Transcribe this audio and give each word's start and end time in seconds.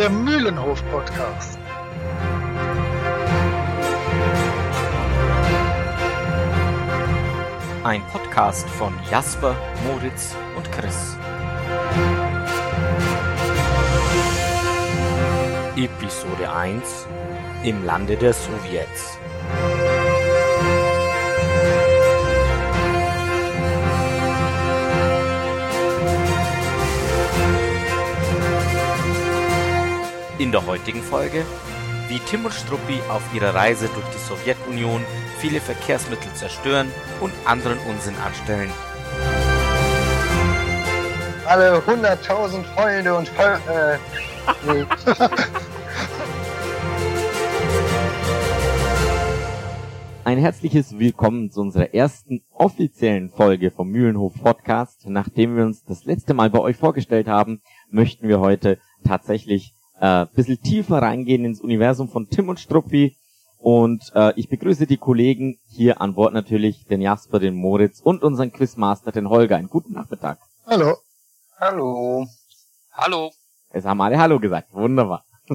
der 0.00 0.08
Mühlenhof-Podcast. 0.08 1.58
Ein 7.84 8.02
Podcast 8.10 8.66
von 8.70 8.94
Jasper, 9.10 9.54
Moritz 9.86 10.34
und 10.56 10.72
Chris. 10.72 11.18
Episode 15.76 16.50
1 16.50 17.06
Im 17.64 17.84
Lande 17.84 18.16
der 18.16 18.32
Sowjets. 18.32 19.18
In 30.40 30.50
der 30.52 30.64
heutigen 30.64 31.02
Folge, 31.02 31.44
wie 32.08 32.18
Tim 32.18 32.46
und 32.46 32.54
Struppi 32.54 32.98
auf 33.10 33.20
ihrer 33.34 33.54
Reise 33.54 33.90
durch 33.92 34.06
die 34.06 34.16
Sowjetunion 34.26 35.04
viele 35.36 35.60
Verkehrsmittel 35.60 36.32
zerstören 36.32 36.90
und 37.20 37.30
anderen 37.44 37.76
Unsinn 37.80 38.14
anstellen. 38.24 38.70
Alle 41.44 41.80
100.000 41.80 42.64
Freunde 42.74 43.14
und 43.14 43.28
Fol 43.28 43.60
äh, 43.70 43.98
nee. 44.66 44.86
Ein 50.24 50.38
herzliches 50.38 50.98
Willkommen 50.98 51.50
zu 51.50 51.60
unserer 51.60 51.92
ersten 51.92 52.42
offiziellen 52.54 53.28
Folge 53.28 53.70
vom 53.70 53.90
Mühlenhof 53.90 54.32
Podcast. 54.42 55.06
Nachdem 55.06 55.58
wir 55.58 55.66
uns 55.66 55.84
das 55.84 56.06
letzte 56.06 56.32
Mal 56.32 56.48
bei 56.48 56.60
euch 56.60 56.76
vorgestellt 56.78 57.28
haben, 57.28 57.60
möchten 57.90 58.26
wir 58.26 58.40
heute 58.40 58.78
tatsächlich 59.04 59.74
äh, 60.00 60.26
bisschen 60.34 60.60
tiefer 60.60 60.98
reingehen 61.02 61.44
ins 61.44 61.60
Universum 61.60 62.08
von 62.08 62.28
Tim 62.28 62.48
und 62.48 62.58
Struppi. 62.58 63.16
Und 63.58 64.10
äh, 64.14 64.32
ich 64.36 64.48
begrüße 64.48 64.86
die 64.86 64.96
Kollegen 64.96 65.58
hier 65.68 66.00
an 66.00 66.14
Bord 66.14 66.32
natürlich, 66.32 66.86
den 66.86 67.02
Jasper, 67.02 67.38
den 67.38 67.54
Moritz 67.54 68.00
und 68.00 68.22
unseren 68.22 68.52
Quizmaster, 68.52 69.12
den 69.12 69.28
Holger. 69.28 69.56
Einen 69.56 69.68
guten 69.68 69.92
Nachmittag. 69.92 70.38
Hallo. 70.66 70.96
Hallo. 71.58 72.26
Hallo. 72.92 73.30
Es 73.70 73.84
haben 73.84 74.00
alle 74.00 74.18
Hallo 74.18 74.40
gesagt. 74.40 74.72
Wunderbar. 74.72 75.24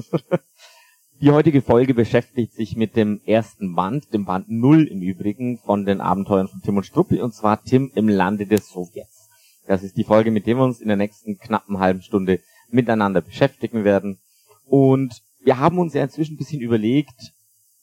Die 1.20 1.30
heutige 1.30 1.62
Folge 1.62 1.94
beschäftigt 1.94 2.52
sich 2.52 2.76
mit 2.76 2.94
dem 2.94 3.20
ersten 3.24 3.74
Band, 3.74 4.12
dem 4.12 4.26
Band 4.26 4.50
0 4.50 4.84
im 4.84 5.00
Übrigen, 5.00 5.58
von 5.58 5.86
den 5.86 6.02
Abenteuern 6.02 6.46
von 6.46 6.60
Tim 6.60 6.76
und 6.76 6.84
Struppi, 6.84 7.22
und 7.22 7.34
zwar 7.34 7.62
Tim 7.62 7.90
im 7.94 8.08
Lande 8.08 8.46
des 8.46 8.68
Sowjets. 8.68 9.30
Das 9.66 9.82
ist 9.82 9.96
die 9.96 10.04
Folge, 10.04 10.30
mit 10.30 10.46
der 10.46 10.56
wir 10.56 10.64
uns 10.64 10.80
in 10.80 10.88
der 10.88 10.98
nächsten 10.98 11.38
knappen 11.38 11.78
halben 11.78 12.02
Stunde 12.02 12.40
miteinander 12.68 13.22
beschäftigen 13.22 13.82
werden. 13.82 14.18
Und 14.66 15.22
wir 15.40 15.58
haben 15.58 15.78
uns 15.78 15.94
ja 15.94 16.02
inzwischen 16.02 16.34
ein 16.34 16.38
bisschen 16.38 16.60
überlegt, 16.60 17.32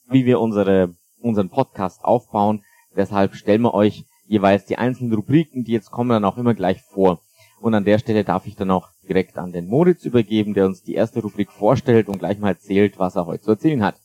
wie 0.08 0.26
wir 0.26 0.38
unsere, 0.40 0.94
unseren 1.18 1.48
Podcast 1.48 2.04
aufbauen. 2.04 2.62
Deshalb 2.94 3.34
stellen 3.34 3.62
wir 3.62 3.74
euch 3.74 4.04
jeweils 4.26 4.66
die 4.66 4.78
einzelnen 4.78 5.14
Rubriken, 5.14 5.64
die 5.64 5.72
jetzt 5.72 5.90
kommen, 5.90 6.10
dann 6.10 6.24
auch 6.24 6.36
immer 6.36 6.54
gleich 6.54 6.82
vor. 6.82 7.20
Und 7.60 7.74
an 7.74 7.84
der 7.84 7.98
Stelle 7.98 8.24
darf 8.24 8.46
ich 8.46 8.56
dann 8.56 8.70
auch 8.70 8.88
direkt 9.08 9.38
an 9.38 9.52
den 9.52 9.66
Moritz 9.66 10.04
übergeben, 10.04 10.54
der 10.54 10.66
uns 10.66 10.82
die 10.82 10.94
erste 10.94 11.20
Rubrik 11.22 11.50
vorstellt 11.50 12.08
und 12.08 12.18
gleich 12.18 12.38
mal 12.38 12.50
erzählt, 12.50 12.98
was 12.98 13.16
er 13.16 13.26
heute 13.26 13.42
zu 13.42 13.50
erzählen 13.52 13.82
hat. 13.82 13.96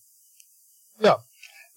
Ja. 1.02 1.18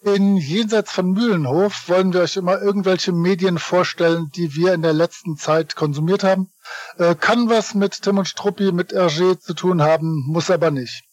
In 0.05 0.37
Jenseits 0.37 0.91
von 0.91 1.13
Mühlenhof 1.13 1.89
wollen 1.89 2.13
wir 2.13 2.23
euch 2.23 2.37
immer 2.37 2.61
irgendwelche 2.61 3.13
Medien 3.13 3.59
vorstellen, 3.59 4.31
die 4.35 4.57
wir 4.57 4.75
in 4.75 4.83
der 4.83 4.93
letzten 4.93 5.37
Zeit 5.37 5.77
konsumiert 5.77 6.25
haben. 6.25 6.51
Äh, 6.99 7.15
kann 7.15 7.49
was 7.49 7.75
mit 7.75 8.03
Tim 8.03 8.19
und 8.19 8.27
Struppi, 8.27 8.73
mit 8.73 8.93
RG 8.93 9.39
zu 9.39 9.55
tun 9.55 9.81
haben, 9.81 10.25
muss 10.27 10.51
aber 10.51 10.73
nicht. 10.73 11.05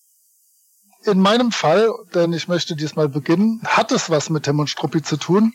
In 1.04 1.20
meinem 1.20 1.52
Fall, 1.52 1.94
denn 2.16 2.34
ich 2.34 2.48
möchte 2.48 2.76
diesmal 2.76 3.10
beginnen, 3.10 3.62
hat 3.64 3.92
es 3.92 4.10
was 4.10 4.32
mit 4.32 4.44
Tim 4.44 4.60
und 4.60 4.72
Struppi 4.72 5.04
zu 5.04 5.18
tun. 5.18 5.54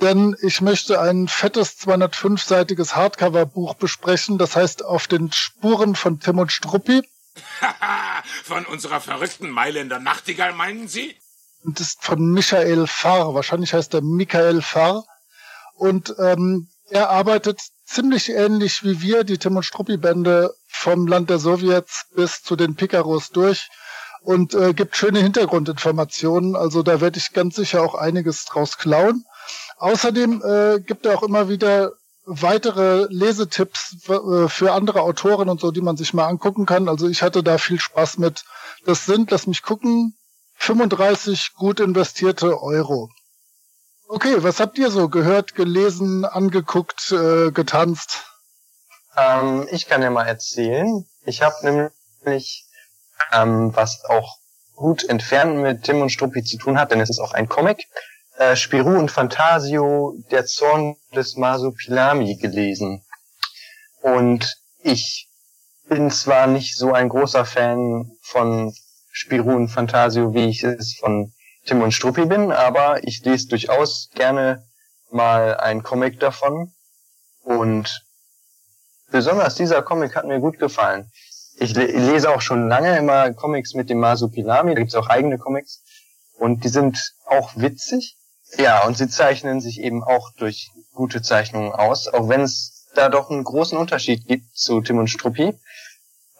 Denn 0.00 0.36
ich 0.42 0.60
möchte 0.60 1.00
ein 1.00 1.28
fettes 1.28 1.78
205-seitiges 1.78 2.96
Hardcover-Buch 2.96 3.74
besprechen, 3.74 4.36
das 4.36 4.56
heißt 4.56 4.84
auf 4.84 5.06
den 5.06 5.30
Spuren 5.30 5.94
von 5.94 6.18
Tim 6.18 6.38
und 6.38 6.50
Struppi. 6.50 7.02
Von 8.44 8.64
unserer 8.66 9.00
verrückten 9.00 9.50
Mailänder 9.50 9.98
Nachtigall, 9.98 10.52
meinen 10.52 10.86
Sie? 10.86 11.16
Und 11.64 11.80
ist 11.80 12.04
von 12.04 12.32
Michael 12.32 12.86
Farr. 12.86 13.34
Wahrscheinlich 13.34 13.72
heißt 13.72 13.94
er 13.94 14.02
Michael 14.02 14.60
Farr. 14.60 15.04
Und 15.76 16.14
ähm, 16.18 16.68
er 16.90 17.10
arbeitet 17.10 17.60
ziemlich 17.86 18.30
ähnlich 18.30 18.84
wie 18.84 19.00
wir, 19.00 19.24
die 19.24 19.38
Tim 19.38 19.56
und 19.56 19.64
Struppi-Bände 19.64 20.54
vom 20.68 21.06
Land 21.06 21.30
der 21.30 21.38
Sowjets 21.38 22.06
bis 22.14 22.42
zu 22.42 22.56
den 22.56 22.76
Picaros 22.76 23.30
durch 23.30 23.68
und 24.22 24.54
äh, 24.54 24.72
gibt 24.72 24.96
schöne 24.96 25.20
Hintergrundinformationen. 25.20 26.56
Also 26.56 26.82
da 26.82 27.00
werde 27.00 27.18
ich 27.18 27.32
ganz 27.32 27.56
sicher 27.56 27.82
auch 27.82 27.94
einiges 27.94 28.44
draus 28.44 28.78
klauen. 28.78 29.24
Außerdem 29.78 30.42
äh, 30.42 30.80
gibt 30.80 31.06
er 31.06 31.18
auch 31.18 31.22
immer 31.22 31.48
wieder 31.48 31.92
weitere 32.26 33.06
Lesetipps 33.10 34.08
äh, 34.08 34.48
für 34.48 34.72
andere 34.72 35.02
Autoren 35.02 35.48
und 35.48 35.60
so, 35.60 35.70
die 35.70 35.82
man 35.82 35.96
sich 35.96 36.14
mal 36.14 36.26
angucken 36.26 36.64
kann. 36.64 36.88
Also 36.88 37.08
ich 37.08 37.22
hatte 37.22 37.42
da 37.42 37.58
viel 37.58 37.78
Spaß 37.78 38.18
mit. 38.18 38.44
Das 38.86 39.04
sind, 39.04 39.30
lass 39.30 39.46
mich 39.46 39.62
gucken, 39.62 40.16
35 40.56 41.54
gut 41.54 41.80
investierte 41.80 42.62
Euro. 42.62 43.10
Okay, 44.08 44.42
was 44.42 44.60
habt 44.60 44.78
ihr 44.78 44.90
so 44.90 45.08
gehört, 45.08 45.54
gelesen, 45.54 46.24
angeguckt, 46.24 47.10
äh, 47.12 47.50
getanzt? 47.50 48.24
Ähm, 49.16 49.66
ich 49.70 49.86
kann 49.86 50.02
ja 50.02 50.10
mal 50.10 50.26
erzählen. 50.26 51.06
Ich 51.24 51.42
habe 51.42 51.90
nämlich 52.22 52.66
ähm, 53.32 53.74
was 53.74 54.04
auch 54.04 54.38
gut 54.74 55.04
entfernt 55.08 55.56
mit 55.56 55.84
Tim 55.84 56.00
und 56.02 56.10
Struppi 56.10 56.42
zu 56.42 56.58
tun 56.58 56.78
hat, 56.78 56.90
denn 56.90 57.00
es 57.00 57.10
ist 57.10 57.20
auch 57.20 57.32
ein 57.32 57.48
Comic. 57.48 57.86
Äh, 58.36 58.56
Spirou 58.56 58.98
und 58.98 59.10
Fantasio, 59.10 60.14
der 60.30 60.44
Zorn 60.46 60.96
des 61.14 61.36
Masupilami 61.36 62.36
gelesen. 62.36 63.04
Und 64.02 64.52
ich 64.80 65.28
bin 65.88 66.10
zwar 66.10 66.46
nicht 66.46 66.76
so 66.76 66.92
ein 66.92 67.08
großer 67.08 67.44
Fan 67.44 68.10
von 68.22 68.74
Spirou 69.16 69.54
und 69.54 69.68
Fantasio, 69.68 70.34
wie 70.34 70.48
ich 70.48 70.64
es 70.64 70.96
von 70.98 71.32
Tim 71.66 71.82
und 71.82 71.92
Struppi 71.92 72.26
bin, 72.26 72.50
aber 72.50 73.04
ich 73.04 73.24
lese 73.24 73.46
durchaus 73.46 74.10
gerne 74.16 74.66
mal 75.12 75.56
ein 75.56 75.84
Comic 75.84 76.18
davon. 76.18 76.74
Und 77.44 78.04
besonders 79.12 79.54
dieser 79.54 79.82
Comic 79.82 80.16
hat 80.16 80.26
mir 80.26 80.40
gut 80.40 80.58
gefallen. 80.58 81.12
Ich 81.58 81.76
lese 81.76 82.28
auch 82.28 82.40
schon 82.40 82.68
lange 82.68 82.98
immer 82.98 83.32
Comics 83.32 83.74
mit 83.74 83.88
dem 83.88 84.00
Masupilami, 84.00 84.74
da 84.74 84.80
gibt's 84.80 84.96
auch 84.96 85.08
eigene 85.08 85.38
Comics. 85.38 85.80
Und 86.36 86.64
die 86.64 86.68
sind 86.68 87.14
auch 87.26 87.52
witzig. 87.54 88.16
Ja, 88.58 88.84
und 88.84 88.98
sie 88.98 89.08
zeichnen 89.08 89.60
sich 89.60 89.80
eben 89.80 90.02
auch 90.02 90.32
durch 90.36 90.72
gute 90.92 91.22
Zeichnungen 91.22 91.70
aus, 91.70 92.08
auch 92.08 92.28
wenn 92.28 92.40
es 92.40 92.88
da 92.96 93.08
doch 93.08 93.30
einen 93.30 93.44
großen 93.44 93.78
Unterschied 93.78 94.26
gibt 94.26 94.56
zu 94.56 94.80
Tim 94.80 94.98
und 94.98 95.08
Struppi. 95.08 95.54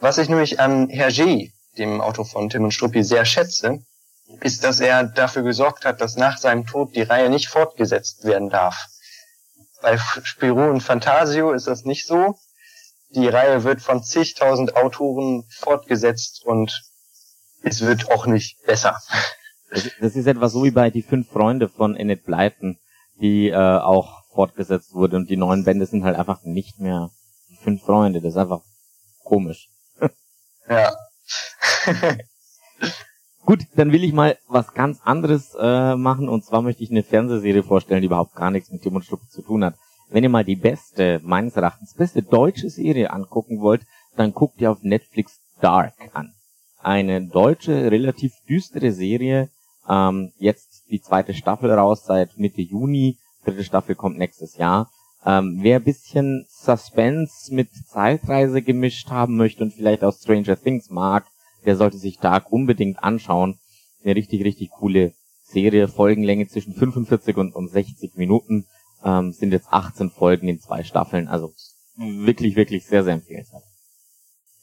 Was 0.01 0.19
ich 0.19 0.29
nämlich 0.29 0.59
an 0.59 0.89
Hergé, 0.89 1.53
dem 1.79 2.01
Autor 2.01 2.25
von 2.25 2.49
Tim 2.49 2.65
und 2.65 2.73
Struppi, 2.73 3.03
sehr 3.03 3.25
schätze, 3.25 3.85
ist, 4.41 4.65
dass 4.65 4.81
er 4.81 5.05
dafür 5.05 5.43
gesorgt 5.43 5.85
hat, 5.85 6.01
dass 6.01 6.17
nach 6.17 6.39
seinem 6.39 6.67
Tod 6.67 6.95
die 6.95 7.03
Reihe 7.03 7.31
nicht 7.31 7.49
fortgesetzt 7.49 8.25
werden 8.25 8.51
darf. 8.51 8.77
Bei 9.83 9.99
Spirou 9.99 10.71
und 10.71 10.81
Fantasio 10.81 11.53
ist 11.53 11.67
das 11.67 11.84
nicht 11.84 12.07
so. 12.07 12.37
Die 13.11 13.29
Reihe 13.29 13.65
wird 13.65 13.81
von 13.81 14.03
zigtausend 14.03 14.77
Autoren 14.77 15.45
fortgesetzt 15.51 16.43
und 16.45 16.83
es 17.63 17.83
wird 17.83 18.11
auch 18.11 18.27
nicht 18.27 18.65
besser. 18.67 18.99
Das 20.01 20.15
ist 20.15 20.27
etwa 20.27 20.49
so 20.49 20.65
wie 20.65 20.71
bei 20.71 20.91
Die 20.91 21.03
Fünf 21.03 21.29
Freunde 21.31 21.69
von 21.69 21.97
Enid 21.97 22.25
Blyton, 22.25 22.79
die 23.21 23.49
äh, 23.49 23.57
auch 23.57 24.25
fortgesetzt 24.33 24.95
wurde 24.95 25.17
und 25.17 25.29
die 25.31 25.37
neuen 25.37 25.65
Bände 25.65 25.87
sind 25.87 26.05
halt 26.05 26.17
einfach 26.17 26.43
nicht 26.43 26.79
mehr 26.79 27.11
die 27.51 27.57
Fünf 27.57 27.83
Freunde. 27.83 28.21
Das 28.21 28.34
ist 28.34 28.37
einfach 28.37 28.61
komisch. 29.25 29.69
ja. 30.69 30.93
Gut, 33.47 33.61
dann 33.77 33.93
will 33.93 34.05
ich 34.05 34.13
mal 34.15 34.39
was 34.49 34.72
ganz 34.72 35.01
anderes 35.05 35.55
äh, 35.61 35.97
machen 35.97 36.28
und 36.31 36.45
zwar 36.45 36.63
möchte 36.63 36.83
ich 36.83 36.91
eine 36.91 37.03
Fernsehserie 37.03 37.63
vorstellen, 37.63 38.01
die 38.01 38.07
überhaupt 38.07 38.34
gar 38.34 38.51
nichts 38.51 38.71
mit 38.71 38.83
Tim 38.83 38.97
und 38.97 39.05
Struppi 39.05 39.28
zu 39.28 39.43
tun 39.43 39.65
hat. 39.65 39.75
Wenn 40.09 40.22
ihr 40.22 40.31
mal 40.31 40.45
die 40.45 40.57
beste, 40.57 41.21
meines 41.22 41.57
Erachtens 41.57 41.95
beste 41.95 42.22
deutsche 42.22 42.71
Serie 42.71 43.11
angucken 43.11 43.61
wollt, 43.61 43.83
dann 44.16 44.33
guckt 44.33 44.61
ihr 44.61 44.71
auf 44.71 44.83
Netflix 44.83 45.41
Dark 45.61 45.95
an. 46.15 46.33
Eine 46.81 47.27
deutsche, 47.27 47.91
relativ 47.91 48.33
düstere 48.49 48.93
Serie, 48.93 49.51
ähm, 49.89 50.33
jetzt 50.39 50.84
die 50.91 51.01
zweite 51.01 51.34
Staffel 51.34 51.71
raus 51.71 52.05
seit 52.07 52.39
Mitte 52.39 52.63
Juni, 52.63 53.19
dritte 53.45 53.65
Staffel 53.65 53.95
kommt 53.95 54.19
nächstes 54.19 54.57
Jahr. 54.57 54.91
Ähm, 55.27 55.59
wer 55.60 55.81
bisschen 55.81 56.47
Suspense 56.49 57.55
mit 57.55 57.69
Zeitreise 57.89 58.63
gemischt 58.63 59.10
haben 59.10 59.37
möchte 59.37 59.65
und 59.65 59.72
vielleicht 59.72 60.05
auch 60.05 60.15
Stranger 60.15 60.57
Things 60.57 60.91
mag, 60.91 61.27
der 61.65 61.77
sollte 61.77 61.99
sich 61.99 62.19
Dark 62.19 62.51
unbedingt 62.53 63.03
anschauen. 63.03 63.59
Eine 64.03 64.16
richtig, 64.16 64.45
richtig 64.45 64.71
coole 64.71 65.13
Serie, 65.43 65.89
Folgenlänge 65.89 66.49
zwischen 66.49 66.75
45 66.75 67.37
und, 67.37 67.55
und 67.55 67.69
60 67.69 68.16
Minuten, 68.16 68.66
ähm, 69.05 69.33
sind 69.33 69.53
jetzt 69.53 69.69
18 69.71 70.11
Folgen 70.11 70.49
in 70.49 70.61
zwei 70.61 70.83
Staffeln, 70.83 71.28
also 71.28 71.53
wirklich, 71.97 72.57
wirklich 72.57 72.87
sehr, 72.87 73.05
sehr 73.05 73.15
empfehlenswert. 73.15 73.63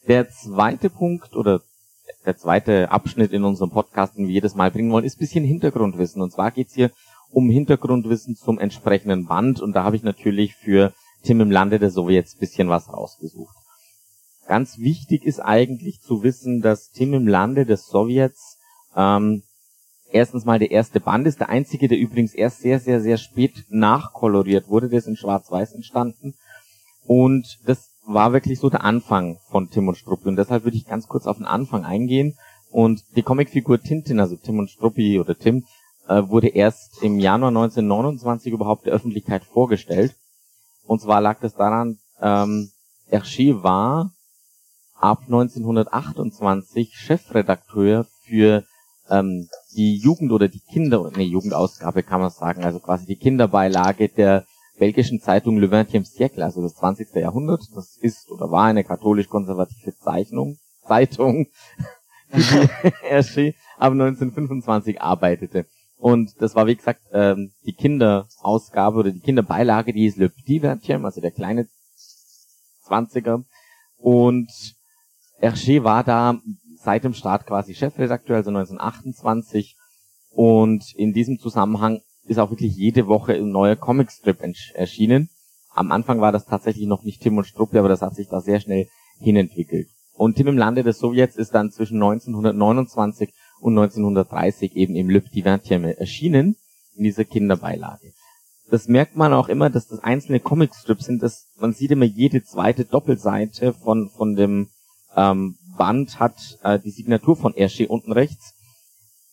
Der 0.07 0.29
zweite 0.29 0.89
Punkt 0.89 1.35
oder 1.35 1.61
der 2.25 2.37
zweite 2.37 2.91
Abschnitt 2.91 3.31
in 3.31 3.43
unserem 3.43 3.69
Podcast, 3.69 4.17
den 4.17 4.27
wir 4.27 4.33
jedes 4.33 4.55
Mal 4.55 4.71
bringen 4.71 4.91
wollen, 4.91 5.05
ist 5.05 5.19
bisschen 5.19 5.43
Hintergrundwissen. 5.43 6.21
Und 6.21 6.31
zwar 6.31 6.51
geht's 6.51 6.73
hier 6.73 6.91
um 7.29 7.49
Hintergrundwissen 7.49 8.35
zum 8.35 8.59
entsprechenden 8.59 9.27
Band. 9.27 9.61
Und 9.61 9.73
da 9.73 9.83
habe 9.83 9.95
ich 9.95 10.03
natürlich 10.03 10.55
für 10.55 10.93
Tim 11.23 11.41
im 11.41 11.51
Lande 11.51 11.79
der 11.79 11.91
Sowjets 11.91 12.35
bisschen 12.35 12.69
was 12.69 12.91
rausgesucht. 12.91 13.55
Ganz 14.51 14.79
wichtig 14.79 15.23
ist 15.23 15.39
eigentlich 15.39 16.01
zu 16.01 16.23
wissen, 16.23 16.59
dass 16.61 16.91
Tim 16.91 17.13
im 17.13 17.25
Lande 17.25 17.65
des 17.65 17.87
Sowjets 17.87 18.57
ähm, 18.97 19.43
erstens 20.11 20.43
mal 20.43 20.59
der 20.59 20.71
erste 20.71 20.99
Band 20.99 21.25
ist, 21.25 21.39
der 21.39 21.47
einzige, 21.47 21.87
der 21.87 21.97
übrigens 21.97 22.33
erst 22.33 22.59
sehr, 22.59 22.81
sehr, 22.81 22.99
sehr 22.99 23.15
spät 23.15 23.63
nachkoloriert 23.69 24.67
wurde, 24.67 24.89
der 24.89 24.99
ist 24.99 25.07
in 25.07 25.15
Schwarz-Weiß 25.15 25.71
entstanden. 25.71 26.33
Und 27.05 27.59
das 27.65 27.91
war 28.05 28.33
wirklich 28.33 28.59
so 28.59 28.69
der 28.69 28.83
Anfang 28.83 29.37
von 29.49 29.69
Tim 29.69 29.87
und 29.87 29.95
Struppi. 29.95 30.27
Und 30.27 30.35
deshalb 30.35 30.65
würde 30.65 30.75
ich 30.75 30.85
ganz 30.85 31.07
kurz 31.07 31.27
auf 31.27 31.37
den 31.37 31.45
Anfang 31.45 31.85
eingehen. 31.85 32.35
Und 32.71 33.05
die 33.15 33.23
Comicfigur 33.23 33.79
Tintin, 33.79 34.19
also 34.19 34.35
Tim 34.35 34.59
und 34.59 34.69
Struppi 34.69 35.17
oder 35.21 35.33
Tim, 35.33 35.63
äh, 36.09 36.23
wurde 36.27 36.49
erst 36.49 37.01
im 37.01 37.19
Januar 37.19 37.51
1929 37.51 38.51
überhaupt 38.51 38.85
der 38.85 38.91
Öffentlichkeit 38.91 39.45
vorgestellt. 39.45 40.13
Und 40.83 40.99
zwar 40.99 41.21
lag 41.21 41.39
das 41.39 41.55
daran, 41.55 41.99
ähm, 42.21 42.69
Hergé 43.09 43.63
war 43.63 44.11
ab 45.01 45.23
1928 45.25 46.93
Chefredakteur 46.93 48.05
für 48.23 48.63
ähm, 49.09 49.47
die 49.75 49.97
Jugend 49.97 50.31
oder 50.31 50.47
die 50.47 50.59
Kinder, 50.59 51.11
nee, 51.15 51.23
Jugendausgabe 51.23 52.03
kann 52.03 52.21
man 52.21 52.29
sagen, 52.29 52.63
also 52.63 52.79
quasi 52.79 53.05
die 53.05 53.15
Kinderbeilage 53.15 54.09
der 54.09 54.45
belgischen 54.77 55.19
Zeitung 55.19 55.57
Le 55.57 55.67
XXe 55.67 56.05
Siècle, 56.05 56.43
also 56.43 56.61
das 56.61 56.75
20. 56.75 57.15
Jahrhundert. 57.15 57.61
Das 57.75 57.97
ist 57.97 58.29
oder 58.31 58.51
war 58.51 58.65
eine 58.65 58.83
katholisch-konservative 58.83 59.95
Zeichnung, 59.97 60.57
Zeitung, 60.87 61.47
die 62.33 62.41
Hergé 63.03 63.55
ab 63.77 63.91
1925 63.91 65.01
arbeitete. 65.01 65.65
Und 65.97 66.41
das 66.41 66.55
war, 66.55 66.65
wie 66.65 66.75
gesagt, 66.75 67.01
ähm, 67.11 67.51
die 67.65 67.73
Kinderausgabe 67.73 68.97
oder 68.97 69.11
die 69.11 69.19
Kinderbeilage, 69.19 69.93
die 69.93 70.07
ist 70.07 70.17
Le 70.17 70.29
Petit 70.29 70.63
Vertième, 70.63 71.05
also 71.05 71.21
der 71.21 71.31
kleine 71.31 71.67
20er. 72.87 73.43
Und 73.97 74.49
Hergé 75.41 75.83
war 75.83 76.03
da 76.03 76.39
seit 76.75 77.03
dem 77.03 77.13
Start 77.13 77.45
quasi 77.45 77.73
Chefredakteur, 77.73 78.37
also 78.37 78.49
1928. 78.49 79.75
Und 80.29 80.93
in 80.95 81.13
diesem 81.13 81.39
Zusammenhang 81.39 82.01
ist 82.25 82.39
auch 82.39 82.51
wirklich 82.51 82.75
jede 82.75 83.07
Woche 83.07 83.33
ein 83.33 83.49
neuer 83.49 83.75
Comicstrip 83.75 84.37
erschienen. 84.73 85.29
Am 85.73 85.91
Anfang 85.91 86.21
war 86.21 86.31
das 86.31 86.45
tatsächlich 86.45 86.85
noch 86.85 87.03
nicht 87.03 87.21
Tim 87.21 87.37
und 87.37 87.45
Struppi, 87.45 87.77
aber 87.77 87.89
das 87.89 88.01
hat 88.01 88.15
sich 88.15 88.27
da 88.27 88.39
sehr 88.41 88.59
schnell 88.59 88.87
hinentwickelt. 89.19 89.87
Und 90.13 90.35
Tim 90.35 90.47
im 90.47 90.57
Lande 90.57 90.83
des 90.83 90.99
Sowjets 90.99 91.35
ist 91.35 91.55
dann 91.55 91.71
zwischen 91.71 91.95
1929 91.95 93.33
und 93.59 93.77
1930 93.77 94.75
eben 94.75 94.95
im 94.95 95.09
Le 95.09 95.21
Petit 95.21 95.45
erschienen, 95.45 96.55
in 96.95 97.03
dieser 97.03 97.25
Kinderbeilage. 97.25 98.13
Das 98.69 98.87
merkt 98.87 99.15
man 99.15 99.33
auch 99.33 99.49
immer, 99.49 99.69
dass 99.69 99.87
das 99.87 99.99
einzelne 99.99 100.39
Comicstrips 100.39 101.05
sind, 101.05 101.23
dass 101.23 101.47
man 101.57 101.73
sieht 101.73 101.91
immer 101.91 102.05
jede 102.05 102.43
zweite 102.43 102.85
Doppelseite 102.85 103.73
von, 103.73 104.09
von 104.09 104.35
dem 104.35 104.69
ähm, 105.15 105.57
Band 105.77 106.19
hat 106.19 106.59
äh, 106.63 106.79
die 106.79 106.91
Signatur 106.91 107.35
von 107.35 107.53
Hergé 107.53 107.87
unten 107.87 108.11
rechts. 108.11 108.53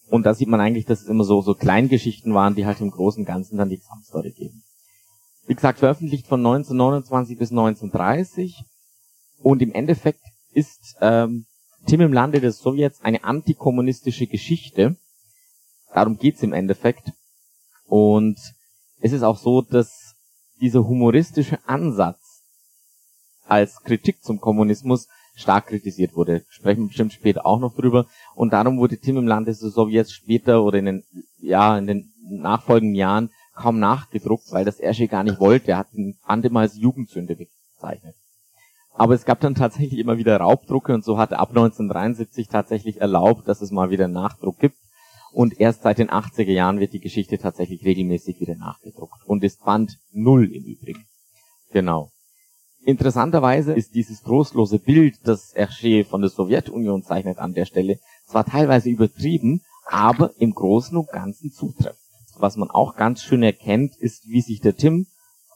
Und 0.09 0.25
da 0.25 0.35
sieht 0.35 0.49
man 0.49 0.61
eigentlich, 0.61 0.87
dass 0.87 1.03
es 1.03 1.09
immer 1.09 1.25
so, 1.25 1.43
so 1.43 1.55
Kleingeschichten 1.55 2.33
waren, 2.33 2.55
die 2.55 2.65
halt 2.65 2.81
im 2.81 2.91
Großen 2.91 3.25
Ganzen 3.25 3.59
dann 3.59 3.69
die 3.69 3.77
Gesamtstory 3.77 4.33
geben. 4.33 4.63
Wie 5.47 5.55
gesagt, 5.55 5.79
veröffentlicht 5.79 6.27
von 6.27 6.41
1929 6.41 7.39
bis 7.39 7.51
1930. 7.51 8.65
Und 9.39 9.63
im 9.63 9.73
Endeffekt 9.73 10.23
ist 10.53 10.97
ähm, 11.01 11.47
Tim 11.87 12.01
im 12.01 12.13
Lande 12.13 12.41
des 12.41 12.59
Sowjets 12.59 13.03
eine 13.03 13.25
antikommunistische 13.25 14.27
Geschichte. 14.27 14.97
Darum 15.93 16.19
geht's 16.19 16.43
im 16.43 16.53
Endeffekt. 16.53 17.13
Und 17.87 18.39
es 19.01 19.13
ist 19.13 19.23
auch 19.23 19.39
so, 19.39 19.63
dass 19.63 20.17
dieser 20.61 20.87
humoristische 20.87 21.59
Ansatz 21.67 22.43
als 23.45 23.83
Kritik 23.83 24.23
zum 24.23 24.41
Kommunismus 24.41 25.09
stark 25.39 25.69
kritisiert 25.69 26.17
wurde. 26.17 26.45
Sprechen 26.49 26.83
wir 26.83 26.89
bestimmt 26.89 27.13
später 27.13 27.47
auch 27.47 27.61
noch 27.61 27.75
drüber. 27.75 28.07
Und 28.35 28.53
darum 28.53 28.79
wurde 28.79 28.99
Tim 28.99 29.17
im 29.17 29.27
Land 29.27 29.47
des 29.47 29.61
Sowjets 29.61 30.13
später 30.13 30.65
oder 30.65 30.79
in 30.79 30.87
den, 30.87 31.05
ja, 31.39 31.79
in 31.79 31.87
den 31.87 32.13
nachfolgenden 32.29 32.97
Jahren 32.97 33.31
kaum 33.55 33.79
nachgedruckt, 33.79 34.51
weil 34.51 34.65
das 34.65 34.81
Ersche 34.81 35.09
gar 35.09 35.23
nicht 35.23 35.41
wollte. 35.41 35.73
Er 35.73 35.79
hat 35.79 35.93
den 35.93 36.19
Band 36.27 36.45
immer 36.45 36.61
als 36.61 36.77
Jugendsünde 36.77 37.37
bezeichnet. 37.37 38.15
Aber 38.95 39.15
es 39.15 39.25
gab 39.25 39.41
dann 39.41 39.55
tatsächlich 39.55 40.01
immer 40.01 40.19
wieder 40.19 40.37
Raubdrucke 40.39 40.93
und 40.93 41.05
so 41.05 41.19
hat 41.19 41.31
er 41.31 41.39
ab 41.39 41.51
1973 41.51 42.49
tatsächlich 42.49 43.01
erlaubt, 43.01 43.47
dass 43.47 43.63
es 43.63 43.71
mal 43.71 43.91
wieder 43.91 44.09
Nachdruck 44.09 44.59
gibt. 44.59 44.77
Und 45.33 45.61
erst 45.61 45.83
seit 45.83 45.99
den 45.99 46.11
80er 46.11 46.51
Jahren 46.51 46.81
wird 46.81 46.95
die 46.95 47.01
Geschichte 47.01 47.39
tatsächlich 47.39 47.85
regelmäßig 47.85 48.41
wieder 48.41 48.57
nachgedruckt. 48.57 49.25
Und 49.25 49.45
ist 49.45 49.65
Band 49.65 49.99
null 50.11 50.53
im 50.53 50.65
Übrigen. 50.65 51.05
Genau. 51.71 52.11
Interessanterweise 52.85 53.75
ist 53.75 53.95
dieses 53.95 54.23
trostlose 54.23 54.79
Bild, 54.79 55.17
das 55.25 55.55
Hergé 55.55 56.05
von 56.05 56.21
der 56.21 56.31
Sowjetunion 56.31 57.03
zeichnet 57.03 57.39
an 57.39 57.53
der 57.53 57.67
Stelle, 57.67 57.99
zwar 58.27 58.45
teilweise 58.45 58.89
übertrieben, 58.89 59.63
aber 59.87 60.33
im 60.39 60.55
Großen 60.55 60.97
und 60.97 61.11
Ganzen 61.11 61.51
zutreffend. 61.51 61.99
Was 62.39 62.57
man 62.57 62.71
auch 62.71 62.97
ganz 62.97 63.23
schön 63.23 63.43
erkennt, 63.43 63.97
ist, 63.97 64.29
wie 64.29 64.41
sich 64.41 64.61
der 64.61 64.77
Tim 64.77 65.07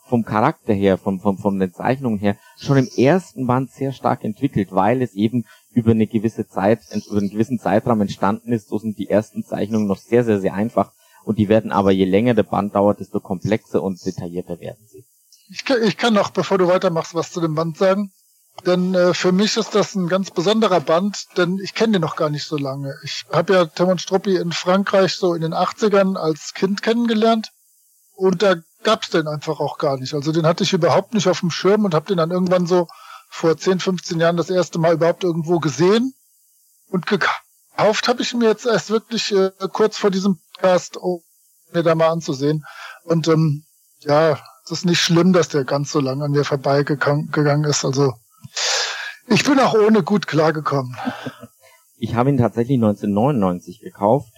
vom 0.07 0.25
Charakter 0.25 0.75
her, 0.75 0.99
vom, 0.99 1.21
vom, 1.21 1.39
von 1.39 1.59
den 1.59 1.73
Zeichnungen 1.73 2.19
her, 2.19 2.37
schon 2.59 2.77
im 2.77 2.89
ersten 2.97 3.47
Band 3.47 3.71
sehr 3.71 3.93
stark 3.93 4.25
entwickelt, 4.25 4.73
weil 4.73 5.01
es 5.01 5.15
eben 5.15 5.47
über 5.71 5.93
eine 5.93 6.07
gewisse 6.07 6.47
Zeit, 6.47 6.81
über 7.09 7.19
einen 7.19 7.31
gewissen 7.31 7.59
Zeitraum 7.59 8.01
entstanden 8.01 8.53
ist. 8.53 8.69
So 8.69 8.79
sind 8.79 8.99
die 8.99 9.09
ersten 9.09 9.45
Zeichnungen 9.45 9.87
noch 9.87 9.97
sehr, 9.97 10.25
sehr, 10.25 10.41
sehr 10.41 10.55
einfach. 10.55 10.93
Und 11.25 11.39
die 11.39 11.49
werden 11.49 11.73
aber, 11.73 11.93
je 11.93 12.05
länger 12.05 12.35
der 12.35 12.43
Band 12.43 12.75
dauert, 12.75 13.01
desto 13.01 13.21
komplexer 13.21 13.83
und 13.83 14.05
detaillierter 14.05 14.61
werden 14.61 14.85
sie. 14.87 15.05
Ich 15.53 15.65
kann, 15.65 15.83
ich 15.83 15.97
kann 15.99 16.15
noch, 16.15 16.31
bevor 16.31 16.59
du 16.59 16.67
weitermachst, 16.69 17.15
was 17.15 17.31
zu 17.31 17.41
dem 17.41 17.55
Band 17.55 17.77
sagen. 17.77 18.13
Denn 18.67 18.95
äh, 18.95 19.15
für 19.15 19.33
mich 19.33 19.57
ist 19.57 19.75
das 19.75 19.95
ein 19.95 20.09
ganz 20.09 20.31
besonderer 20.31 20.81
Band, 20.81 21.27
denn 21.37 21.59
ich 21.59 21.75
kenne 21.75 21.93
den 21.93 22.03
noch 22.03 22.17
gar 22.17 22.31
nicht 22.31 22.45
so 22.45 22.57
lange. 22.57 22.95
Ich 23.03 23.25
habe 23.33 23.55
ja 23.55 23.65
Tim 23.67 23.89
und 23.89 24.01
Struppi 24.01 24.37
in 24.37 24.53
Frankreich 24.53 25.17
so 25.17 25.35
in 25.35 25.43
den 25.43 25.55
80ern 25.55 26.17
als 26.17 26.55
Kind 26.55 26.83
kennengelernt 26.83 27.51
und 28.15 28.43
da 28.43 28.57
gab's 28.83 29.11
den 29.11 29.27
einfach 29.27 29.59
auch 29.59 29.79
gar 29.79 29.97
nicht. 29.97 30.15
Also 30.15 30.33
den 30.33 30.47
hatte 30.47 30.65
ich 30.65 30.73
überhaupt 30.73 31.15
nicht 31.15 31.29
auf 31.29 31.41
dem 31.41 31.51
Schirm 31.51 31.85
und 31.85 31.95
habe 31.95 32.07
den 32.07 32.19
dann 32.19 32.31
irgendwann 32.31 32.67
so 32.67 32.89
vor 33.31 33.57
10, 33.57 33.81
15 33.81 34.21
Jahren 34.21 34.37
das 34.37 34.51
erste 34.51 34.79
Mal 34.79 34.95
überhaupt 34.95 35.25
irgendwo 35.25 35.59
gesehen 35.59 36.15
und 36.89 37.07
gekauft 37.07 38.07
habe 38.07 38.23
ich 38.23 38.35
mir 38.35 38.49
jetzt 38.49 38.67
erst 38.67 38.91
wirklich 38.91 39.33
äh, 39.33 39.51
kurz 39.73 39.97
vor 39.97 40.11
diesem 40.11 40.39
Podcast, 40.63 40.97
um 40.97 41.23
mir 41.73 41.83
da 41.83 41.95
mal 41.95 42.11
anzusehen. 42.11 42.65
Und 43.05 43.29
ähm, 43.29 43.65
ja, 44.01 44.39
es 44.65 44.71
ist 44.71 44.85
nicht 44.85 45.01
schlimm, 45.01 45.33
dass 45.33 45.49
der 45.49 45.65
ganz 45.65 45.91
so 45.91 46.01
lang 46.01 46.23
an 46.23 46.31
mir 46.31 46.45
vorbeigegangen 46.45 47.65
ist. 47.65 47.85
Also 47.85 48.13
ich 49.27 49.45
bin 49.45 49.59
auch 49.59 49.75
ohne 49.75 50.03
gut 50.03 50.27
klargekommen. 50.27 50.97
Ich 51.97 52.15
habe 52.15 52.31
ihn 52.31 52.39
tatsächlich 52.39 52.77
1999 52.77 53.81
gekauft, 53.81 54.33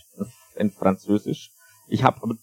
in 0.56 0.70
Französisch. 0.70 1.50
Ich 1.88 2.04
habe, 2.04 2.36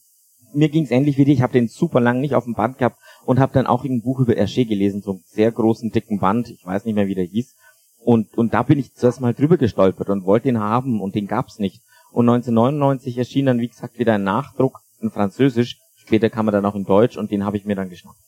mir 0.53 0.69
ging 0.69 0.83
es 0.83 0.91
ähnlich 0.91 1.17
wie 1.17 1.25
dir, 1.25 1.33
ich 1.33 1.41
habe 1.41 1.53
den 1.53 1.67
super 1.67 2.00
lang 2.00 2.19
nicht 2.19 2.35
auf 2.35 2.43
dem 2.43 2.53
Band 2.53 2.77
gehabt 2.77 2.97
und 3.25 3.39
habe 3.39 3.53
dann 3.53 3.67
auch 3.67 3.83
ein 3.83 4.01
Buch 4.01 4.19
über 4.19 4.33
Hergé 4.33 4.67
gelesen, 4.67 5.01
so 5.01 5.11
einen 5.11 5.23
sehr 5.25 5.51
großen, 5.51 5.91
dicken 5.91 6.19
Band, 6.19 6.50
ich 6.50 6.65
weiß 6.65 6.85
nicht 6.85 6.95
mehr, 6.95 7.07
wie 7.07 7.15
der 7.15 7.25
hieß. 7.25 7.55
Und, 8.03 8.35
und 8.38 8.53
da 8.53 8.63
bin 8.63 8.79
ich 8.79 8.95
zuerst 8.95 9.21
mal 9.21 9.33
drüber 9.33 9.57
gestolpert 9.57 10.09
und 10.09 10.25
wollte 10.25 10.50
ihn 10.50 10.59
haben 10.59 11.01
und 11.01 11.15
den 11.15 11.27
gab's 11.27 11.59
nicht. 11.59 11.81
Und 12.11 12.27
1999 12.27 13.17
erschien 13.17 13.45
dann, 13.45 13.59
wie 13.59 13.67
gesagt, 13.67 14.00
wieder 14.00 14.15
ein 14.15 14.23
Nachdruck 14.23 14.79
in 15.00 15.11
Französisch 15.11 15.77
Später 16.12 16.30
kam 16.30 16.50
er 16.50 16.51
dann 16.51 16.65
auch 16.65 16.75
in 16.75 16.84
Deutsch 16.84 17.15
und 17.15 17.32
den 17.32 17.46
habe 17.46 17.56
ich 17.56 17.63
mir 17.63 17.77
dann 17.77 17.89
geschnappt. 17.89 18.20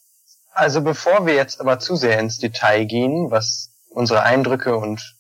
Also 0.54 0.80
bevor 0.80 1.26
wir 1.26 1.34
jetzt 1.34 1.60
aber 1.60 1.80
zu 1.80 1.98
sehr 1.98 2.18
ins 2.18 2.38
Detail 2.38 2.86
gehen, 2.86 3.30
was 3.30 3.72
unsere 3.90 4.24
Eindrücke 4.24 4.78
und 4.78 5.18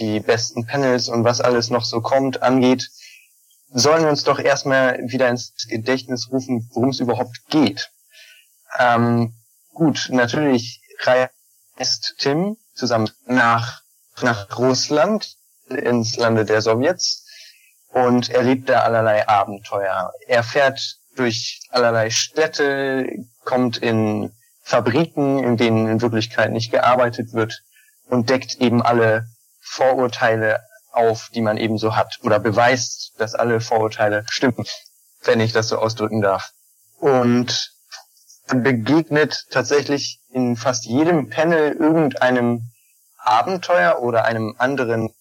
die 0.00 0.18
besten 0.18 0.66
Panels 0.66 1.08
und 1.08 1.22
was 1.22 1.40
alles 1.40 1.70
noch 1.70 1.84
so 1.84 2.00
kommt 2.00 2.42
angeht, 2.42 2.90
sollen 3.70 4.02
wir 4.02 4.10
uns 4.10 4.24
doch 4.24 4.40
erstmal 4.40 4.98
wieder 5.06 5.28
ins 5.28 5.54
Gedächtnis 5.68 6.32
rufen, 6.32 6.68
worum 6.72 6.88
es 6.88 6.98
überhaupt 6.98 7.46
geht. 7.48 7.92
Ähm, 8.80 9.36
gut, 9.72 10.08
natürlich 10.10 10.80
reist 10.98 12.16
Tim 12.18 12.56
zusammen 12.74 13.08
nach, 13.26 13.82
nach 14.20 14.58
Russland, 14.58 15.36
ins 15.68 16.16
Lande 16.16 16.44
der 16.44 16.60
Sowjets, 16.60 17.24
und 17.90 18.30
erlebt 18.30 18.68
da 18.68 18.80
allerlei 18.80 19.28
Abenteuer. 19.28 20.12
Er 20.26 20.42
fährt 20.42 20.98
durch 21.16 21.60
allerlei 21.70 22.10
Städte, 22.10 23.06
kommt 23.44 23.76
in 23.76 24.32
Fabriken, 24.62 25.42
in 25.42 25.56
denen 25.56 25.86
in 25.88 26.00
Wirklichkeit 26.02 26.52
nicht 26.52 26.70
gearbeitet 26.70 27.32
wird 27.32 27.62
und 28.08 28.30
deckt 28.30 28.56
eben 28.60 28.82
alle 28.82 29.26
Vorurteile 29.60 30.60
auf, 30.92 31.30
die 31.34 31.42
man 31.42 31.56
eben 31.56 31.78
so 31.78 31.96
hat 31.96 32.18
oder 32.22 32.38
beweist, 32.38 33.12
dass 33.18 33.34
alle 33.34 33.60
Vorurteile 33.60 34.24
stimmen, 34.28 34.64
wenn 35.24 35.40
ich 35.40 35.52
das 35.52 35.68
so 35.68 35.78
ausdrücken 35.78 36.20
darf. 36.20 36.50
Und 36.98 37.72
begegnet 38.46 39.46
tatsächlich 39.50 40.20
in 40.30 40.56
fast 40.56 40.84
jedem 40.84 41.30
Panel 41.30 41.72
irgendeinem 41.72 42.70
Abenteuer 43.18 44.00
oder 44.02 44.24
einem 44.24 44.54
anderen 44.58 45.14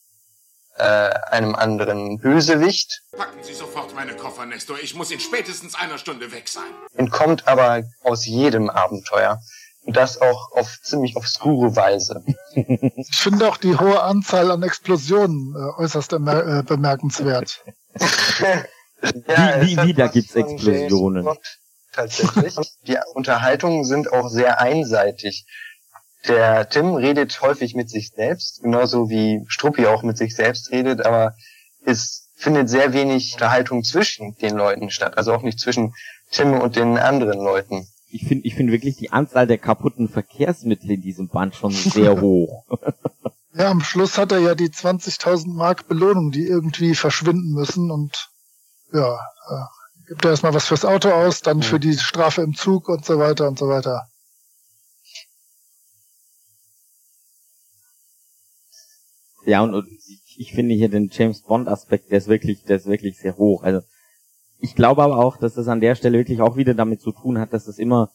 äh, 0.77 0.83
einem 0.83 1.55
anderen 1.55 2.17
Bösewicht. 2.19 3.01
Packen 3.15 3.43
Sie 3.43 3.53
sofort 3.53 3.93
meine 3.95 4.15
Koffer, 4.15 4.45
Nestor. 4.45 4.77
Ich 4.81 4.95
muss 4.95 5.11
in 5.11 5.19
spätestens 5.19 5.75
einer 5.75 5.97
Stunde 5.97 6.31
weg 6.31 6.47
sein. 6.47 6.63
Entkommt 6.95 7.47
aber 7.47 7.83
aus 8.01 8.25
jedem 8.25 8.69
Abenteuer. 8.69 9.39
Und 9.85 9.97
das 9.97 10.19
auch 10.21 10.51
auf 10.53 10.79
ziemlich 10.81 11.15
obskure 11.17 11.75
Weise. 11.75 12.23
Ich 12.55 13.17
finde 13.17 13.49
auch 13.49 13.57
die 13.57 13.77
hohe 13.77 14.01
Anzahl 14.01 14.49
an 14.49 14.63
Explosionen 14.63 15.53
äh, 15.55 15.81
äußerst 15.81 16.13
äh, 16.13 16.63
bemerkenswert. 16.65 17.63
ja, 19.27 19.61
wie, 19.61 19.77
wie, 19.77 19.87
wie 19.87 19.93
da 19.93 20.07
gibt's 20.07 20.35
Explosionen? 20.35 21.27
Tatsächlich. 21.91 22.55
die 22.87 22.97
Unterhaltungen 23.13 23.83
sind 23.83 24.11
auch 24.11 24.29
sehr 24.29 24.59
einseitig. 24.59 25.45
Der 26.27 26.69
Tim 26.69 26.95
redet 26.95 27.41
häufig 27.41 27.75
mit 27.75 27.89
sich 27.89 28.11
selbst, 28.11 28.61
genauso 28.61 29.09
wie 29.09 29.43
Struppi 29.47 29.85
auch 29.87 30.03
mit 30.03 30.17
sich 30.17 30.35
selbst 30.35 30.71
redet, 30.71 31.05
aber 31.05 31.35
es 31.85 32.29
findet 32.35 32.69
sehr 32.69 32.93
wenig 32.93 33.33
Unterhaltung 33.33 33.83
zwischen 33.83 34.35
den 34.37 34.55
Leuten 34.55 34.89
statt, 34.89 35.17
also 35.17 35.33
auch 35.33 35.41
nicht 35.41 35.59
zwischen 35.59 35.93
Tim 36.31 36.53
und 36.53 36.75
den 36.75 36.97
anderen 36.97 37.39
Leuten. 37.39 37.87
Ich 38.09 38.25
finde 38.27 38.45
ich 38.45 38.55
finde 38.55 38.71
wirklich 38.71 38.95
die 38.95 39.11
Anzahl 39.11 39.47
der 39.47 39.57
kaputten 39.57 40.07
Verkehrsmittel 40.07 40.91
in 40.91 41.01
diesem 41.01 41.29
Band 41.29 41.55
schon 41.55 41.71
sehr 41.71 42.21
hoch. 42.21 42.65
ja, 43.53 43.69
am 43.69 43.81
Schluss 43.81 44.17
hat 44.17 44.31
er 44.31 44.39
ja 44.39 44.55
die 44.55 44.69
20.000 44.69 45.53
Mark 45.53 45.87
Belohnung, 45.87 46.31
die 46.31 46.45
irgendwie 46.45 46.95
verschwinden 46.95 47.53
müssen 47.53 47.91
und 47.91 48.29
ja, 48.93 49.15
äh, 49.15 50.07
gibt 50.07 50.25
er 50.25 50.31
erstmal 50.31 50.53
was 50.53 50.67
fürs 50.67 50.85
Auto 50.85 51.09
aus, 51.09 51.41
dann 51.41 51.63
für 51.63 51.79
die 51.79 51.97
Strafe 51.97 52.41
im 52.41 52.53
Zug 52.53 52.87
und 52.89 53.03
so 53.03 53.19
weiter 53.19 53.47
und 53.47 53.57
so 53.57 53.67
weiter. 53.67 54.07
Ja, 59.45 59.61
und, 59.61 59.73
und 59.73 59.87
ich, 59.87 60.35
ich 60.37 60.53
finde 60.53 60.75
hier 60.75 60.89
den 60.89 61.09
James 61.11 61.41
Bond 61.41 61.67
Aspekt, 61.67 62.11
der 62.11 62.17
ist 62.17 62.27
wirklich, 62.27 62.63
der 62.63 62.77
ist 62.77 62.85
wirklich 62.85 63.17
sehr 63.17 63.37
hoch. 63.37 63.63
Also 63.63 63.81
ich 64.59 64.75
glaube 64.75 65.03
aber 65.03 65.17
auch, 65.17 65.37
dass 65.37 65.55
das 65.55 65.67
an 65.67 65.81
der 65.81 65.95
Stelle 65.95 66.17
wirklich 66.17 66.41
auch 66.41 66.55
wieder 66.55 66.73
damit 66.73 67.01
zu 67.01 67.11
tun 67.11 67.37
hat, 67.37 67.53
dass 67.53 67.65
das 67.65 67.77
immer 67.77 68.11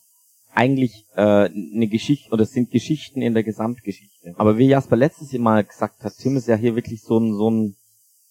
eigentlich 0.54 1.04
äh, 1.14 1.20
eine 1.20 1.88
Geschichte 1.88 2.30
oder 2.32 2.44
es 2.44 2.52
sind 2.52 2.70
Geschichten 2.70 3.20
in 3.20 3.34
der 3.34 3.44
Gesamtgeschichte. 3.44 4.34
Aber 4.38 4.56
wie 4.56 4.68
Jasper 4.68 4.96
letztes 4.96 5.32
Mal 5.34 5.64
gesagt 5.64 6.02
hat, 6.02 6.14
Tim 6.16 6.36
ist 6.36 6.48
ja 6.48 6.56
hier 6.56 6.74
wirklich 6.74 7.02
so 7.02 7.18
ein 7.18 7.34
so 7.34 7.50
ein 7.50 7.76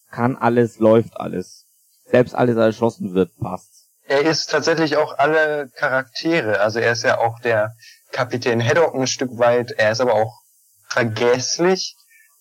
kann 0.10 0.36
alles, 0.36 0.80
läuft 0.80 1.18
alles. 1.18 1.66
Selbst 2.06 2.34
alles 2.34 2.56
erschossen 2.56 3.14
wird, 3.14 3.38
passt. 3.38 3.90
Er 4.08 4.22
ist 4.22 4.50
tatsächlich 4.50 4.96
auch 4.96 5.18
alle 5.18 5.70
Charaktere. 5.76 6.62
Also 6.62 6.80
er 6.80 6.94
ist 6.94 7.04
ja 7.04 7.20
auch 7.20 7.40
der 7.40 7.76
Kapitän 8.12 8.66
Haddock 8.66 8.96
ein 8.96 9.06
Stück 9.06 9.38
weit. 9.38 9.72
Er 9.72 9.92
ist 9.92 10.00
aber 10.00 10.14
auch 10.14 10.42
vergesslich 10.88 11.97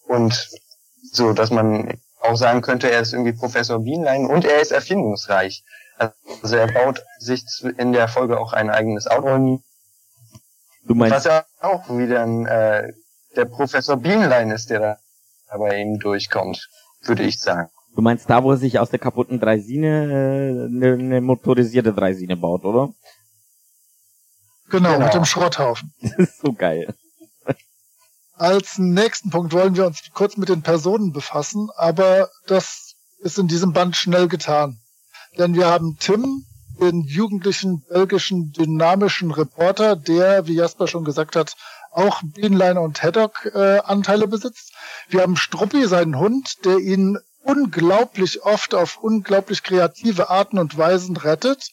und 0.06 0.50
so, 1.12 1.32
dass 1.32 1.50
man 1.50 1.98
auch 2.20 2.36
sagen 2.36 2.62
könnte, 2.62 2.90
er 2.90 3.00
ist 3.00 3.12
irgendwie 3.12 3.32
Professor 3.32 3.78
Bienlein 3.78 4.26
und 4.26 4.44
er 4.44 4.60
ist 4.60 4.72
erfindungsreich. 4.72 5.64
Also 5.98 6.56
er 6.56 6.66
baut 6.66 7.02
sich 7.18 7.42
in 7.78 7.92
der 7.92 8.08
Folge 8.08 8.38
auch 8.38 8.52
ein 8.52 8.70
eigenes 8.70 9.06
Auto. 9.06 9.60
Du 10.84 10.94
meinst, 10.94 11.16
was 11.16 11.25
ja 11.25 11.44
auch 11.60 11.88
wieder 11.88 12.22
ein, 12.22 12.46
äh, 12.46 12.92
der 13.34 13.46
Professor 13.46 13.96
Bienlein 13.96 14.50
ist, 14.50 14.70
der 14.70 14.80
da 15.48 15.56
bei 15.56 15.80
ihm 15.80 15.98
durchkommt, 15.98 16.68
würde 17.02 17.22
ich 17.22 17.40
sagen. 17.40 17.70
Du 17.94 18.02
meinst 18.02 18.28
da, 18.28 18.44
wo 18.44 18.50
er 18.50 18.58
sich 18.58 18.78
aus 18.78 18.90
der 18.90 18.98
kaputten 18.98 19.40
Dreisine 19.40 19.88
äh, 19.88 20.66
eine, 20.66 20.92
eine 20.92 21.20
motorisierte 21.22 21.94
Dreisine 21.94 22.36
baut, 22.36 22.64
oder? 22.64 22.92
Genau, 24.68 24.92
genau, 24.92 25.04
mit 25.04 25.14
dem 25.14 25.25
Schrotthaufen. 25.25 25.94
Das 26.02 26.12
ist 26.18 26.40
so 26.40 26.52
geil. 26.52 26.94
Als 28.37 28.76
nächsten 28.76 29.31
Punkt 29.31 29.55
wollen 29.55 29.76
wir 29.76 29.87
uns 29.87 30.02
kurz 30.12 30.37
mit 30.37 30.50
den 30.50 30.62
Personen 30.62 31.12
befassen, 31.12 31.71
aber 31.76 32.28
das 32.47 32.95
ist 33.19 33.38
in 33.38 33.49
diesem 33.49 33.73
Band 33.73 33.97
schnell 33.97 34.28
getan. 34.28 34.78
Denn 35.38 35.55
wir 35.55 35.66
haben 35.66 35.97
Tim, 35.99 36.45
den 36.78 37.00
jugendlichen 37.00 37.83
belgischen 37.88 38.52
dynamischen 38.52 39.31
Reporter, 39.31 39.97
der, 39.97 40.47
wie 40.47 40.55
Jasper 40.55 40.87
schon 40.87 41.05
gesagt 41.05 41.35
hat, 41.35 41.57
auch 41.90 42.21
Beanline 42.23 42.78
und 42.78 43.02
Haddock 43.02 43.50
äh, 43.55 43.78
Anteile 43.78 44.28
besitzt. 44.28 44.75
Wir 45.09 45.23
haben 45.23 45.37
Struppi, 45.37 45.87
seinen 45.87 46.19
Hund, 46.19 46.64
der 46.66 46.76
ihn 46.76 47.19
unglaublich 47.43 48.43
oft 48.43 48.75
auf 48.75 48.99
unglaublich 48.99 49.62
kreative 49.62 50.28
Arten 50.28 50.59
und 50.59 50.76
Weisen 50.76 51.16
rettet. 51.16 51.71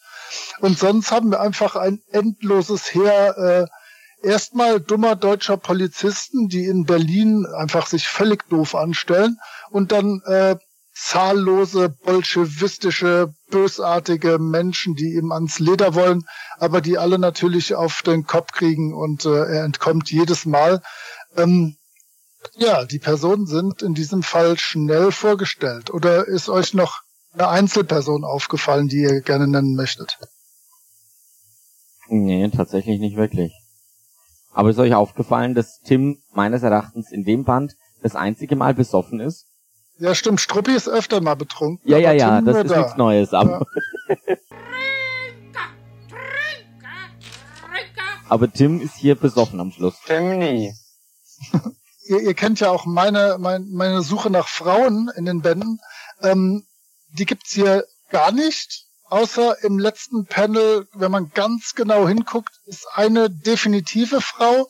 Und 0.62 0.80
sonst 0.80 1.12
haben 1.12 1.32
wir 1.32 1.42
einfach 1.42 1.76
ein 1.76 2.02
endloses 2.12 2.94
Heer 2.94 3.38
äh, 3.38 3.83
erstmal 4.24 4.80
dummer 4.80 5.16
deutscher 5.16 5.58
Polizisten, 5.58 6.48
die 6.48 6.66
in 6.66 6.86
Berlin 6.86 7.46
einfach 7.46 7.88
sich 7.88 8.08
völlig 8.08 8.48
doof 8.50 8.76
anstellen 8.76 9.38
und 9.70 9.92
dann 9.92 10.22
äh, 10.26 10.56
zahllose 10.96 11.90
bolschewistische, 11.90 13.34
bösartige 13.50 14.40
Menschen, 14.40 14.96
die 14.96 15.16
ihm 15.16 15.32
ans 15.32 15.60
Leder 15.60 15.96
wollen, 15.96 16.26
aber 16.58 16.82
die 16.82 16.98
alle 16.98 17.20
natürlich 17.20 17.76
auf 17.76 18.02
den 18.04 18.26
Kopf 18.26 18.52
kriegen 18.52 18.94
und 18.94 19.26
äh, 19.26 19.30
er 19.30 19.64
entkommt 19.64 20.12
jedes 20.12 20.46
Mal. 20.46 20.82
Ähm, 21.36 21.78
ja, 22.56 22.86
die 22.86 23.00
Personen 23.00 23.48
sind 23.48 23.82
in 23.82 23.94
diesem 23.94 24.22
Fall 24.22 24.58
schnell 24.58 25.12
vorgestellt. 25.12 25.92
Oder 25.92 26.28
ist 26.28 26.50
euch 26.50 26.74
noch 26.74 27.02
eine 27.34 27.48
Einzelperson 27.48 28.24
aufgefallen, 28.24 28.88
die 28.88 29.02
ihr 29.02 29.22
gerne 29.22 29.48
nennen 29.48 29.76
möchtet? 29.76 30.20
Nee, 32.10 32.48
tatsächlich 32.50 33.00
nicht 33.00 33.16
wirklich. 33.16 33.63
Aber 34.54 34.70
ist 34.70 34.80
euch 34.80 34.94
aufgefallen, 34.94 35.56
dass 35.56 35.82
Tim 35.82 36.20
meines 36.32 36.64
Erachtens 36.64 37.12
in 37.12 37.24
dem 37.24 37.44
Band 37.44 37.76
das 38.02 38.16
einzige 38.16 38.56
Mal 38.56 38.74
besoffen 38.74 39.20
ist? 39.20 39.48
Ja, 39.98 40.16
stimmt. 40.16 40.42
Struppi 40.42 40.72
ist 40.72 40.88
öfter 40.88 41.22
mal 41.22 41.36
betrunken. 41.36 41.80
Ja, 41.90 41.98
ja, 41.98 42.12
ja, 42.12 42.42
das 42.42 42.58
ist 42.58 42.72
da. 42.72 42.78
nichts 42.78 42.98
Neues, 42.98 43.34
aber. 43.34 43.66
Ja. 44.08 44.16
aber 48.30 48.52
Tim 48.52 48.82
ist 48.82 48.96
hier 48.96 49.16
besoffen 49.16 49.60
am 49.60 49.72
Schluss. 49.72 49.96
Tim 50.06 50.40
nie. 50.40 50.74
ihr, 52.08 52.20
ihr 52.20 52.34
kennt 52.34 52.60
ja 52.60 52.70
auch 52.70 52.86
meine, 52.86 53.38
meine, 53.40 53.66
meine 53.66 54.02
Suche 54.02 54.30
nach 54.30 54.48
Frauen 54.48 55.12
in 55.16 55.26
den 55.26 55.42
Bänden. 55.42 55.80
Ähm, 56.22 56.66
die 57.18 57.26
gibt's 57.26 57.52
hier 57.52 57.86
gar 58.10 58.32
nicht. 58.32 58.88
Außer 59.14 59.64
im 59.64 59.78
letzten 59.78 60.26
Panel, 60.26 60.88
wenn 60.92 61.12
man 61.12 61.30
ganz 61.36 61.76
genau 61.76 62.08
hinguckt, 62.08 62.50
ist 62.66 62.88
eine 62.96 63.30
definitive 63.30 64.22
Frau, 64.22 64.68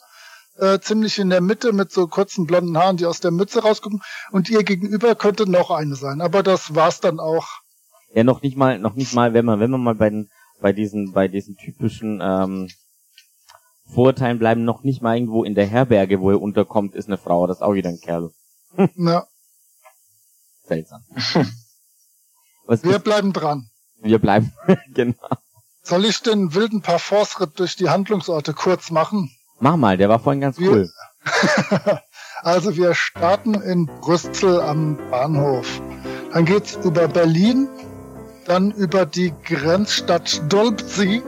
äh, 0.58 0.80
ziemlich 0.80 1.18
in 1.18 1.30
der 1.30 1.40
Mitte 1.40 1.72
mit 1.72 1.94
so 1.94 2.08
kurzen 2.08 2.46
blonden 2.46 2.78
Haaren, 2.78 2.98
die 2.98 3.06
aus 3.06 3.22
der 3.22 3.32
Mütze 3.32 3.64
rausgucken. 3.64 4.02
Und 4.32 4.50
ihr 4.50 4.66
gegenüber 4.66 5.16
könnte 5.16 5.50
noch 5.50 5.72
eine 5.72 5.96
sein. 5.96 6.20
Aber 6.20 6.44
das 6.44 6.76
war's 6.76 7.00
dann 7.00 7.22
auch. 7.22 7.48
Ja, 8.14 8.26
noch 8.26 8.42
nicht 8.42 8.58
mal, 8.58 8.80
noch 8.80 8.96
nicht 8.96 9.14
mal, 9.14 9.34
wenn 9.34 9.46
man, 9.46 9.62
wenn 9.62 9.72
man 9.72 9.82
mal 9.82 9.96
bei 9.96 10.10
den, 10.10 10.30
bei 10.60 10.74
diesen, 10.74 11.14
bei 11.14 11.30
diesen 11.30 11.56
typischen 11.56 12.20
ähm, 12.22 12.68
Vorurteilen 13.94 14.40
bleiben, 14.40 14.66
noch 14.66 14.84
nicht 14.84 15.02
mal 15.02 15.16
irgendwo 15.16 15.46
in 15.46 15.56
der 15.56 15.68
Herberge, 15.68 16.20
wo 16.20 16.32
er 16.32 16.42
unterkommt, 16.42 16.96
ist 16.96 17.08
eine 17.08 17.18
Frau. 17.18 17.48
Das 17.48 17.60
ist 17.60 17.64
auch 17.64 17.76
wieder 17.76 17.92
ein 17.92 18.02
Kerl. 18.02 18.32
Ja. 18.98 19.26
Seltsam. 20.64 21.06
Was 22.66 22.84
Wir 22.84 23.00
bleiben 23.00 23.32
dran. 23.32 23.70
Wir 24.04 24.20
bleiben, 24.20 24.52
genau. 24.94 25.16
Soll 25.82 26.06
ich 26.06 26.22
den 26.22 26.54
wilden 26.54 26.82
Parforce-Ritt 26.82 27.60
durch 27.60 27.76
die 27.76 27.90
Handlungsorte 27.90 28.54
kurz 28.54 28.92
machen? 28.92 29.32
Mach 29.60 29.78
mal, 29.78 29.98
der 29.98 30.10
war 30.10 30.20
vorhin 30.20 30.42
ganz 30.42 30.60
wir, 30.60 30.72
cool. 30.72 30.90
also 32.42 32.76
wir 32.76 32.94
starten 32.94 33.56
in 33.56 33.86
Brüssel 33.86 34.62
am 34.62 34.98
Bahnhof. 35.10 35.82
Dann 36.34 36.46
geht's 36.46 36.78
über 36.84 37.08
Berlin, 37.08 37.68
dann 38.46 38.72
über 38.72 39.06
die 39.06 39.34
Grenzstadt 39.46 40.42
Dolbzi. 40.52 41.22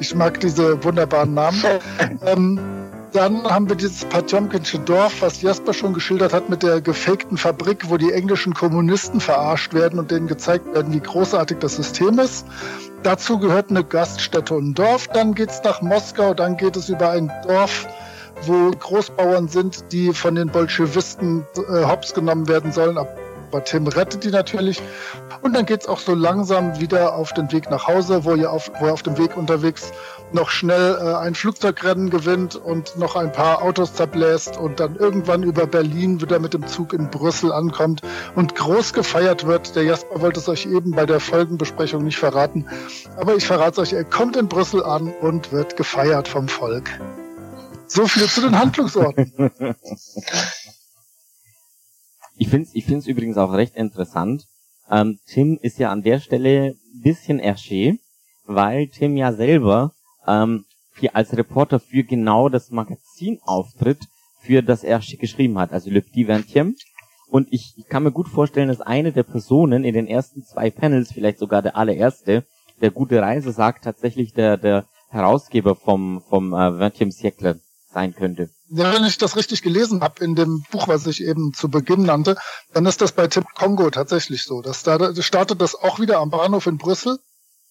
Ich 0.00 0.14
mag 0.14 0.38
diese 0.40 0.82
wunderbaren 0.84 1.34
Namen. 1.34 1.62
ähm, 2.26 2.77
dann 3.12 3.44
haben 3.44 3.68
wir 3.68 3.76
dieses 3.76 4.04
Patjomkinsche 4.04 4.78
Dorf, 4.80 5.22
was 5.22 5.42
Jasper 5.42 5.72
schon 5.72 5.94
geschildert 5.94 6.32
hat, 6.32 6.48
mit 6.48 6.62
der 6.62 6.80
gefakten 6.80 7.36
Fabrik, 7.36 7.88
wo 7.88 7.96
die 7.96 8.12
englischen 8.12 8.54
Kommunisten 8.54 9.20
verarscht 9.20 9.74
werden 9.74 9.98
und 9.98 10.10
denen 10.10 10.26
gezeigt 10.26 10.72
werden, 10.74 10.92
wie 10.92 11.00
großartig 11.00 11.58
das 11.58 11.76
System 11.76 12.18
ist. 12.18 12.46
Dazu 13.02 13.38
gehört 13.38 13.70
eine 13.70 13.84
Gaststätte 13.84 14.54
und 14.54 14.70
ein 14.70 14.74
Dorf. 14.74 15.08
Dann 15.08 15.34
geht's 15.34 15.62
nach 15.64 15.80
Moskau, 15.82 16.34
dann 16.34 16.56
geht 16.56 16.76
es 16.76 16.88
über 16.88 17.10
ein 17.10 17.32
Dorf, 17.46 17.86
wo 18.42 18.70
Großbauern 18.70 19.48
sind, 19.48 19.92
die 19.92 20.12
von 20.12 20.34
den 20.34 20.48
Bolschewisten 20.48 21.44
äh, 21.56 21.84
hops 21.84 22.12
genommen 22.14 22.48
werden 22.48 22.72
sollen. 22.72 22.98
Aber 22.98 23.64
Tim 23.64 23.86
rettet 23.86 24.24
die 24.24 24.30
natürlich. 24.30 24.82
Und 25.40 25.54
dann 25.54 25.64
geht's 25.64 25.88
auch 25.88 26.00
so 26.00 26.14
langsam 26.14 26.80
wieder 26.80 27.14
auf 27.14 27.32
den 27.32 27.50
Weg 27.52 27.70
nach 27.70 27.86
Hause, 27.86 28.24
wo 28.24 28.34
ihr 28.34 28.52
auf, 28.52 28.70
er 28.80 28.92
auf 28.92 29.02
dem 29.02 29.16
Weg 29.16 29.36
unterwegs 29.36 29.92
noch 30.32 30.50
schnell 30.50 30.96
äh, 31.00 31.14
ein 31.14 31.34
Flugzeugrennen 31.34 32.10
gewinnt 32.10 32.56
und 32.56 32.96
noch 32.96 33.16
ein 33.16 33.32
paar 33.32 33.62
Autos 33.62 33.94
zerbläst 33.94 34.56
und 34.56 34.80
dann 34.80 34.96
irgendwann 34.96 35.42
über 35.42 35.66
Berlin 35.66 36.20
wieder 36.20 36.38
mit 36.38 36.54
dem 36.54 36.66
Zug 36.66 36.92
in 36.92 37.10
Brüssel 37.10 37.52
ankommt 37.52 38.02
und 38.34 38.54
groß 38.54 38.92
gefeiert 38.92 39.46
wird. 39.46 39.74
Der 39.76 39.84
Jasper 39.84 40.20
wollte 40.20 40.40
es 40.40 40.48
euch 40.48 40.66
eben 40.66 40.92
bei 40.92 41.06
der 41.06 41.20
Folgenbesprechung 41.20 42.04
nicht 42.04 42.18
verraten, 42.18 42.66
aber 43.16 43.36
ich 43.36 43.46
verrate 43.46 43.80
es 43.82 43.88
euch, 43.88 43.92
er 43.92 44.04
kommt 44.04 44.36
in 44.36 44.48
Brüssel 44.48 44.84
an 44.84 45.12
und 45.20 45.52
wird 45.52 45.76
gefeiert 45.76 46.28
vom 46.28 46.48
Volk. 46.48 46.90
So 47.86 48.06
viel 48.06 48.28
zu 48.28 48.42
den 48.42 48.58
Handlungsorten. 48.58 49.50
Ich 52.40 52.48
finde 52.50 52.68
es 52.68 52.74
ich 52.74 52.84
find's 52.84 53.08
übrigens 53.08 53.36
auch 53.36 53.52
recht 53.52 53.74
interessant. 53.74 54.46
Ähm, 54.88 55.18
Tim 55.26 55.58
ist 55.60 55.78
ja 55.78 55.90
an 55.90 56.02
der 56.02 56.20
Stelle 56.20 56.76
bisschen 57.02 57.40
erschee, 57.40 57.98
weil 58.44 58.86
Tim 58.88 59.16
ja 59.16 59.32
selber 59.32 59.92
ähm, 60.28 60.64
hier 60.98 61.16
als 61.16 61.36
Reporter 61.36 61.80
für 61.80 62.04
genau 62.04 62.48
das 62.48 62.70
Magazin 62.70 63.38
auftritt, 63.44 63.98
für 64.40 64.62
das 64.62 64.84
er 64.84 65.00
geschrieben 65.00 65.58
hat, 65.58 65.72
also 65.72 65.90
Le 65.90 66.02
Petit 66.02 66.28
Vingtième. 66.28 66.74
Und 67.28 67.48
ich, 67.50 67.74
ich 67.76 67.86
kann 67.88 68.04
mir 68.04 68.12
gut 68.12 68.28
vorstellen, 68.28 68.68
dass 68.68 68.80
eine 68.80 69.12
der 69.12 69.22
Personen 69.22 69.84
in 69.84 69.94
den 69.94 70.06
ersten 70.06 70.44
zwei 70.44 70.70
Panels, 70.70 71.12
vielleicht 71.12 71.38
sogar 71.38 71.60
der 71.62 71.76
allererste, 71.76 72.44
der 72.80 72.90
gute 72.90 73.20
Reise 73.20 73.52
sagt, 73.52 73.84
tatsächlich 73.84 74.32
der, 74.32 74.56
der 74.56 74.86
Herausgeber 75.10 75.74
vom, 75.74 76.22
vom 76.28 76.52
äh, 76.54 76.90
20 76.90 77.12
Siècle 77.12 77.60
sein 77.92 78.14
könnte. 78.14 78.50
Ja, 78.70 78.92
wenn 78.92 79.04
ich 79.04 79.18
das 79.18 79.36
richtig 79.36 79.62
gelesen 79.62 80.02
habe 80.02 80.22
in 80.22 80.34
dem 80.34 80.62
Buch, 80.70 80.88
was 80.88 81.06
ich 81.06 81.22
eben 81.22 81.54
zu 81.54 81.68
Beginn 81.70 82.02
nannte, 82.02 82.36
dann 82.74 82.86
ist 82.86 83.00
das 83.00 83.12
bei 83.12 83.26
Tim 83.26 83.44
Kongo 83.54 83.90
tatsächlich 83.90 84.44
so. 84.44 84.60
Das 84.60 84.82
da 84.82 85.14
startet 85.22 85.60
das 85.62 85.74
auch 85.74 85.98
wieder 85.98 86.18
am 86.18 86.30
Bahnhof 86.30 86.66
in 86.66 86.76
Brüssel. 86.76 87.18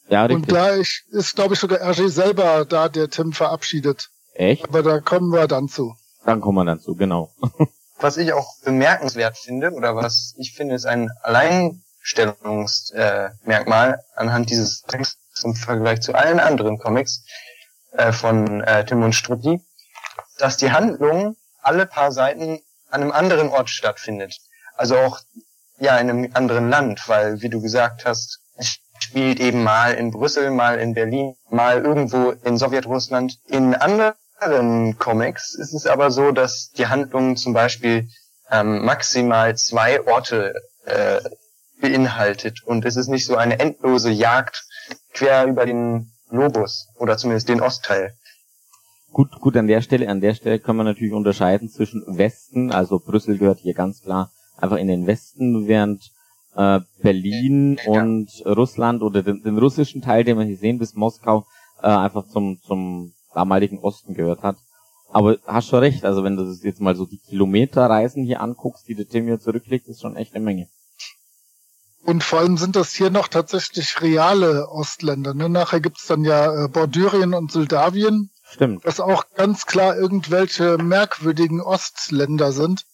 Ja, 0.09 0.25
richtig. 0.25 0.37
Und 0.37 0.47
gleich 0.47 1.03
ist, 1.09 1.35
glaube 1.35 1.53
ich, 1.53 1.59
sogar 1.59 1.79
Hergé 1.79 2.09
selber 2.09 2.65
da, 2.65 2.89
der 2.89 3.09
Tim 3.09 3.33
verabschiedet. 3.33 4.09
Echt? 4.33 4.63
Aber 4.63 4.83
da 4.83 4.99
kommen 4.99 5.31
wir 5.31 5.47
dann 5.47 5.67
zu. 5.67 5.95
Dann 6.25 6.41
kommen 6.41 6.57
wir 6.57 6.65
dann 6.65 6.79
zu, 6.79 6.95
genau. 6.95 7.31
was 7.99 8.17
ich 8.17 8.33
auch 8.33 8.55
bemerkenswert 8.63 9.37
finde, 9.37 9.71
oder 9.71 9.95
was 9.95 10.33
ich 10.37 10.53
finde, 10.53 10.75
ist 10.75 10.85
ein 10.85 11.09
Alleinstellungsmerkmal 11.23 13.93
äh, 13.93 13.97
anhand 14.15 14.49
dieses 14.49 14.83
Texts 14.83 15.43
im 15.43 15.55
Vergleich 15.55 16.01
zu 16.01 16.13
allen 16.13 16.39
anderen 16.39 16.77
Comics 16.77 17.23
äh, 17.91 18.11
von 18.11 18.61
äh, 18.61 18.85
Tim 18.85 19.03
und 19.03 19.13
Struppi, 19.13 19.61
dass 20.37 20.57
die 20.57 20.71
Handlung 20.71 21.35
alle 21.61 21.85
paar 21.85 22.11
Seiten 22.11 22.59
an 22.89 23.01
einem 23.01 23.11
anderen 23.11 23.49
Ort 23.49 23.69
stattfindet. 23.69 24.37
Also 24.75 24.97
auch 24.97 25.19
ja 25.79 25.97
in 25.97 26.09
einem 26.09 26.29
anderen 26.33 26.69
Land, 26.69 27.07
weil 27.07 27.41
wie 27.41 27.49
du 27.49 27.61
gesagt 27.61 28.05
hast, 28.05 28.39
es 28.55 28.77
spielt 28.99 29.39
eben 29.39 29.63
mal 29.63 29.93
in 29.93 30.11
Brüssel, 30.11 30.51
mal 30.51 30.79
in 30.79 30.93
Berlin, 30.93 31.35
mal 31.49 31.83
irgendwo 31.83 32.31
in 32.43 32.57
Sowjetrussland. 32.57 33.39
In 33.47 33.75
anderen 33.75 34.97
Comics 34.97 35.55
ist 35.55 35.73
es 35.73 35.85
aber 35.85 36.11
so, 36.11 36.31
dass 36.31 36.71
die 36.71 36.87
Handlung 36.87 37.37
zum 37.37 37.53
Beispiel 37.53 38.09
ähm, 38.51 38.85
maximal 38.85 39.55
zwei 39.57 40.05
Orte 40.05 40.53
äh, 40.85 41.21
beinhaltet 41.81 42.63
und 42.63 42.85
es 42.85 42.95
ist 42.95 43.07
nicht 43.07 43.25
so 43.25 43.35
eine 43.35 43.59
endlose 43.59 44.09
Jagd 44.09 44.65
quer 45.13 45.45
über 45.45 45.65
den 45.65 46.11
Globus 46.29 46.87
oder 46.97 47.17
zumindest 47.17 47.49
den 47.49 47.61
Ostteil. 47.61 48.13
Gut, 49.11 49.39
gut, 49.39 49.55
an 49.57 49.67
der 49.67 49.81
Stelle, 49.81 50.09
an 50.09 50.21
der 50.21 50.33
Stelle 50.33 50.59
kann 50.59 50.75
man 50.75 50.85
natürlich 50.85 51.13
unterscheiden 51.13 51.69
zwischen 51.69 52.03
Westen, 52.07 52.71
also 52.71 52.99
Brüssel 52.99 53.37
gehört 53.37 53.59
hier 53.59 53.73
ganz 53.73 54.01
klar 54.01 54.31
einfach 54.57 54.77
in 54.77 54.87
den 54.87 55.07
Westen, 55.07 55.67
während 55.67 56.11
äh, 56.57 56.79
Berlin 57.01 57.77
ja. 57.85 58.01
und 58.01 58.29
Russland 58.45 59.03
oder 59.03 59.21
den, 59.21 59.43
den, 59.43 59.57
russischen 59.57 60.01
Teil, 60.01 60.23
den 60.23 60.37
wir 60.37 60.45
hier 60.45 60.57
sehen, 60.57 60.79
bis 60.79 60.95
Moskau, 60.95 61.45
äh, 61.81 61.87
einfach 61.87 62.27
zum, 62.27 62.59
zum 62.63 63.13
damaligen 63.33 63.79
Osten 63.79 64.15
gehört 64.15 64.41
hat. 64.41 64.57
Aber 65.09 65.37
hast 65.45 65.69
schon 65.69 65.79
recht, 65.79 66.03
also 66.03 66.23
wenn 66.23 66.35
du 66.35 66.43
das 66.43 66.63
jetzt 66.63 66.81
mal 66.81 66.95
so 66.95 67.05
die 67.05 67.19
Kilometerreisen 67.19 68.25
hier 68.25 68.41
anguckst, 68.41 68.87
die 68.87 68.95
der 68.95 69.07
Tim 69.07 69.25
hier 69.25 69.39
zurücklegt, 69.39 69.87
ist 69.87 70.01
schon 70.01 70.17
echt 70.17 70.35
eine 70.35 70.43
Menge. 70.43 70.67
Und 72.03 72.23
vor 72.23 72.39
allem 72.39 72.57
sind 72.57 72.75
das 72.75 72.93
hier 72.93 73.09
noch 73.09 73.27
tatsächlich 73.27 74.01
reale 74.01 74.69
Ostländer. 74.69 75.33
Ne? 75.33 75.49
Nachher 75.49 75.79
gibt's 75.79 76.07
dann 76.07 76.23
ja 76.23 76.65
äh, 76.65 76.67
Bordürien 76.67 77.33
und 77.33 77.53
Moldawien. 77.53 78.31
Stimmt. 78.43 78.85
Was 78.85 78.99
auch 78.99 79.25
ganz 79.35 79.65
klar 79.65 79.97
irgendwelche 79.97 80.77
merkwürdigen 80.77 81.61
Ostländer 81.61 82.51
sind. 82.51 82.85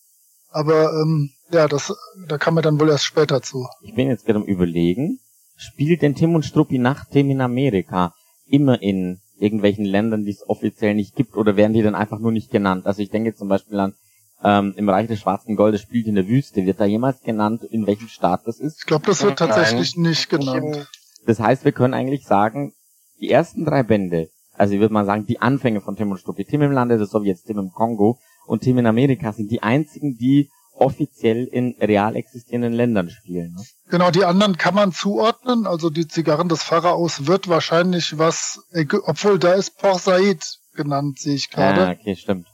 Aber 0.54 0.94
ähm, 0.94 1.32
ja, 1.52 1.68
das, 1.68 1.94
da 2.28 2.38
kann 2.38 2.54
man 2.54 2.64
dann 2.64 2.80
wohl 2.80 2.90
erst 2.90 3.06
später 3.06 3.42
zu. 3.42 3.68
Ich 3.82 3.96
bin 3.96 4.08
jetzt 4.08 4.26
gerade 4.26 4.40
am 4.40 4.46
überlegen, 4.46 5.20
spielt 5.56 6.02
denn 6.02 6.16
Tim 6.16 6.36
und 6.36 6.46
Struppi 6.46 6.78
nach 6.78 7.06
Tim 7.06 7.30
in 7.32 7.42
Amerika 7.42 8.14
immer 8.46 8.82
in 8.82 9.20
irgendwelchen 9.40 9.84
Ländern, 9.84 10.24
die 10.24 10.32
es 10.32 10.48
offiziell 10.48 10.94
nicht 10.94 11.16
gibt, 11.16 11.36
oder 11.36 11.56
werden 11.56 11.74
die 11.74 11.82
dann 11.82 11.96
einfach 11.96 12.20
nur 12.20 12.32
nicht 12.32 12.52
genannt? 12.52 12.86
Also 12.86 13.02
ich 13.02 13.10
denke 13.10 13.34
zum 13.34 13.50
Beispiel 13.50 13.80
an 13.80 13.96
ähm, 14.44 14.74
im 14.78 14.90
Reich 14.90 15.08
des 15.08 15.20
Schwarzen 15.20 15.56
Goldes 15.56 15.82
spielt 15.82 16.06
in 16.06 16.16
der 16.16 16.28
Wüste. 16.28 16.66
Wird 16.66 16.80
da 16.80 16.86
jemals 16.86 17.22
genannt, 17.22 17.64
in 17.64 17.88
welchem 17.88 18.08
Staat 18.08 18.42
das 18.46 18.60
ist? 18.60 18.80
Ich 18.80 18.86
glaube, 18.86 19.06
das 19.08 19.24
wird 19.24 19.40
tatsächlich 19.40 19.96
Nein. 19.96 20.10
nicht 20.10 20.30
genannt. 20.30 20.88
Das 21.26 21.40
heißt, 21.40 21.66
wir 21.66 21.72
können 21.72 21.94
eigentlich 21.94 22.26
sagen, 22.26 22.74
die 23.20 23.32
ersten 23.32 23.66
drei 23.66 23.84
Bände, 23.84 24.30
also 24.56 24.74
ich 24.74 24.80
würde 24.80 24.94
mal 24.94 25.06
sagen, 25.06 25.26
die 25.26 25.42
Anfänge 25.42 25.82
von 25.82 25.96
Tim 25.96 26.12
und 26.12 26.20
Struppi, 26.20 26.46
Tim 26.46 26.62
im 26.62 26.72
Lande 26.72 26.98
des 26.98 27.10
Sowjets, 27.10 27.44
Tim 27.44 27.58
im 27.58 27.72
Kongo 27.72 28.20
und 28.46 28.62
Tim 28.62 28.78
in 28.78 28.86
Amerika 28.86 29.32
sind 29.32 29.52
die 29.52 29.64
einzigen, 29.64 30.18
die 30.18 30.50
offiziell 30.76 31.46
in 31.46 31.76
real 31.80 32.16
existierenden 32.16 32.74
Ländern 32.74 33.10
spielen. 33.10 33.54
Ne? 33.54 33.64
Genau, 33.90 34.12
die 34.12 34.26
anderen 34.26 34.58
kann 34.58 34.74
man 34.74 34.92
zuordnen. 34.92 35.68
Also 35.68 35.90
die 35.90 36.08
Zigarren 36.08 36.50
des 36.50 36.64
Pharaos 36.64 37.28
wird 37.28 37.48
wahrscheinlich 37.48 38.18
was, 38.18 38.60
obwohl 39.06 39.40
da 39.40 39.54
ist 39.54 39.78
Port 39.78 40.02
Said 40.02 40.44
genannt, 40.74 41.20
sehe 41.20 41.36
ich 41.36 41.50
gerade. 41.50 41.82
Ja, 41.82 41.92
okay, 41.92 42.16
stimmt. 42.16 42.48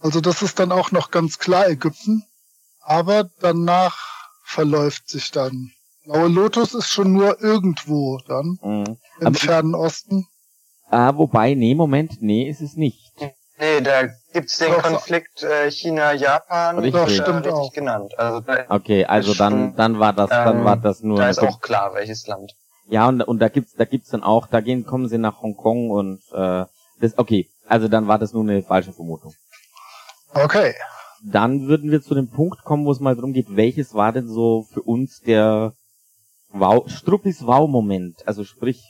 Also 0.00 0.20
das 0.20 0.42
ist 0.42 0.58
dann 0.58 0.72
auch 0.72 0.90
noch 0.90 1.10
ganz 1.10 1.38
klar 1.38 1.68
Ägypten. 1.68 2.24
Aber 2.80 3.30
danach 3.40 3.96
verläuft 4.44 5.08
sich 5.08 5.30
dann. 5.30 5.70
Blaue 6.04 6.28
Lotus 6.28 6.74
ist 6.74 6.90
schon 6.90 7.12
nur 7.12 7.40
irgendwo 7.40 8.18
dann. 8.26 8.58
Mhm. 8.62 8.98
Im 9.20 9.26
Aber 9.26 9.38
Fernen 9.38 9.74
Osten. 9.74 10.26
Ah, 10.90 11.16
wobei, 11.16 11.54
nee, 11.54 11.74
Moment, 11.74 12.20
nee, 12.20 12.48
ist 12.48 12.60
es 12.60 12.74
nicht. 12.76 13.12
Nee, 13.58 13.80
da 13.80 14.02
gibt's 14.34 14.58
den 14.58 14.72
Doch, 14.72 14.82
Konflikt 14.82 15.42
äh, 15.42 15.70
China-Japan. 15.70 16.90
Doch, 16.90 17.08
stimmt 17.08 17.48
auch. 17.48 17.72
genannt. 17.72 18.12
Also 18.18 18.42
okay, 18.68 19.06
also 19.06 19.32
dann, 19.32 19.74
dann 19.76 19.98
war 19.98 20.12
das, 20.12 20.28
dann 20.28 20.58
ähm, 20.58 20.64
war 20.64 20.76
das 20.76 21.02
nur. 21.02 21.16
Da 21.16 21.30
ist 21.30 21.38
auch 21.38 21.60
klar, 21.60 21.94
welches 21.94 22.26
Land. 22.26 22.52
Ja, 22.86 23.08
und, 23.08 23.22
und 23.22 23.38
da 23.38 23.48
gibt's, 23.48 23.72
da 23.74 23.86
gibt's 23.86 24.10
dann 24.10 24.22
auch, 24.22 24.46
da 24.46 24.60
gehen, 24.60 24.84
kommen 24.84 25.08
sie 25.08 25.16
nach 25.16 25.40
Hongkong 25.40 25.88
und 25.88 26.20
äh, 26.32 26.66
das, 27.00 27.16
okay, 27.16 27.48
also 27.66 27.88
dann 27.88 28.08
war 28.08 28.18
das 28.18 28.34
nur 28.34 28.42
eine 28.42 28.62
falsche 28.62 28.92
Vermutung. 28.92 29.32
Okay. 30.34 30.74
Dann 31.24 31.66
würden 31.68 31.90
wir 31.90 32.02
zu 32.02 32.14
dem 32.14 32.28
Punkt 32.28 32.64
kommen, 32.64 32.84
wo 32.84 32.92
es 32.92 33.00
mal 33.00 33.14
darum 33.14 33.32
geht, 33.32 33.56
welches 33.56 33.94
war 33.94 34.12
denn 34.12 34.28
so 34.28 34.66
für 34.70 34.82
uns 34.82 35.20
der 35.20 35.72
Wow, 36.50 36.88
Struppis 36.90 37.46
Wow-Moment, 37.46 38.26
also 38.26 38.44
sprich 38.44 38.82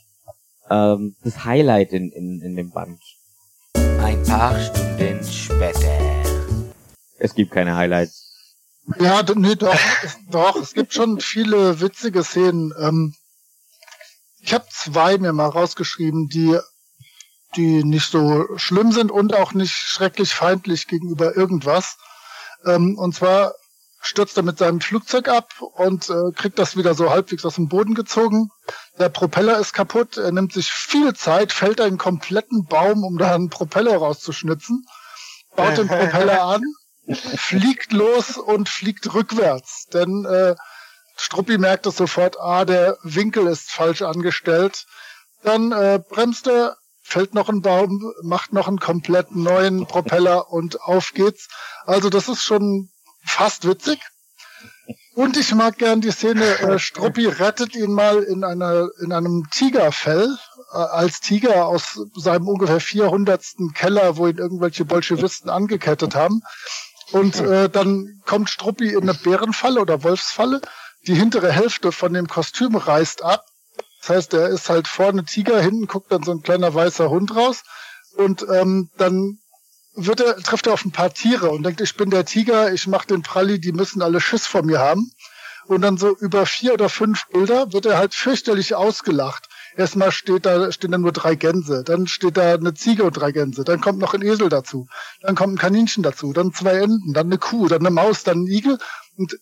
ähm, 0.69 1.15
das 1.23 1.45
Highlight 1.45 1.93
in, 1.93 2.11
in, 2.11 2.41
in 2.43 2.57
dem 2.57 2.71
Band. 2.71 2.99
Ein 4.05 4.23
paar 4.25 4.61
Stunden 4.61 5.25
später. 5.25 5.99
Es 7.19 7.35
gibt 7.35 7.53
keine 7.53 7.75
Highlights. 7.75 8.35
Ja, 9.01 9.23
nee, 9.35 9.55
doch, 9.55 9.75
doch, 10.29 10.57
es 10.57 10.75
gibt 10.75 10.93
schon 10.93 11.21
viele 11.21 11.81
witzige 11.81 12.23
Szenen. 12.23 12.75
Ähm, 12.79 13.15
ich 14.41 14.53
habe 14.53 14.67
zwei 14.71 15.17
mir 15.17 15.33
mal 15.33 15.49
rausgeschrieben, 15.49 16.29
die 16.29 16.59
die 17.57 17.83
nicht 17.83 18.11
so 18.11 18.47
schlimm 18.57 18.93
sind 18.93 19.11
und 19.11 19.35
auch 19.35 19.55
nicht 19.55 19.73
schrecklich 19.73 20.35
feindlich 20.35 20.87
gegenüber 20.87 21.35
irgendwas. 21.35 21.97
Ähm, 22.67 22.99
und 22.99 23.15
zwar 23.15 23.55
stürzt 24.03 24.37
er 24.37 24.43
mit 24.43 24.59
seinem 24.59 24.83
Flugzeug 24.83 25.29
ab 25.29 25.55
und 25.61 26.11
äh, 26.11 26.33
kriegt 26.35 26.59
das 26.59 26.77
wieder 26.77 26.95
so 26.95 27.09
halbwegs 27.09 27.47
aus 27.47 27.55
dem 27.55 27.69
Boden 27.69 27.95
gezogen. 27.95 28.51
Der 28.99 29.09
Propeller 29.09 29.59
ist 29.59 29.73
kaputt, 29.73 30.17
er 30.17 30.31
nimmt 30.31 30.53
sich 30.53 30.71
viel 30.71 31.15
Zeit, 31.15 31.53
fällt 31.53 31.81
einen 31.81 31.99
kompletten 31.99 32.67
Baum, 32.67 33.03
um 33.03 33.19
da 33.19 33.35
einen 33.35 33.51
Propeller 33.51 33.97
rauszuschnitzen, 33.97 34.87
baut 35.57 35.77
den 35.77 35.89
Propeller 35.89 36.43
an, 36.45 36.63
fliegt 37.37 37.93
los 37.93 38.39
und 38.39 38.69
fliegt 38.69 39.13
rückwärts. 39.13 39.87
Denn 39.93 40.25
äh, 40.25 40.55
Struppi 41.17 41.59
merkt 41.59 41.87
es 41.87 41.97
sofort, 41.97 42.39
ah, 42.39 42.65
der 42.65 42.97
Winkel 43.03 43.47
ist 43.49 43.71
falsch 43.71 44.03
angestellt. 44.03 44.87
Dann 45.43 45.73
äh, 45.73 46.01
bremst 46.09 46.47
er 46.47 46.77
fällt 47.03 47.35
noch 47.35 47.49
ein 47.49 47.61
Baum, 47.61 48.13
macht 48.23 48.53
noch 48.53 48.67
einen 48.67 48.81
komplett 48.81 49.37
neuen 49.37 49.87
Propeller 49.87 50.51
und 50.51 50.81
auf 50.81 51.13
geht's. 51.13 51.49
Also 51.85 52.11
das 52.11 52.29
ist 52.29 52.43
schon 52.43 52.91
fast 53.25 53.69
witzig. 53.69 54.01
Und 55.15 55.37
ich 55.37 55.55
mag 55.55 55.79
gern 55.79 56.01
die 56.01 56.11
Szene, 56.11 56.45
äh, 56.59 56.79
Struppi 56.79 57.27
rettet 57.27 57.75
ihn 57.77 57.93
mal 57.93 58.23
in 58.23 58.45
einer 58.45 58.89
in 59.01 59.13
einem 59.13 59.49
Tigerfell 59.51 60.37
äh, 60.73 60.77
als 60.77 61.21
Tiger 61.21 61.67
aus 61.67 62.01
seinem 62.17 62.49
ungefähr 62.49 62.81
400. 62.81 63.45
Keller, 63.75 64.17
wo 64.17 64.27
ihn 64.27 64.39
irgendwelche 64.39 64.85
Bolschewisten 64.85 65.51
angekettet 65.51 66.15
haben. 66.15 66.43
Und 67.13 67.41
äh, 67.41 67.69
dann 67.69 68.23
kommt 68.27 68.51
Struppi 68.51 68.93
in 68.93 69.03
eine 69.03 69.15
Bärenfalle 69.15 69.81
oder 69.81 70.03
Wolfsfalle. 70.03 70.61
Die 71.07 71.15
hintere 71.15 71.53
Hälfte 71.53 71.93
von 71.93 72.13
dem 72.13 72.27
Kostüm 72.27 72.75
reißt 72.75 73.23
ab 73.23 73.45
das 74.07 74.17
heißt, 74.17 74.35
er 74.35 74.49
ist 74.49 74.69
halt 74.69 74.87
vorne 74.87 75.25
Tiger, 75.25 75.63
hinten 75.63 75.87
guckt 75.87 76.13
dann 76.13 76.23
so 76.23 76.33
ein 76.33 76.43
kleiner 76.43 76.75
weißer 76.75 77.09
Hund 77.09 77.35
raus 77.35 77.63
und 78.17 78.45
ähm, 78.53 78.91
dann 78.99 79.39
wird 79.95 80.21
er, 80.21 80.37
trifft 80.37 80.67
er 80.67 80.75
auf 80.75 80.85
ein 80.85 80.93
paar 80.93 81.13
Tiere 81.13 81.51
und 81.51 81.63
denkt, 81.63 81.81
ich 81.81 81.97
bin 81.97 82.11
der 82.11 82.25
Tiger, 82.25 82.73
ich 82.73 82.87
mach 82.87 83.05
den 83.05 83.23
Pralli, 83.23 83.61
die 83.61 83.73
müssen 83.73 84.03
alle 84.03 84.21
Schiss 84.21 84.47
vor 84.47 84.63
mir 84.63 84.79
haben. 84.79 85.11
Und 85.67 85.81
dann 85.81 85.97
so 85.97 86.15
über 86.17 86.45
vier 86.45 86.75
oder 86.75 86.91
fünf 86.91 87.27
Bilder 87.29 87.73
wird 87.73 87.87
er 87.87 87.97
halt 87.97 88.15
fürchterlich 88.15 88.75
ausgelacht. 88.75 89.49
Erstmal 89.77 90.13
steht 90.13 90.45
da, 90.45 90.71
stehen 90.71 90.93
da 90.93 90.99
nur 90.99 91.13
drei 91.13 91.37
Gänse, 91.37 91.83
dann 91.85 92.07
steht 92.07 92.37
da 92.37 92.55
eine 92.55 92.75
Ziege 92.75 93.05
und 93.05 93.17
drei 93.17 93.33
Gänse, 93.33 93.65
dann 93.65 93.81
kommt 93.81 93.99
noch 93.99 94.15
ein 94.15 94.23
Esel 94.23 94.49
dazu, 94.49 94.87
dann 95.21 95.35
kommt 95.35 95.55
ein 95.55 95.59
Kaninchen 95.59 96.03
dazu, 96.03 96.33
dann 96.33 96.53
zwei 96.53 96.75
Enten, 96.75 97.13
dann 97.13 97.27
eine 97.27 97.39
Kuh, 97.39 97.67
dann 97.67 97.81
eine 97.81 97.91
Maus, 97.91 98.25
dann 98.25 98.43
ein 98.43 98.47
Igel. 98.47 98.79
Und 99.17 99.37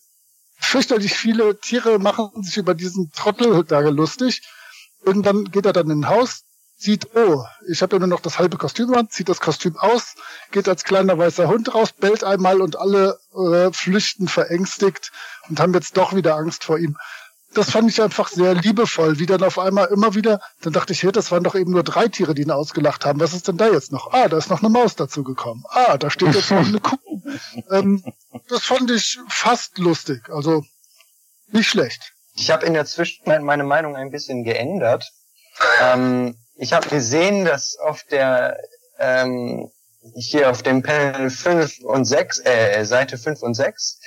fürchterlich 0.55 1.13
viele 1.13 1.59
Tiere 1.59 1.99
machen 1.99 2.29
sich 2.41 2.57
über 2.57 2.73
diesen 2.73 3.11
Trottel 3.11 3.63
da 3.65 3.79
lustig. 3.79 4.41
Irgendwann 5.05 5.45
geht 5.45 5.65
er 5.65 5.73
dann 5.73 5.89
in 5.89 5.99
ein 5.99 6.07
Haus, 6.07 6.43
sieht, 6.83 7.15
oh, 7.15 7.43
ich 7.67 7.81
habe 7.81 7.95
ja 7.95 7.99
nur 7.99 8.09
noch 8.09 8.19
das 8.19 8.39
halbe 8.39 8.57
Kostüm 8.57 8.93
an, 8.93 9.09
zieht 9.09 9.29
das 9.29 9.39
Kostüm 9.39 9.77
aus, 9.77 10.15
geht 10.51 10.67
als 10.67 10.83
kleiner 10.83 11.17
weißer 11.17 11.47
Hund 11.47 11.73
raus, 11.73 11.93
bellt 11.93 12.23
einmal 12.23 12.61
und 12.61 12.77
alle 12.77 13.19
äh, 13.33 13.71
flüchten 13.71 14.27
verängstigt 14.27 15.11
und 15.49 15.59
haben 15.59 15.73
jetzt 15.73 15.97
doch 15.97 16.13
wieder 16.13 16.35
Angst 16.35 16.63
vor 16.65 16.77
ihm. 16.77 16.97
Das 17.53 17.69
fand 17.69 17.89
ich 17.89 18.01
einfach 18.01 18.27
sehr 18.29 18.55
liebevoll, 18.55 19.19
wie 19.19 19.27
dann 19.27 19.43
auf 19.43 19.59
einmal 19.59 19.87
immer 19.87 20.15
wieder, 20.15 20.41
dann 20.61 20.73
dachte 20.73 20.91
ich, 20.91 21.03
hey, 21.03 21.11
das 21.11 21.31
waren 21.31 21.43
doch 21.43 21.55
eben 21.55 21.71
nur 21.71 21.83
drei 21.83 22.07
Tiere, 22.07 22.33
die 22.33 22.41
ihn 22.41 22.51
ausgelacht 22.51 23.05
haben. 23.05 23.19
Was 23.19 23.33
ist 23.33 23.47
denn 23.47 23.57
da 23.57 23.69
jetzt 23.69 23.91
noch? 23.91 24.11
Ah, 24.11 24.27
da 24.27 24.37
ist 24.37 24.49
noch 24.49 24.61
eine 24.61 24.69
Maus 24.69 24.95
dazu 24.95 25.23
gekommen. 25.23 25.63
Ah, 25.69 25.97
da 25.97 26.09
steht 26.09 26.33
jetzt 26.33 26.51
noch 26.51 26.65
eine 26.65 26.79
Kuh. 26.79 26.97
Ähm, 27.69 28.03
das 28.49 28.63
fand 28.63 28.89
ich 28.91 29.19
fast 29.29 29.77
lustig. 29.77 30.29
Also 30.29 30.63
nicht 31.47 31.69
schlecht. 31.69 32.13
Ich 32.35 32.49
habe 32.49 32.65
in 32.65 32.73
der 32.73 32.85
Zwischenzeit 32.85 33.43
meine 33.43 33.63
Meinung 33.63 33.95
ein 33.95 34.09
bisschen 34.09 34.43
geändert. 34.43 35.05
Ähm, 35.79 36.35
ich 36.55 36.73
habe 36.73 36.89
gesehen, 36.89 37.45
dass 37.45 37.77
auf 37.77 38.03
der 38.03 38.59
ähm, 38.99 39.69
hier 40.15 40.49
auf 40.49 40.63
dem 40.63 40.81
Panel 40.81 41.29
5 41.29 41.79
und 41.81 42.05
6, 42.05 42.39
äh, 42.45 42.83
Seite 42.83 43.17
5 43.17 43.41
und 43.41 43.53
6, 43.53 43.99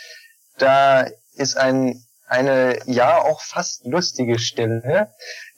da 0.59 1.07
ist 1.35 1.57
ein 1.57 2.03
eine 2.29 2.79
ja 2.87 3.23
auch 3.23 3.41
fast 3.41 3.85
lustige 3.85 4.39
Stelle. 4.39 5.13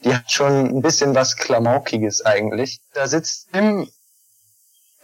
Die 0.04 0.14
hat 0.14 0.30
schon 0.30 0.66
ein 0.66 0.82
bisschen 0.82 1.14
was 1.14 1.36
Klamaukiges 1.36 2.24
eigentlich. 2.24 2.80
Da 2.92 3.08
sitzt 3.08 3.48
Tim 3.52 3.90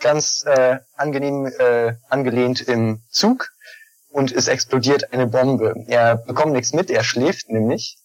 ganz 0.00 0.44
äh, 0.46 0.78
angenehm 0.96 1.46
äh, 1.46 1.94
angelehnt 2.08 2.60
im 2.60 3.02
Zug 3.08 3.50
und 4.10 4.30
es 4.30 4.48
explodiert 4.48 5.12
eine 5.12 5.26
Bombe. 5.26 5.74
Er 5.86 6.16
bekommt 6.16 6.52
nichts 6.52 6.72
mit, 6.72 6.90
er 6.90 7.02
schläft 7.02 7.48
nämlich 7.48 7.96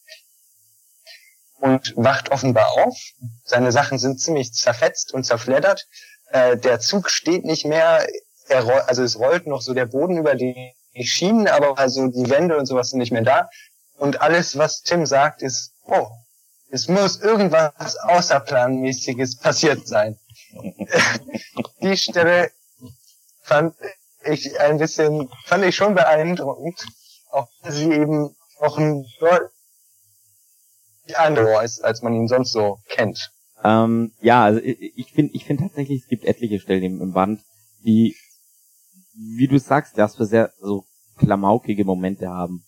und 1.60 1.94
wacht 1.96 2.32
offenbar 2.32 2.72
auf. 2.74 2.98
Seine 3.44 3.72
Sachen 3.72 4.00
sind 4.00 4.20
ziemlich 4.20 4.54
zerfetzt 4.54 5.14
und 5.14 5.24
zerfleddert. 5.26 5.88
Äh, 6.32 6.58
der 6.58 6.80
Zug 6.80 7.10
steht 7.10 7.46
nicht 7.46 7.66
mehr, 7.66 8.08
er 8.48 8.88
also 8.88 9.04
es 9.04 9.20
rollt 9.20 9.48
noch 9.48 9.62
so 9.62 9.74
der 9.74 9.86
Boden 9.86 10.18
über 10.18 10.36
die, 10.36 10.74
die 10.96 11.06
Schienen, 11.06 11.48
aber 11.48 11.78
also 11.78 12.08
die 12.08 12.30
Wände 12.30 12.58
und 12.58 12.66
sowas 12.66 12.90
sind 12.90 13.00
nicht 13.00 13.12
mehr 13.12 13.24
da. 13.24 13.50
Und 13.98 14.22
alles, 14.22 14.58
was 14.58 14.82
Tim 14.82 15.06
sagt, 15.06 15.42
ist, 15.42 15.74
oh, 15.86 16.08
es 16.72 16.88
muss 16.88 17.20
irgendwas 17.20 17.98
Außerplanmäßiges 17.98 19.38
passiert 19.38 19.88
sein. 19.88 20.18
die 21.82 21.98
Stelle 21.98 22.52
fand 23.42 23.76
ich 24.24 24.60
ein 24.60 24.78
bisschen, 24.78 25.30
fand 25.46 25.66
ich 25.66 25.76
schon 25.76 25.96
beeindruckend, 25.96 26.80
auch 27.32 27.48
sie 27.68 27.92
eben 27.92 28.36
auch 28.60 28.78
ein 28.78 29.06
andere 31.18 31.64
ist, 31.64 31.84
als 31.84 32.02
man 32.02 32.14
ihn 32.14 32.28
sonst 32.28 32.52
so 32.52 32.80
kennt. 32.88 33.32
Ähm, 33.64 34.12
ja, 34.22 34.44
also 34.44 34.62
ich 34.64 35.12
finde 35.14 35.34
ich 35.34 35.46
finde 35.46 35.64
tatsächlich, 35.64 36.04
es 36.04 36.08
gibt 36.08 36.26
etliche 36.26 36.60
Stellen 36.60 36.84
im, 36.84 37.02
im 37.02 37.14
Band, 37.14 37.42
die, 37.84 38.16
wie 39.16 39.48
du 39.48 39.60
sagst, 39.60 39.98
das 39.98 40.16
für 40.16 40.26
sehr 40.26 40.52
so 40.62 40.86
klamaukige 41.18 41.86
Momente 41.86 42.30
haben. 42.30 42.64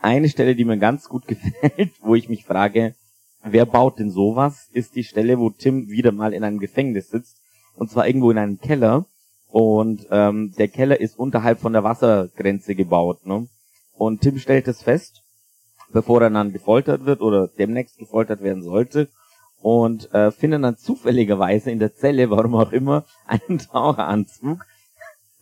Eine 0.00 0.28
Stelle, 0.28 0.56
die 0.56 0.64
mir 0.64 0.78
ganz 0.78 1.08
gut 1.08 1.26
gefällt, 1.28 1.92
wo 2.00 2.14
ich 2.14 2.28
mich 2.28 2.44
frage, 2.44 2.94
wer 3.42 3.66
baut 3.66 3.98
denn 3.98 4.10
sowas, 4.10 4.68
ist 4.72 4.96
die 4.96 5.04
Stelle, 5.04 5.38
wo 5.38 5.50
Tim 5.50 5.88
wieder 5.88 6.12
mal 6.12 6.32
in 6.32 6.44
einem 6.44 6.58
Gefängnis 6.58 7.10
sitzt. 7.10 7.36
Und 7.76 7.90
zwar 7.90 8.06
irgendwo 8.06 8.30
in 8.30 8.38
einem 8.38 8.58
Keller. 8.58 9.06
Und 9.48 10.06
ähm, 10.10 10.52
der 10.58 10.68
Keller 10.68 11.00
ist 11.00 11.18
unterhalb 11.18 11.60
von 11.60 11.72
der 11.72 11.84
Wassergrenze 11.84 12.74
gebaut. 12.74 13.24
Ne? 13.26 13.48
Und 13.92 14.20
Tim 14.20 14.38
stellt 14.38 14.66
es 14.66 14.82
fest, 14.82 15.23
bevor 15.94 16.20
er 16.20 16.28
dann 16.28 16.52
gefoltert 16.52 17.06
wird 17.06 17.22
oder 17.22 17.48
demnächst 17.48 17.96
gefoltert 17.96 18.42
werden 18.42 18.62
sollte. 18.62 19.08
Und 19.62 20.12
äh, 20.12 20.30
findet 20.30 20.62
dann 20.62 20.76
zufälligerweise 20.76 21.70
in 21.70 21.78
der 21.78 21.94
Zelle, 21.94 22.28
warum 22.30 22.54
auch 22.56 22.72
immer, 22.72 23.06
einen 23.26 23.58
Taucheranzug. 23.58 24.62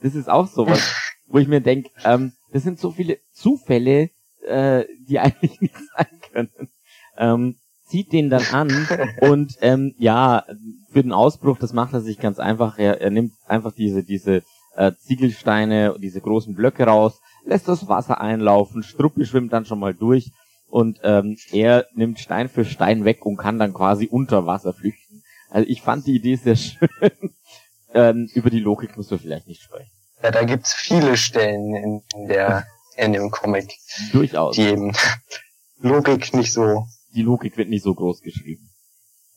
Das 0.01 0.15
ist 0.15 0.29
auch 0.29 0.47
sowas, 0.47 0.95
wo 1.27 1.39
ich 1.39 1.49
mir 1.49 1.61
denke, 1.61 1.91
ähm, 2.05 2.33
das 2.53 2.63
sind 2.63 2.79
so 2.79 2.93
viele 2.93 3.19
Zufälle, 3.33 4.11
äh, 4.47 4.85
die 5.09 5.19
eigentlich 5.19 5.61
nicht 5.61 5.75
sein 5.97 6.21
können. 6.33 6.69
Ähm, 7.17 7.57
zieht 7.87 8.13
den 8.13 8.31
dann 8.31 8.45
an 8.53 8.89
und 9.21 9.57
ähm, 9.61 9.95
ja, 9.99 10.45
für 10.93 11.03
den 11.03 11.13
Ausbruch, 11.13 11.59
das 11.59 11.73
macht 11.73 11.93
er 11.93 12.01
sich 12.01 12.19
ganz 12.19 12.39
einfach. 12.39 12.79
Er, 12.79 13.01
er 13.01 13.11
nimmt 13.11 13.33
einfach 13.47 13.73
diese, 13.73 14.03
diese 14.03 14.43
äh, 14.77 14.93
Ziegelsteine, 14.99 15.97
diese 15.99 16.21
großen 16.21 16.55
Blöcke 16.55 16.85
raus, 16.85 17.21
lässt 17.45 17.69
das 17.69 17.89
Wasser 17.89 18.21
einlaufen, 18.21 18.83
Struppi 18.83 19.27
schwimmt 19.27 19.53
dann 19.53 19.67
schon 19.67 19.79
mal 19.79 19.95
durch 19.95 20.31
und 20.73 21.01
ähm, 21.03 21.37
er 21.53 21.87
nimmt 21.95 22.19
Stein 22.19 22.49
für 22.49 22.65
Stein 22.65 23.05
weg 23.05 23.27
und 23.27 23.37
kann 23.37 23.59
dann 23.59 23.75
quasi 23.75 24.07
unter 24.11 24.47
Wasser 24.47 24.73
flüchten. 24.73 25.23
Also 25.51 25.69
ich 25.69 25.83
fand 25.83 26.07
die 26.07 26.17
Idee 26.17 26.37
sehr 26.37 26.57
schön. 26.57 26.89
ähm, 27.93 28.31
über 28.33 28.49
die 28.49 28.59
Logik 28.61 28.97
müssen 28.97 29.11
wir 29.11 29.19
vielleicht 29.19 29.47
nicht 29.47 29.61
sprechen. 29.61 29.91
Ja, 30.23 30.31
da 30.31 30.45
gibt's 30.45 30.73
viele 30.73 31.19
Stellen 31.19 31.75
in, 31.75 32.03
in 32.15 32.27
der 32.29 32.67
in 32.97 33.13
dem 33.13 33.31
Comic, 33.31 33.75
Durchaus. 34.13 34.57
die 34.57 34.63
eben 34.63 34.93
Logik 35.81 36.33
nicht 36.35 36.53
so 36.53 36.87
Die 37.15 37.23
Logik 37.23 37.57
wird 37.59 37.69
nicht 37.69 37.83
so 37.83 37.95
groß 37.95 38.23
geschrieben. 38.23 38.71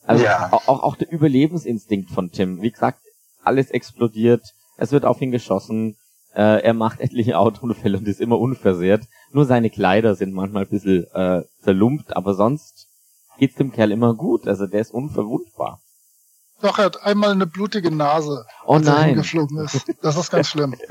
Also 0.04 0.24
Ja. 0.24 0.54
auch, 0.54 0.68
auch, 0.70 0.84
auch 0.84 0.96
der 0.96 1.12
Überlebensinstinkt 1.12 2.12
von 2.12 2.32
Tim. 2.32 2.62
Wie 2.62 2.72
gesagt, 2.72 3.00
alles 3.44 3.72
explodiert, 3.72 4.44
es 4.78 4.92
wird 4.94 5.04
auf 5.06 5.22
ihn 5.22 5.32
geschossen, 5.32 5.98
äh, 6.36 6.62
er 6.64 6.74
macht 6.74 7.00
etliche 7.00 7.38
Autounfälle 7.40 7.98
und 7.98 8.08
ist 8.08 8.22
immer 8.22 8.40
unversehrt. 8.40 9.06
Nur 9.32 9.46
seine 9.46 9.70
Kleider 9.70 10.16
sind 10.16 10.34
manchmal 10.34 10.64
ein 10.64 10.70
bisschen 10.70 11.06
äh, 11.14 11.44
zerlumpt, 11.62 12.16
aber 12.16 12.34
sonst 12.34 12.88
geht's 13.38 13.56
dem 13.56 13.72
Kerl 13.72 13.92
immer 13.92 14.14
gut. 14.14 14.48
Also 14.48 14.68
der 14.68 14.82
ist 14.82 14.92
unverwundbar. 14.92 15.80
Doch, 16.62 16.78
er 16.78 16.86
hat 16.86 17.04
einmal 17.04 17.32
eine 17.32 17.48
blutige 17.48 17.92
Nase, 17.92 18.46
Oh 18.66 18.76
als 18.76 18.88
er 18.88 18.94
nein. 18.94 19.10
hingeflogen 19.10 19.58
ist. 19.60 19.86
Das 20.02 20.18
ist 20.18 20.30
ganz 20.32 20.50
schlimm. 20.50 20.76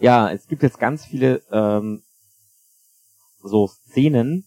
Ja, 0.00 0.32
es 0.32 0.48
gibt 0.48 0.64
jetzt 0.64 0.80
ganz 0.80 1.04
viele 1.04 1.42
ähm, 1.52 2.02
so 3.40 3.68
Szenen. 3.68 4.44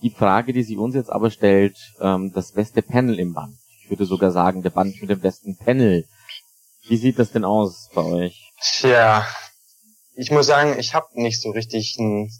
Die 0.00 0.10
Frage, 0.10 0.52
die 0.52 0.62
sie 0.62 0.76
uns 0.76 0.94
jetzt 0.94 1.10
aber 1.10 1.30
stellt, 1.30 1.76
ähm, 2.00 2.32
das 2.32 2.52
beste 2.52 2.82
Panel 2.82 3.18
im 3.18 3.32
Band. 3.34 3.56
Ich 3.82 3.90
würde 3.90 4.04
sogar 4.04 4.30
sagen, 4.30 4.62
der 4.62 4.70
Band 4.70 5.00
mit 5.00 5.10
dem 5.10 5.18
besten 5.18 5.56
Panel. 5.56 6.04
Wie 6.88 6.96
sieht 6.96 7.18
das 7.18 7.32
denn 7.32 7.44
aus 7.44 7.90
bei 7.94 8.02
euch? 8.02 8.52
Tja, 8.60 9.26
ich 10.14 10.30
muss 10.30 10.46
sagen, 10.46 10.78
ich 10.78 10.94
habe 10.94 11.08
nicht 11.14 11.40
so 11.40 11.50
richtig 11.50 11.96
ein 11.98 12.30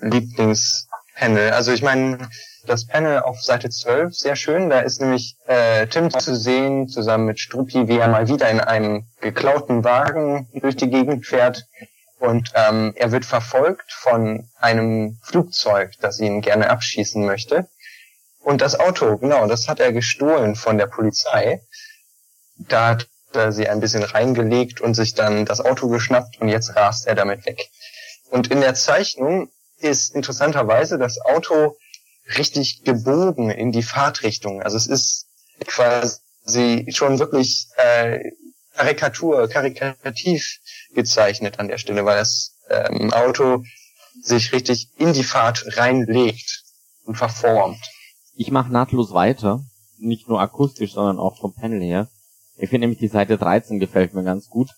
Lieblingspanel. 0.00 1.50
Also 1.52 1.72
ich 1.72 1.82
meine, 1.82 2.28
das 2.66 2.86
Panel 2.86 3.20
auf 3.20 3.42
Seite 3.42 3.70
12, 3.70 4.14
sehr 4.14 4.36
schön. 4.36 4.70
Da 4.70 4.80
ist 4.80 5.00
nämlich 5.00 5.36
äh, 5.46 5.86
Tim 5.86 6.10
zu 6.10 6.36
sehen, 6.36 6.88
zusammen 6.88 7.26
mit 7.26 7.40
Struppi, 7.40 7.88
wie 7.88 7.98
er 7.98 8.08
mal 8.08 8.28
wieder 8.28 8.48
in 8.48 8.60
einem 8.60 9.06
geklauten 9.20 9.84
Wagen 9.84 10.48
durch 10.54 10.76
die 10.76 10.90
Gegend 10.90 11.26
fährt. 11.26 11.66
Und 12.18 12.52
ähm, 12.54 12.94
er 12.96 13.12
wird 13.12 13.24
verfolgt 13.24 13.92
von 13.92 14.48
einem 14.56 15.18
Flugzeug, 15.22 15.92
das 16.00 16.20
ihn 16.20 16.40
gerne 16.40 16.70
abschießen 16.70 17.24
möchte. 17.24 17.68
Und 18.40 18.60
das 18.60 18.78
Auto, 18.78 19.18
genau, 19.18 19.46
das 19.46 19.68
hat 19.68 19.80
er 19.80 19.92
gestohlen 19.92 20.54
von 20.54 20.78
der 20.78 20.86
Polizei. 20.86 21.60
Da 22.56 22.98
er 23.34 23.52
sie 23.52 23.68
ein 23.68 23.80
bisschen 23.80 24.02
reingelegt 24.02 24.80
und 24.80 24.94
sich 24.94 25.14
dann 25.14 25.44
das 25.44 25.60
Auto 25.60 25.88
geschnappt 25.88 26.40
und 26.40 26.48
jetzt 26.48 26.74
rast 26.76 27.06
er 27.06 27.14
damit 27.14 27.46
weg. 27.46 27.70
Und 28.30 28.48
in 28.50 28.60
der 28.60 28.74
Zeichnung 28.74 29.50
ist 29.78 30.14
interessanterweise 30.14 30.98
das 30.98 31.20
Auto 31.20 31.76
richtig 32.36 32.82
gebogen 32.84 33.50
in 33.50 33.72
die 33.72 33.82
Fahrtrichtung. 33.82 34.62
Also 34.62 34.76
es 34.76 34.86
ist 34.86 35.26
quasi 35.66 36.86
schon 36.90 37.18
wirklich 37.18 37.68
äh, 37.76 38.18
Karikatur, 38.74 39.48
karikativ 39.48 40.58
gezeichnet 40.94 41.58
an 41.58 41.68
der 41.68 41.78
Stelle, 41.78 42.04
weil 42.04 42.18
das 42.18 42.56
ähm, 42.70 43.12
Auto 43.12 43.62
sich 44.22 44.52
richtig 44.52 44.88
in 44.96 45.12
die 45.12 45.24
Fahrt 45.24 45.76
reinlegt 45.76 46.64
und 47.04 47.16
verformt. 47.16 47.80
Ich 48.34 48.50
mache 48.50 48.72
nahtlos 48.72 49.12
weiter. 49.12 49.64
Nicht 49.98 50.28
nur 50.28 50.40
akustisch, 50.40 50.92
sondern 50.94 51.18
auch 51.18 51.38
vom 51.38 51.54
Panel 51.54 51.80
her. 51.80 52.08
Ich 52.56 52.70
finde 52.70 52.86
nämlich 52.86 53.00
die 53.00 53.08
Seite 53.08 53.36
13 53.36 53.80
gefällt 53.80 54.14
mir 54.14 54.24
ganz 54.24 54.48
gut. 54.48 54.70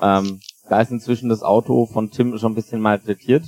Ähm, 0.00 0.40
da 0.68 0.80
ist 0.80 0.90
inzwischen 0.90 1.28
das 1.28 1.42
Auto 1.42 1.86
von 1.86 2.10
Tim 2.10 2.36
schon 2.38 2.52
ein 2.52 2.56
bisschen 2.56 2.80
malträtiert. 2.80 3.44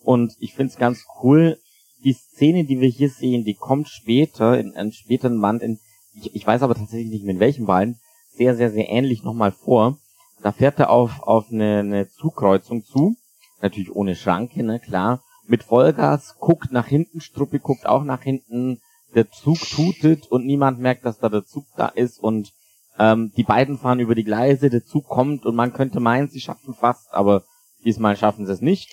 Und 0.00 0.34
ich 0.40 0.54
finde 0.54 0.72
es 0.72 0.78
ganz 0.78 1.04
cool, 1.22 1.58
die 2.04 2.12
Szene, 2.12 2.64
die 2.64 2.80
wir 2.80 2.88
hier 2.88 3.10
sehen, 3.10 3.44
die 3.44 3.54
kommt 3.54 3.88
später, 3.88 4.58
in 4.58 4.74
einem 4.74 4.92
späteren 4.92 5.40
Band, 5.40 5.62
in, 5.62 5.78
ich, 6.14 6.34
ich 6.34 6.46
weiß 6.46 6.62
aber 6.62 6.74
tatsächlich 6.74 7.10
nicht 7.10 7.24
in 7.24 7.40
welchem 7.40 7.66
Band, 7.66 7.96
sehr, 8.32 8.56
sehr, 8.56 8.70
sehr 8.70 8.88
ähnlich 8.88 9.22
nochmal 9.22 9.52
vor. 9.52 9.98
Da 10.42 10.52
fährt 10.52 10.78
er 10.78 10.90
auf, 10.90 11.22
auf 11.22 11.50
eine, 11.50 11.78
eine 11.80 12.08
Zugkreuzung 12.08 12.84
zu. 12.84 13.16
Natürlich 13.62 13.94
ohne 13.94 14.14
Schranke, 14.14 14.62
ne, 14.62 14.80
klar. 14.80 15.22
Mit 15.46 15.62
Vollgas, 15.62 16.36
guckt 16.38 16.72
nach 16.72 16.86
hinten, 16.86 17.20
Struppi 17.20 17.58
guckt 17.58 17.86
auch 17.86 18.04
nach 18.04 18.22
hinten, 18.22 18.80
der 19.14 19.30
Zug 19.30 19.58
tutet 19.60 20.26
und 20.26 20.44
niemand 20.44 20.78
merkt, 20.78 21.04
dass 21.04 21.18
da 21.18 21.28
der 21.28 21.44
Zug 21.44 21.64
da 21.76 21.86
ist 21.86 22.18
und 22.18 22.52
ähm, 22.98 23.32
die 23.36 23.44
beiden 23.44 23.78
fahren 23.78 24.00
über 24.00 24.14
die 24.14 24.24
Gleise, 24.24 24.70
der 24.70 24.84
Zug 24.84 25.08
kommt 25.08 25.46
und 25.46 25.54
man 25.54 25.72
könnte 25.72 26.00
meinen, 26.00 26.28
sie 26.28 26.40
schaffen 26.40 26.74
fast, 26.74 27.12
aber 27.12 27.44
Diesmal 27.86 28.16
schaffen 28.16 28.46
sie 28.46 28.52
es 28.52 28.60
nicht. 28.60 28.90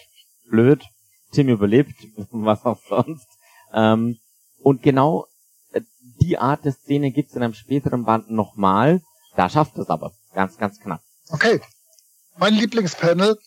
Blöd. 0.50 0.84
Tim 1.32 1.50
überlebt, 1.50 1.96
was 2.32 2.64
auch 2.64 2.80
sonst. 2.88 3.28
Ähm, 3.74 4.20
und 4.60 4.84
genau 4.84 5.26
äh, 5.72 5.82
die 6.22 6.38
Art 6.38 6.64
der 6.64 6.74
Szene 6.74 7.12
gibt's 7.12 7.34
in 7.34 7.42
einem 7.42 7.56
späteren 7.56 8.06
Band 8.06 8.30
nochmal. 8.30 9.02
Da 9.36 9.50
schafft 9.50 9.78
es 9.80 9.90
aber. 9.90 10.14
Ganz, 10.34 10.58
ganz 10.58 10.80
knapp. 10.80 11.02
Okay. 11.30 11.60
Mein 12.38 12.54
Lieblingspanel 12.54 13.38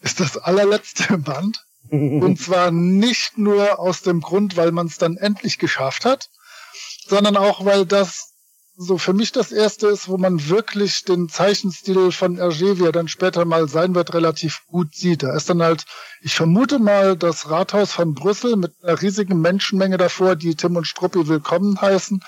ist 0.00 0.18
das 0.18 0.36
allerletzte 0.36 1.16
Band. 1.18 1.64
Und 1.90 2.36
zwar 2.40 2.72
nicht 2.72 3.38
nur 3.38 3.78
aus 3.78 4.02
dem 4.02 4.20
Grund, 4.20 4.56
weil 4.56 4.72
man 4.72 4.88
es 4.88 4.98
dann 4.98 5.16
endlich 5.16 5.58
geschafft 5.58 6.04
hat, 6.04 6.28
sondern 7.06 7.36
auch, 7.36 7.64
weil 7.64 7.86
das 7.86 8.34
so 8.80 8.96
für 8.96 9.12
mich 9.12 9.32
das 9.32 9.50
erste 9.50 9.88
ist, 9.88 10.06
wo 10.06 10.18
man 10.18 10.48
wirklich 10.48 11.04
den 11.04 11.28
Zeichenstil 11.28 12.12
von 12.12 12.38
Hergé, 12.38 12.78
wie 12.78 12.84
er 12.84 12.92
dann 12.92 13.08
später 13.08 13.44
mal 13.44 13.68
sein 13.68 13.96
wird, 13.96 14.14
relativ 14.14 14.62
gut 14.68 14.94
sieht. 14.94 15.24
Da 15.24 15.34
ist 15.34 15.50
dann 15.50 15.60
halt, 15.62 15.84
ich 16.20 16.36
vermute 16.36 16.78
mal, 16.78 17.16
das 17.16 17.50
Rathaus 17.50 17.90
von 17.90 18.14
Brüssel 18.14 18.54
mit 18.54 18.72
einer 18.84 19.02
riesigen 19.02 19.40
Menschenmenge 19.40 19.96
davor, 19.96 20.36
die 20.36 20.54
Tim 20.54 20.76
und 20.76 20.86
Struppi 20.86 21.26
willkommen 21.26 21.80
heißen. 21.80 22.20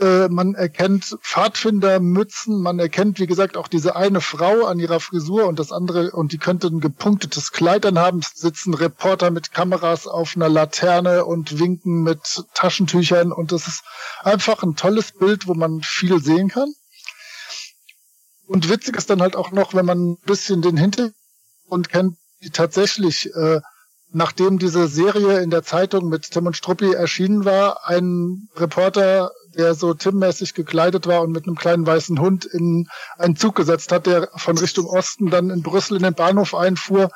Äh, 0.00 0.28
man 0.28 0.54
erkennt 0.54 1.16
Pfadfindermützen, 1.22 2.60
man 2.60 2.80
erkennt, 2.80 3.20
wie 3.20 3.28
gesagt, 3.28 3.56
auch 3.56 3.68
diese 3.68 3.94
eine 3.94 4.20
Frau 4.20 4.64
an 4.64 4.80
ihrer 4.80 4.98
Frisur 4.98 5.46
und 5.46 5.60
das 5.60 5.70
andere, 5.70 6.10
und 6.10 6.32
die 6.32 6.38
könnte 6.38 6.66
ein 6.66 6.80
gepunktetes 6.80 7.52
Kleid 7.52 7.86
anhaben, 7.86 8.20
sitzen 8.34 8.74
Reporter 8.74 9.30
mit 9.30 9.52
Kameras 9.52 10.08
auf 10.08 10.34
einer 10.34 10.48
Laterne 10.48 11.24
und 11.24 11.60
winken 11.60 12.02
mit 12.02 12.44
Taschentüchern 12.54 13.30
und 13.30 13.52
das 13.52 13.68
ist 13.68 13.84
einfach 14.22 14.64
ein 14.64 14.74
tolles 14.74 15.12
Bild, 15.12 15.46
wo 15.46 15.54
man 15.54 15.80
viel 15.82 16.20
sehen 16.20 16.48
kann. 16.48 16.72
Und 18.46 18.68
witzig 18.68 18.96
ist 18.96 19.10
dann 19.10 19.22
halt 19.22 19.36
auch 19.36 19.52
noch, 19.52 19.74
wenn 19.74 19.86
man 19.86 20.10
ein 20.10 20.16
bisschen 20.26 20.60
den 20.60 20.76
Hintergrund 20.76 21.88
kennt, 21.88 22.16
die 22.42 22.50
tatsächlich 22.50 23.32
äh, 23.34 23.60
nachdem 24.14 24.58
diese 24.58 24.86
Serie 24.86 25.40
in 25.40 25.50
der 25.50 25.62
Zeitung 25.62 26.08
mit 26.08 26.30
Tim 26.30 26.46
und 26.46 26.56
Struppi 26.56 26.92
erschienen 26.92 27.44
war, 27.44 27.86
ein 27.88 28.48
Reporter 28.56 29.32
der 29.54 29.74
so 29.74 29.94
Tim-mäßig 29.94 30.54
gekleidet 30.54 31.06
war 31.06 31.22
und 31.22 31.32
mit 31.32 31.46
einem 31.46 31.56
kleinen 31.56 31.86
weißen 31.86 32.20
Hund 32.20 32.44
in 32.44 32.88
einen 33.16 33.36
Zug 33.36 33.56
gesetzt 33.56 33.92
hat, 33.92 34.06
der 34.06 34.28
von 34.36 34.58
Richtung 34.58 34.86
Osten 34.86 35.30
dann 35.30 35.50
in 35.50 35.62
Brüssel 35.62 35.96
in 35.96 36.02
den 36.02 36.14
Bahnhof 36.14 36.54
einfuhr 36.54 37.10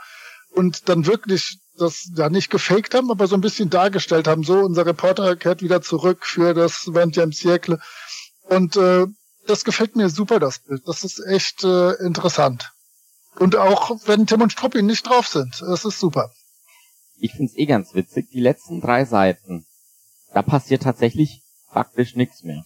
und 0.50 0.88
dann 0.88 1.06
wirklich 1.06 1.58
das 1.76 2.10
ja 2.16 2.28
nicht 2.28 2.50
gefaked 2.50 2.94
haben, 2.94 3.10
aber 3.10 3.26
so 3.26 3.36
ein 3.36 3.40
bisschen 3.40 3.70
dargestellt 3.70 4.26
haben. 4.26 4.42
So, 4.42 4.58
unser 4.58 4.86
Reporter 4.86 5.36
kehrt 5.36 5.62
wieder 5.62 5.80
zurück 5.80 6.26
für 6.26 6.54
das 6.54 6.82
20 6.82 7.34
Siècle. 7.34 7.78
Und 8.42 8.76
äh, 8.76 9.06
das 9.46 9.64
gefällt 9.64 9.96
mir 9.96 10.08
super, 10.08 10.40
das 10.40 10.58
Bild. 10.58 10.82
Das 10.86 11.04
ist 11.04 11.24
echt 11.26 11.64
äh, 11.64 11.92
interessant. 12.04 12.72
Und 13.38 13.56
auch 13.56 13.96
wenn 14.06 14.26
Tim 14.26 14.42
und 14.42 14.52
Struppi 14.52 14.82
nicht 14.82 15.06
drauf 15.06 15.28
sind, 15.28 15.60
das 15.60 15.84
ist 15.84 16.00
super. 16.00 16.32
Ich 17.16 17.32
find's 17.32 17.56
eh 17.56 17.66
ganz 17.66 17.94
witzig, 17.94 18.30
die 18.30 18.40
letzten 18.40 18.80
drei 18.80 19.04
Seiten. 19.04 19.66
Da 20.34 20.42
passiert 20.42 20.82
tatsächlich 20.82 21.42
faktisch 21.70 22.16
nichts 22.16 22.42
mehr. 22.42 22.64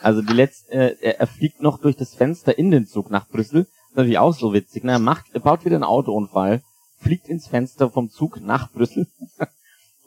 Also 0.00 0.22
die 0.22 0.32
letzte, 0.32 0.72
äh, 0.72 0.96
er, 1.00 1.20
er 1.20 1.26
fliegt 1.26 1.60
noch 1.60 1.80
durch 1.80 1.96
das 1.96 2.14
Fenster 2.14 2.56
in 2.56 2.70
den 2.70 2.86
Zug 2.86 3.10
nach 3.10 3.28
Brüssel. 3.28 3.64
Das 3.64 3.90
ist 3.90 3.96
natürlich 3.96 4.18
auch 4.18 4.34
so 4.34 4.52
witzig. 4.52 4.84
Ne? 4.84 4.92
Er 4.92 4.98
macht, 4.98 5.26
er 5.32 5.40
baut 5.40 5.64
wieder 5.64 5.76
einen 5.76 5.84
Autounfall, 5.84 6.62
fliegt 6.98 7.28
ins 7.28 7.48
Fenster 7.48 7.90
vom 7.90 8.10
Zug 8.10 8.40
nach 8.40 8.70
Brüssel 8.70 9.08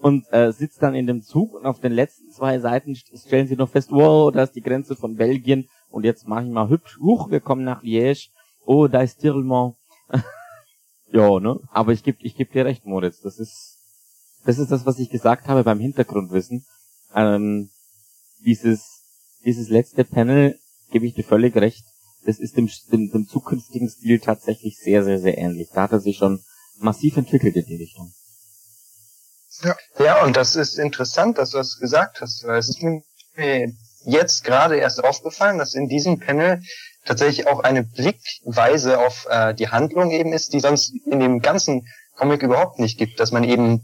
und 0.01 0.25
äh, 0.31 0.51
sitzt 0.51 0.81
dann 0.81 0.95
in 0.95 1.07
dem 1.07 1.21
Zug 1.21 1.53
und 1.53 1.65
auf 1.65 1.79
den 1.79 1.91
letzten 1.91 2.31
zwei 2.31 2.59
Seiten 2.59 2.95
stellen 2.95 3.47
sie 3.47 3.55
noch 3.55 3.69
fest, 3.69 3.91
wow, 3.91 4.31
da 4.31 4.43
ist 4.43 4.55
die 4.55 4.61
Grenze 4.61 4.95
von 4.95 5.15
Belgien 5.15 5.67
und 5.89 6.05
jetzt 6.05 6.27
mache 6.27 6.45
ich 6.45 6.49
mal 6.49 6.69
hübsch, 6.69 6.97
huch, 6.99 7.29
wir 7.29 7.41
kommen 7.41 7.63
nach 7.63 7.83
Liège, 7.83 8.29
oh, 8.65 8.87
da 8.87 9.01
ist 9.01 9.19
Tirlemont. 9.19 9.75
ja, 11.11 11.39
ne? 11.39 11.59
Aber 11.71 11.91
ich 11.91 12.03
geb, 12.03 12.17
ich 12.19 12.35
geb 12.35 12.51
dir 12.51 12.65
recht, 12.65 12.85
Moritz, 12.85 13.19
das 13.21 13.39
ist, 13.39 13.77
das 14.45 14.57
ist 14.57 14.71
das, 14.71 14.85
was 14.85 14.99
ich 14.99 15.09
gesagt 15.09 15.47
habe 15.47 15.63
beim 15.63 15.79
Hintergrundwissen. 15.79 16.65
Ähm, 17.13 17.69
dieses, 18.45 19.03
dieses 19.45 19.69
letzte 19.69 20.03
Panel, 20.03 20.59
gebe 20.91 21.05
ich 21.05 21.13
dir 21.13 21.23
völlig 21.23 21.55
recht, 21.55 21.85
das 22.25 22.39
ist 22.39 22.57
dem, 22.57 22.69
dem, 22.91 23.11
dem 23.11 23.27
zukünftigen 23.27 23.89
Stil 23.89 24.19
tatsächlich 24.19 24.77
sehr, 24.77 25.03
sehr, 25.03 25.19
sehr 25.19 25.37
ähnlich. 25.37 25.69
Da 25.73 25.83
hat 25.83 25.91
er 25.91 25.99
sich 25.99 26.17
schon 26.17 26.43
massiv 26.77 27.17
entwickelt 27.17 27.55
in 27.55 27.65
die 27.65 27.77
Richtung. 27.77 28.13
Ja, 29.63 29.75
ja 29.99 30.23
und 30.23 30.35
das 30.35 30.55
ist 30.55 30.77
interessant, 30.77 31.37
dass 31.37 31.51
du 31.51 31.57
das 31.57 31.77
gesagt 31.79 32.21
hast, 32.21 32.43
weil 32.45 32.59
es 32.59 32.69
ist 32.69 32.81
mir 32.81 33.73
jetzt 34.05 34.43
gerade 34.43 34.77
erst 34.77 35.03
aufgefallen, 35.03 35.57
dass 35.57 35.75
in 35.75 35.87
diesem 35.87 36.19
Panel 36.19 36.61
tatsächlich 37.05 37.47
auch 37.47 37.61
eine 37.61 37.83
Blickweise 37.83 38.99
auf 38.99 39.27
äh, 39.29 39.53
die 39.53 39.69
Handlung 39.69 40.11
eben 40.11 40.33
ist, 40.33 40.53
die 40.53 40.59
sonst 40.59 40.93
in 41.05 41.19
dem 41.19 41.39
ganzen 41.39 41.87
Comic 42.15 42.43
überhaupt 42.43 42.79
nicht 42.79 42.97
gibt, 42.97 43.19
dass 43.19 43.31
man 43.31 43.43
eben 43.43 43.83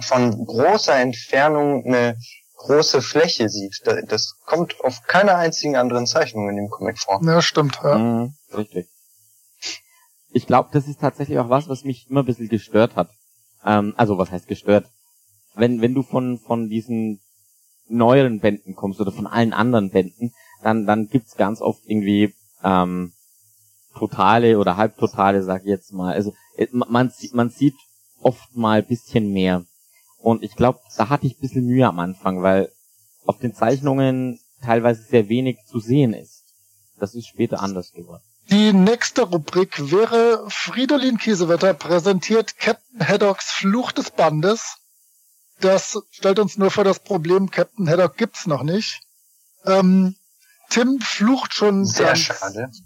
von 0.00 0.44
großer 0.44 0.96
Entfernung 0.96 1.84
eine 1.84 2.18
große 2.60 3.00
Fläche 3.00 3.48
sieht. 3.48 3.82
Das 4.08 4.36
kommt 4.44 4.80
auf 4.82 5.02
keiner 5.06 5.36
einzigen 5.36 5.76
anderen 5.76 6.06
Zeichnung 6.06 6.48
in 6.48 6.56
dem 6.56 6.68
Comic 6.68 6.98
vor. 6.98 7.20
Ja, 7.24 7.40
stimmt. 7.40 7.78
Ja. 7.82 7.98
Mhm, 7.98 8.34
richtig. 8.54 8.88
Ich 10.32 10.46
glaube, 10.46 10.68
das 10.72 10.86
ist 10.86 11.00
tatsächlich 11.00 11.38
auch 11.38 11.48
was, 11.48 11.68
was 11.68 11.84
mich 11.84 12.08
immer 12.08 12.20
ein 12.22 12.26
bisschen 12.26 12.48
gestört 12.48 12.96
hat. 12.96 13.10
Ähm, 13.64 13.94
also 13.96 14.18
was 14.18 14.30
heißt 14.30 14.46
gestört? 14.46 14.86
Wenn, 15.54 15.80
wenn 15.80 15.94
du 15.94 16.02
von, 16.02 16.38
von 16.38 16.68
diesen 16.68 17.20
neueren 17.88 18.40
Bänden 18.40 18.76
kommst 18.76 19.00
oder 19.00 19.10
von 19.10 19.26
allen 19.26 19.52
anderen 19.52 19.90
Bänden, 19.90 20.32
dann, 20.62 20.86
dann 20.86 21.08
gibt's 21.08 21.36
ganz 21.36 21.60
oft 21.60 21.82
irgendwie 21.86 22.34
ähm, 22.62 23.12
totale 23.96 24.58
oder 24.58 24.76
halbtotale, 24.76 25.42
sag 25.42 25.62
ich 25.62 25.68
jetzt 25.68 25.92
mal. 25.92 26.14
Also 26.14 26.34
äh, 26.56 26.68
man, 26.72 27.10
man 27.32 27.50
sieht 27.50 27.74
oft 28.20 28.54
mal 28.54 28.82
bisschen 28.82 29.32
mehr. 29.32 29.64
Und 30.20 30.42
ich 30.42 30.54
glaube, 30.54 30.80
da 30.96 31.08
hatte 31.08 31.26
ich 31.26 31.36
ein 31.36 31.40
bisschen 31.40 31.66
Mühe 31.66 31.86
am 31.86 31.98
Anfang, 31.98 32.42
weil 32.42 32.70
auf 33.26 33.38
den 33.38 33.54
Zeichnungen 33.54 34.40
teilweise 34.62 35.02
sehr 35.02 35.28
wenig 35.28 35.58
zu 35.66 35.80
sehen 35.80 36.12
ist. 36.12 36.44
Das 36.98 37.14
ist 37.14 37.26
später 37.26 37.60
anders 37.60 37.92
geworden. 37.92 38.22
Die 38.50 38.72
nächste 38.72 39.22
Rubrik 39.22 39.90
wäre 39.90 40.44
Fridolin 40.48 41.18
Kiesewetter 41.18 41.72
präsentiert 41.72 42.58
Captain 42.58 43.06
Haddocks 43.06 43.50
Fluch 43.52 43.92
des 43.92 44.10
Bandes. 44.10 44.78
Das 45.60 45.98
stellt 46.10 46.38
uns 46.38 46.58
nur 46.58 46.70
vor 46.70 46.84
das 46.84 46.98
Problem, 46.98 47.50
Captain 47.50 47.88
Haddock 47.88 48.16
gibt's 48.16 48.46
noch 48.46 48.62
nicht. 48.62 49.00
Ähm, 49.64 50.16
Tim 50.70 51.00
flucht 51.00 51.52
schon 51.54 51.84
ganz, 51.84 52.30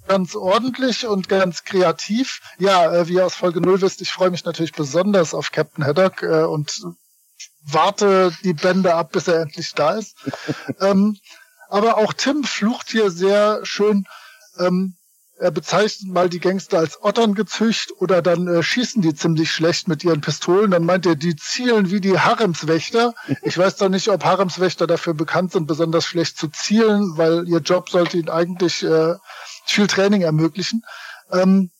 ganz, 0.09 0.35
ordentlich 0.35 1.07
und 1.07 1.29
ganz 1.29 1.65
kreativ. 1.65 2.41
Ja, 2.59 2.93
äh, 2.93 3.09
wie 3.09 3.15
ihr 3.15 3.27
aus 3.27 3.35
Folge 3.35 3.61
0 3.61 3.83
wisst, 3.83 4.01
ich 4.01 4.11
freue 4.11 4.31
mich 4.31 4.45
natürlich 4.45 4.73
besonders 4.73 5.35
auf 5.35 5.53
Captain 5.53 5.85
Haddock 5.85 6.23
äh, 6.23 6.45
und 6.45 6.83
warte 7.67 8.33
die 8.43 8.55
Bände 8.55 8.95
ab, 8.95 9.13
bis 9.13 9.29
er 9.29 9.41
endlich 9.41 9.73
da 9.75 9.95
ist. 9.95 10.17
ähm, 10.81 11.19
aber 11.69 11.99
auch 11.99 12.13
Tim 12.13 12.45
flucht 12.45 12.91
hier 12.91 13.11
sehr 13.11 13.61
schön. 13.65 14.07
Ähm, 14.59 14.97
er 15.37 15.51
bezeichnet 15.51 16.13
mal 16.13 16.29
die 16.29 16.39
Gangster 16.39 16.79
als 16.79 17.03
Ottern 17.03 17.35
gezücht 17.35 17.93
oder 17.99 18.23
dann 18.23 18.47
äh, 18.47 18.63
schießen 18.63 19.03
die 19.03 19.15
ziemlich 19.15 19.51
schlecht 19.51 19.89
mit 19.89 20.05
ihren 20.05 20.21
Pistolen. 20.21 20.71
Dann 20.71 20.85
meint 20.85 21.07
er, 21.07 21.17
die 21.17 21.35
zielen 21.35 21.91
wie 21.91 22.01
die 22.01 22.19
Haremswächter. 22.19 23.15
Ich 23.43 23.59
weiß 23.59 23.77
doch 23.77 23.89
nicht, 23.89 24.09
ob 24.09 24.25
Haremswächter 24.25 24.87
dafür 24.87 25.15
bekannt 25.15 25.51
sind, 25.51 25.67
besonders 25.67 26.05
schlecht 26.05 26.39
zu 26.39 26.49
zielen, 26.49 27.17
weil 27.17 27.49
ihr 27.49 27.59
Job 27.59 27.91
sollte 27.91 28.17
ihnen 28.17 28.29
eigentlich 28.29 28.85
äh, 28.85 29.17
viel 29.67 29.89
Training 29.89 30.23
ermöglichen. 30.23 30.85
Ähm, 31.33 31.71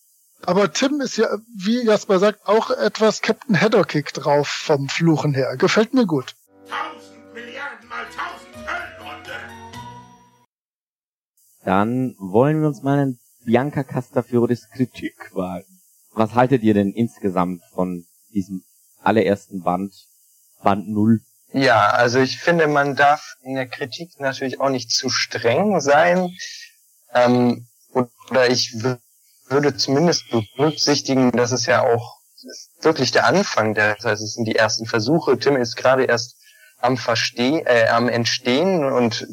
aber 0.47 0.73
Tim 0.73 1.01
ist 1.01 1.17
ja, 1.17 1.29
wie 1.57 1.85
Jasper 1.85 2.19
sagt, 2.19 2.47
auch 2.47 2.71
etwas 2.71 3.23
Captain 3.23 3.61
Haddockig 3.61 4.13
drauf 4.13 4.49
vom 4.49 4.89
Fluchen 4.89 5.35
her. 5.35 5.57
Gefällt 5.57 5.95
mir 5.95 6.07
gut. 6.07 6.35
Tausend 6.69 7.35
Milliarden 7.35 7.89
mal 7.89 8.05
tausend 8.05 8.55
Höllenhunde! 8.57 9.33
Dann 11.65 12.15
wollen 12.19 12.61
wir 12.61 12.69
uns 12.69 12.83
mal 12.83 12.99
einen 12.99 13.19
Bianca 13.45 13.83
Castafioris 13.83 14.69
Kritik 14.71 15.35
wagen. 15.35 15.81
Was 16.13 16.35
haltet 16.35 16.63
ihr 16.63 16.75
denn 16.75 16.93
insgesamt 16.93 17.63
von 17.73 18.05
diesem 18.33 18.65
allerersten 19.03 19.63
Band, 19.63 19.93
Band 20.63 20.89
null? 20.89 21.21
Ja, 21.53 21.91
also 21.91 22.19
ich 22.19 22.39
finde, 22.39 22.67
man 22.67 22.97
darf 22.97 23.37
in 23.43 23.55
der 23.55 23.69
Kritik 23.69 24.19
natürlich 24.19 24.61
auch 24.61 24.71
nicht 24.71 24.91
zu 24.91 25.09
streng 25.09 25.81
sein. 25.81 26.31
Ähm, 27.13 27.67
oder 27.93 28.51
ich 28.51 28.83
würde 28.83 29.01
zumindest 29.77 30.25
berücksichtigen, 30.31 31.31
dass 31.33 31.53
es 31.53 31.67
ja 31.67 31.83
auch 31.83 32.19
wirklich 32.81 33.13
der 33.13 33.27
Anfang 33.27 33.75
der, 33.75 33.95
das 33.97 34.05
heißt, 34.05 34.23
es 34.23 34.35
sind 34.35 34.45
die 34.45 34.57
ersten 34.57 34.87
Versuche. 34.87 35.39
Tim 35.39 35.57
ist 35.57 35.77
gerade 35.77 36.05
erst 36.05 36.37
am 36.81 36.97
Verstehen, 36.97 37.65
äh, 37.67 37.89
am 37.89 38.09
Entstehen 38.09 38.85
und 38.85 39.27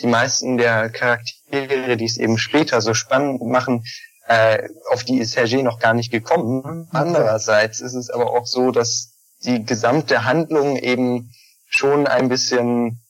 die 0.00 0.06
meisten 0.06 0.58
der 0.58 0.90
Charaktere, 0.90 1.96
die 1.96 2.04
es 2.04 2.18
eben 2.18 2.38
später 2.38 2.80
so 2.80 2.94
spannend 2.94 3.42
machen, 3.42 3.84
äh, 4.26 4.68
auf 4.90 5.04
die 5.04 5.18
ist 5.18 5.38
Hergé 5.38 5.62
noch 5.62 5.78
gar 5.78 5.94
nicht 5.94 6.10
gekommen. 6.10 6.88
Andererseits 6.92 7.80
ist 7.80 7.94
es 7.94 8.10
aber 8.10 8.30
auch 8.32 8.46
so, 8.46 8.72
dass 8.72 9.12
die 9.44 9.64
gesamte 9.64 10.24
Handlung 10.24 10.76
eben 10.76 11.32
schon 11.68 12.06
ein 12.06 12.28
bisschen 12.28 13.00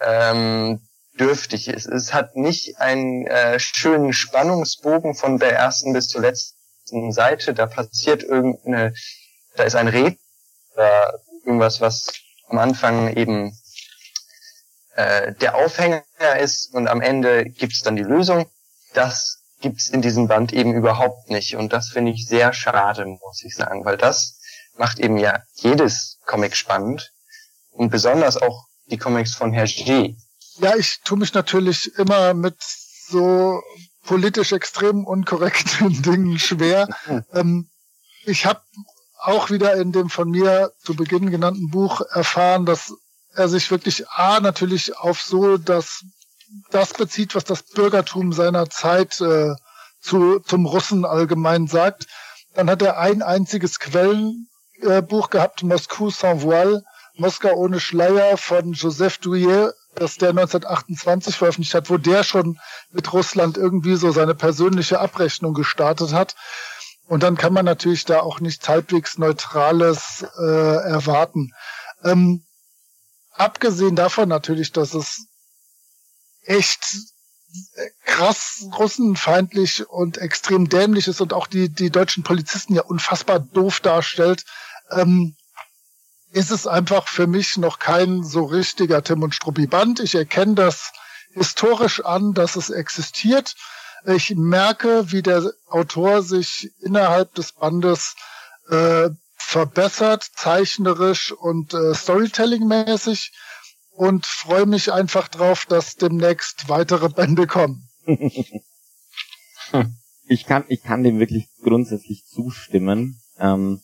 ähm, 0.00 0.80
dürftig 1.18 1.68
ist. 1.68 1.86
Es 1.86 2.12
hat 2.12 2.36
nicht 2.36 2.78
einen 2.78 3.26
äh, 3.26 3.58
schönen 3.58 4.12
Spannungsbogen 4.12 5.14
von 5.14 5.38
der 5.38 5.54
ersten 5.54 5.92
bis 5.92 6.08
zur 6.08 6.22
letzten 6.22 7.12
Seite, 7.12 7.54
da 7.54 7.66
passiert 7.66 8.22
irgendeine, 8.22 8.94
da 9.56 9.64
ist 9.64 9.76
ein 9.76 9.88
Red, 9.88 10.18
oder 10.74 11.20
irgendwas, 11.44 11.80
was 11.80 12.06
am 12.48 12.58
Anfang 12.58 13.16
eben 13.16 13.56
äh, 14.96 15.32
der 15.34 15.56
Aufhänger 15.56 16.02
ist 16.40 16.74
und 16.74 16.88
am 16.88 17.00
Ende 17.00 17.44
gibt's 17.44 17.82
dann 17.82 17.96
die 17.96 18.02
Lösung. 18.02 18.46
Das 18.92 19.40
gibt's 19.60 19.88
in 19.88 20.02
diesem 20.02 20.28
Band 20.28 20.52
eben 20.52 20.74
überhaupt 20.74 21.30
nicht 21.30 21.56
und 21.56 21.72
das 21.72 21.88
finde 21.88 22.12
ich 22.12 22.26
sehr 22.26 22.52
schade, 22.52 23.06
muss 23.06 23.42
ich 23.44 23.56
sagen, 23.56 23.84
weil 23.84 23.96
das 23.96 24.40
macht 24.76 24.98
eben 24.98 25.16
ja 25.16 25.42
jedes 25.54 26.18
Comic 26.26 26.56
spannend 26.56 27.12
und 27.70 27.90
besonders 27.90 28.36
auch 28.36 28.66
die 28.86 28.98
Comics 28.98 29.34
von 29.34 29.52
Hergé. 29.52 30.16
Ja, 30.58 30.76
ich 30.76 31.00
tue 31.04 31.18
mich 31.18 31.34
natürlich 31.34 31.96
immer 31.98 32.34
mit 32.34 32.56
so 32.60 33.60
politisch 34.04 34.52
extrem 34.52 35.04
unkorrekten 35.04 36.02
Dingen 36.02 36.38
schwer. 36.38 36.88
ähm, 37.32 37.68
ich 38.24 38.46
habe 38.46 38.60
auch 39.18 39.50
wieder 39.50 39.74
in 39.74 39.92
dem 39.92 40.10
von 40.10 40.30
mir 40.30 40.72
zu 40.82 40.94
Beginn 40.94 41.30
genannten 41.30 41.70
Buch 41.70 42.02
erfahren, 42.12 42.66
dass 42.66 42.94
er 43.34 43.48
sich 43.48 43.70
wirklich 43.70 44.08
A 44.10 44.40
natürlich 44.40 44.96
auf 44.96 45.20
so 45.20 45.56
das, 45.56 46.04
das 46.70 46.92
bezieht, 46.92 47.34
was 47.34 47.44
das 47.44 47.62
Bürgertum 47.62 48.32
seiner 48.32 48.68
Zeit 48.68 49.20
äh, 49.20 49.54
zu, 50.00 50.40
zum 50.40 50.66
Russen 50.66 51.04
allgemein 51.04 51.66
sagt. 51.66 52.06
Dann 52.54 52.70
hat 52.70 52.82
er 52.82 52.98
ein 52.98 53.22
einziges 53.22 53.80
Quellenbuch 53.80 55.28
äh, 55.28 55.30
gehabt, 55.30 55.62
Moscou 55.62 56.10
sans 56.10 56.42
voile, 56.42 56.84
Moskau 57.16 57.54
ohne 57.54 57.80
Schleier 57.80 58.36
von 58.36 58.72
Joseph 58.72 59.18
Douillet, 59.18 59.72
das 59.96 60.16
der 60.16 60.30
1928 60.30 61.36
veröffentlicht 61.36 61.74
hat, 61.74 61.90
wo 61.90 61.96
der 61.96 62.24
schon 62.24 62.58
mit 62.90 63.12
Russland 63.12 63.56
irgendwie 63.56 63.96
so 63.96 64.12
seine 64.12 64.34
persönliche 64.34 65.00
Abrechnung 65.00 65.54
gestartet 65.54 66.12
hat. 66.12 66.34
Und 67.06 67.22
dann 67.22 67.36
kann 67.36 67.52
man 67.52 67.64
natürlich 67.64 68.04
da 68.04 68.20
auch 68.20 68.40
nicht 68.40 68.66
halbwegs 68.68 69.18
Neutrales 69.18 70.24
äh, 70.38 70.42
erwarten. 70.42 71.52
Ähm, 72.02 72.44
abgesehen 73.32 73.94
davon 73.96 74.28
natürlich, 74.28 74.72
dass 74.72 74.94
es 74.94 75.26
echt 76.42 76.96
krass 78.04 78.66
russenfeindlich 78.78 79.88
und 79.88 80.18
extrem 80.18 80.68
dämlich 80.68 81.08
ist 81.08 81.20
und 81.20 81.32
auch 81.32 81.46
die, 81.46 81.68
die 81.68 81.90
deutschen 81.90 82.22
Polizisten 82.24 82.74
ja 82.74 82.82
unfassbar 82.82 83.38
doof 83.38 83.80
darstellt, 83.80 84.44
ähm, 84.90 85.36
ist 86.34 86.50
es 86.50 86.66
einfach 86.66 87.06
für 87.06 87.28
mich 87.28 87.56
noch 87.58 87.78
kein 87.78 88.24
so 88.24 88.44
richtiger 88.44 89.02
Tim 89.04 89.22
und 89.22 89.34
Struppi 89.34 89.68
Band. 89.68 90.00
Ich 90.00 90.16
erkenne 90.16 90.56
das 90.56 90.92
historisch 91.32 92.04
an, 92.04 92.34
dass 92.34 92.56
es 92.56 92.70
existiert. 92.70 93.54
Ich 94.04 94.34
merke, 94.34 95.12
wie 95.12 95.22
der 95.22 95.52
Autor 95.68 96.22
sich 96.22 96.72
innerhalb 96.80 97.34
des 97.34 97.52
Bandes 97.52 98.16
äh, 98.68 99.10
verbessert, 99.36 100.24
zeichnerisch 100.34 101.30
und 101.30 101.72
äh, 101.72 101.94
Storytelling-mäßig 101.94 103.32
und 103.92 104.26
freue 104.26 104.66
mich 104.66 104.92
einfach 104.92 105.28
drauf, 105.28 105.66
dass 105.66 105.94
demnächst 105.94 106.68
weitere 106.68 107.10
Bände 107.10 107.46
kommen. 107.46 107.88
ich 110.26 110.46
kann, 110.46 110.64
ich 110.66 110.82
kann 110.82 111.04
dem 111.04 111.20
wirklich 111.20 111.48
grundsätzlich 111.62 112.24
zustimmen. 112.26 113.22
Ähm, 113.38 113.80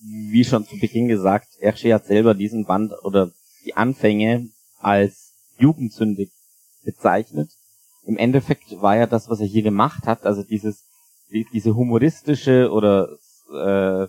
wie 0.00 0.44
schon 0.44 0.64
zu 0.64 0.78
Beginn 0.78 1.08
gesagt, 1.08 1.48
Ersche 1.60 1.92
hat 1.94 2.06
selber 2.06 2.34
diesen 2.34 2.64
Band 2.64 2.92
oder 3.02 3.30
die 3.64 3.74
Anfänge 3.74 4.48
als 4.78 5.32
Jugendsünde 5.58 6.28
bezeichnet. 6.84 7.50
Im 8.04 8.16
Endeffekt 8.16 8.80
war 8.80 8.96
ja 8.96 9.06
das, 9.06 9.28
was 9.28 9.40
er 9.40 9.46
hier 9.46 9.62
gemacht 9.62 10.06
hat, 10.06 10.24
also 10.24 10.42
dieses, 10.42 10.84
die, 11.30 11.46
diese 11.52 11.74
humoristische 11.74 12.70
oder 12.70 13.08
äh, 13.52 14.06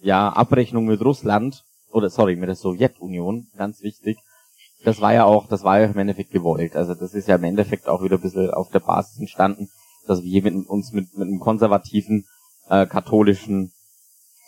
ja 0.00 0.28
Abrechnung 0.28 0.86
mit 0.86 1.00
Russland 1.00 1.64
oder 1.90 2.10
sorry 2.10 2.36
mit 2.36 2.48
der 2.48 2.56
Sowjetunion, 2.56 3.48
ganz 3.56 3.82
wichtig. 3.82 4.18
Das 4.84 5.00
war 5.00 5.14
ja 5.14 5.24
auch, 5.24 5.46
das 5.46 5.62
war 5.62 5.80
ja 5.80 5.86
im 5.86 5.98
Endeffekt 5.98 6.32
gewollt. 6.32 6.76
Also 6.76 6.94
das 6.94 7.14
ist 7.14 7.28
ja 7.28 7.36
im 7.36 7.44
Endeffekt 7.44 7.88
auch 7.88 8.02
wieder 8.02 8.16
ein 8.16 8.22
bisschen 8.22 8.50
auf 8.50 8.70
der 8.70 8.80
Basis 8.80 9.18
entstanden, 9.18 9.68
dass 10.06 10.22
wir 10.22 10.42
mit, 10.42 10.66
uns 10.66 10.92
mit, 10.92 11.16
mit 11.16 11.28
einem 11.28 11.38
konservativen 11.38 12.26
äh, 12.68 12.86
katholischen 12.86 13.72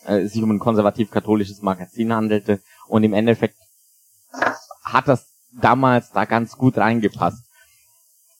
äh, 0.06 0.26
sich 0.26 0.42
um 0.42 0.50
ein 0.50 0.58
konservativ-katholisches 0.58 1.62
Magazin 1.62 2.12
handelte 2.12 2.60
und 2.88 3.02
im 3.04 3.12
Endeffekt 3.12 3.56
hat 4.82 5.08
das 5.08 5.26
damals 5.52 6.10
da 6.10 6.24
ganz 6.24 6.56
gut 6.56 6.76
reingepasst. 6.78 7.44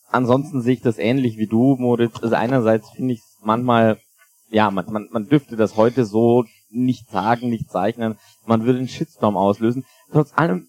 Ansonsten 0.09 0.61
sehe 0.61 0.75
ich 0.75 0.81
das 0.81 0.97
ähnlich 0.97 1.37
wie 1.37 1.47
du, 1.47 1.75
Moritz. 1.77 2.21
Also 2.21 2.35
einerseits 2.35 2.89
finde 2.91 3.13
ich 3.13 3.19
es 3.19 3.37
manchmal, 3.41 3.99
ja, 4.49 4.71
man, 4.71 4.85
man, 4.91 5.09
man 5.11 5.27
dürfte 5.27 5.55
das 5.55 5.75
heute 5.75 6.05
so 6.05 6.45
nicht 6.69 7.09
sagen, 7.09 7.49
nicht 7.49 7.69
zeichnen. 7.69 8.17
Man 8.45 8.65
würde 8.65 8.79
einen 8.79 8.87
Shitstorm 8.87 9.37
auslösen. 9.37 9.85
Trotz 10.11 10.31
allem, 10.35 10.67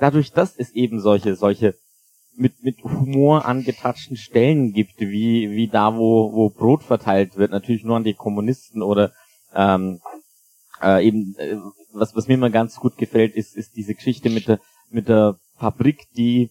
dadurch, 0.00 0.32
dass 0.32 0.56
es 0.56 0.70
eben 0.70 1.00
solche, 1.00 1.36
solche 1.36 1.74
mit, 2.34 2.62
mit 2.62 2.82
Humor 2.84 3.44
angetatschten 3.44 4.16
Stellen 4.16 4.72
gibt, 4.72 5.00
wie, 5.00 5.50
wie 5.50 5.68
da, 5.68 5.96
wo, 5.96 6.32
wo 6.32 6.50
Brot 6.50 6.84
verteilt 6.84 7.36
wird, 7.36 7.50
natürlich 7.50 7.84
nur 7.84 7.96
an 7.96 8.04
die 8.04 8.14
Kommunisten 8.14 8.82
oder 8.82 9.12
ähm, 9.54 10.00
äh, 10.82 11.06
eben, 11.06 11.34
äh, 11.38 11.56
was, 11.92 12.14
was 12.14 12.28
mir 12.28 12.34
immer 12.34 12.50
ganz 12.50 12.76
gut 12.76 12.96
gefällt, 12.96 13.34
ist, 13.34 13.56
ist 13.56 13.76
diese 13.76 13.94
Geschichte 13.94 14.30
mit 14.30 14.48
der, 14.48 14.60
mit 14.90 15.08
der 15.08 15.36
Fabrik, 15.56 16.06
die 16.16 16.50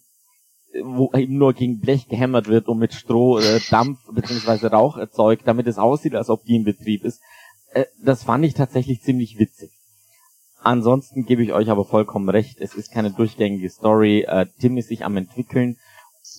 wo 0.84 1.12
eben 1.14 1.38
nur 1.38 1.54
gegen 1.54 1.80
Blech 1.80 2.08
gehämmert 2.08 2.48
wird 2.48 2.68
und 2.68 2.78
mit 2.78 2.94
Stroh 2.94 3.40
äh, 3.40 3.60
Dampf 3.70 4.00
bzw. 4.12 4.68
Rauch 4.68 4.98
erzeugt, 4.98 5.44
damit 5.48 5.68
es 5.68 5.78
aussieht, 5.78 6.16
als 6.16 6.30
ob 6.30 6.44
die 6.44 6.56
in 6.56 6.64
Betrieb 6.64 7.04
ist. 7.04 7.22
Äh, 7.72 7.86
das 8.04 8.24
fand 8.24 8.46
ich 8.46 8.54
tatsächlich 8.54 9.02
ziemlich 9.02 9.40
witzig. 9.40 9.72
Ansonsten 10.62 11.26
gebe 11.26 11.44
ich 11.44 11.54
euch 11.54 11.70
aber 11.70 11.86
vollkommen 11.86 12.30
recht, 12.30 12.60
es 12.60 12.76
ist 12.76 12.92
keine 12.92 13.12
durchgängige 13.12 13.70
Story. 13.70 14.26
Äh, 14.28 14.48
Tim 14.60 14.78
ist 14.78 14.90
sich 14.90 15.06
am 15.06 15.18
entwickeln 15.18 15.78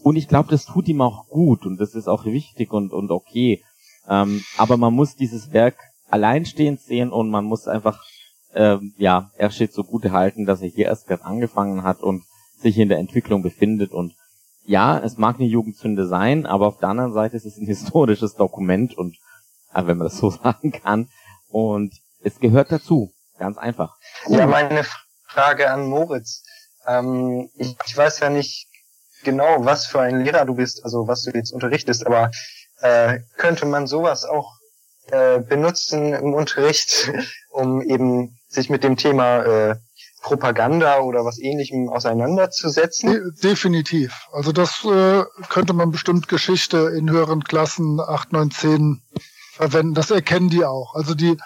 und 0.02 0.16
ich 0.16 0.28
glaube, 0.28 0.50
das 0.50 0.66
tut 0.66 0.88
ihm 0.88 1.00
auch 1.00 1.28
gut 1.28 1.64
und 1.64 1.78
das 1.78 1.94
ist 1.94 2.08
auch 2.08 2.24
wichtig 2.24 2.72
und, 2.72 2.92
und 2.92 3.10
okay. 3.10 3.62
Ähm, 4.08 4.42
aber 4.56 4.76
man 4.76 4.94
muss 4.94 5.16
dieses 5.16 5.52
Werk 5.52 5.76
alleinstehend 6.08 6.80
sehen 6.80 7.10
und 7.10 7.30
man 7.30 7.44
muss 7.44 7.68
einfach 7.68 8.02
ähm, 8.54 8.94
ja 8.96 9.30
Ershit 9.36 9.72
so 9.72 9.84
gut 9.84 10.10
halten, 10.10 10.46
dass 10.46 10.62
er 10.62 10.68
hier 10.68 10.86
erst 10.86 11.06
gerade 11.06 11.24
angefangen 11.24 11.82
hat 11.82 12.00
und 12.00 12.24
sich 12.58 12.78
in 12.78 12.88
der 12.88 12.98
Entwicklung 12.98 13.42
befindet 13.42 13.92
und 13.92 14.14
ja, 14.64 14.98
es 14.98 15.16
mag 15.16 15.36
eine 15.36 15.48
Jugendzünde 15.48 16.06
sein, 16.06 16.44
aber 16.44 16.66
auf 16.66 16.78
der 16.78 16.90
anderen 16.90 17.14
Seite 17.14 17.36
ist 17.36 17.46
es 17.46 17.56
ein 17.56 17.66
historisches 17.66 18.34
Dokument 18.34 18.96
und 18.96 19.16
wenn 19.72 19.98
man 19.98 20.06
das 20.08 20.18
so 20.18 20.30
sagen 20.42 20.72
kann 20.72 21.08
und 21.48 21.94
es 22.22 22.40
gehört 22.40 22.72
dazu, 22.72 23.12
ganz 23.38 23.58
einfach. 23.58 23.96
Ja, 24.26 24.46
meine 24.46 24.84
Frage 25.26 25.70
an 25.70 25.86
Moritz. 25.86 26.42
Ähm, 26.86 27.48
ich, 27.54 27.76
ich 27.86 27.96
weiß 27.96 28.20
ja 28.20 28.30
nicht 28.30 28.66
genau, 29.22 29.64
was 29.64 29.86
für 29.86 30.00
ein 30.00 30.24
Lehrer 30.24 30.44
du 30.44 30.54
bist, 30.54 30.84
also 30.84 31.06
was 31.06 31.22
du 31.22 31.30
jetzt 31.30 31.52
unterrichtest, 31.52 32.06
aber 32.06 32.30
äh, 32.80 33.20
könnte 33.36 33.66
man 33.66 33.86
sowas 33.86 34.24
auch 34.24 34.57
äh, 35.10 35.40
benutzen 35.40 36.12
im 36.12 36.34
Unterricht, 36.34 37.10
um 37.50 37.82
eben 37.82 38.38
sich 38.48 38.70
mit 38.70 38.84
dem 38.84 38.96
Thema 38.96 39.42
äh, 39.42 39.76
Propaganda 40.22 41.00
oder 41.00 41.24
was 41.24 41.38
ähnlichem 41.38 41.88
auseinanderzusetzen? 41.88 43.10
De 43.10 43.50
definitiv. 43.50 44.26
Also 44.32 44.52
das 44.52 44.84
äh, 44.84 45.24
könnte 45.48 45.72
man 45.72 45.90
bestimmt 45.90 46.28
Geschichte 46.28 46.92
in 46.96 47.10
höheren 47.10 47.44
Klassen 47.44 48.00
8, 48.00 48.32
9, 48.32 48.50
10 48.50 49.02
verwenden. 49.52 49.94
Das 49.94 50.10
erkennen 50.10 50.50
die 50.50 50.64
auch. 50.64 50.94
Also 50.94 51.14
die, 51.14 51.36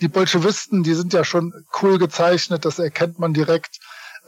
die 0.00 0.08
Bolschewisten, 0.08 0.82
die 0.82 0.94
sind 0.94 1.12
ja 1.12 1.24
schon 1.24 1.52
cool 1.82 1.98
gezeichnet, 1.98 2.64
das 2.64 2.78
erkennt 2.78 3.18
man 3.18 3.34
direkt. 3.34 3.78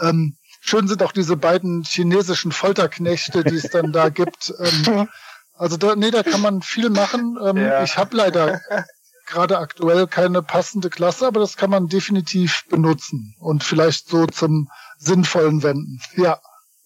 Ähm, 0.01 0.37
schön 0.61 0.89
sind 0.89 1.03
auch 1.03 1.13
diese 1.13 1.37
beiden 1.37 1.83
chinesischen 1.85 2.53
Folterknechte, 2.53 3.45
die 3.45 3.57
es 3.57 3.71
dann 3.71 3.93
da 3.93 4.09
gibt. 4.11 4.55
Ähm, 4.59 5.09
Also 5.57 5.77
da, 5.77 5.97
nee, 5.97 6.11
da 6.11 6.23
kann 6.23 6.41
man 6.43 6.63
viel 6.63 6.91
machen. 6.91 7.39
Ähm, 7.43 7.57
ja. 7.57 7.83
Ich 7.83 7.97
habe 7.97 8.17
leider 8.17 8.61
gerade 9.27 9.59
aktuell 9.59 10.07
keine 10.07 10.43
passende 10.43 10.89
Klasse, 10.89 11.27
aber 11.27 11.41
das 11.41 11.57
kann 11.57 11.71
man 11.71 11.89
definitiv 11.89 12.65
benutzen 12.69 13.35
und 13.41 13.63
vielleicht 13.63 14.09
so 14.09 14.27
zum 14.27 14.69
Sinnvollen 14.99 15.63
wenden. 15.63 16.01
Ja. 16.17 16.41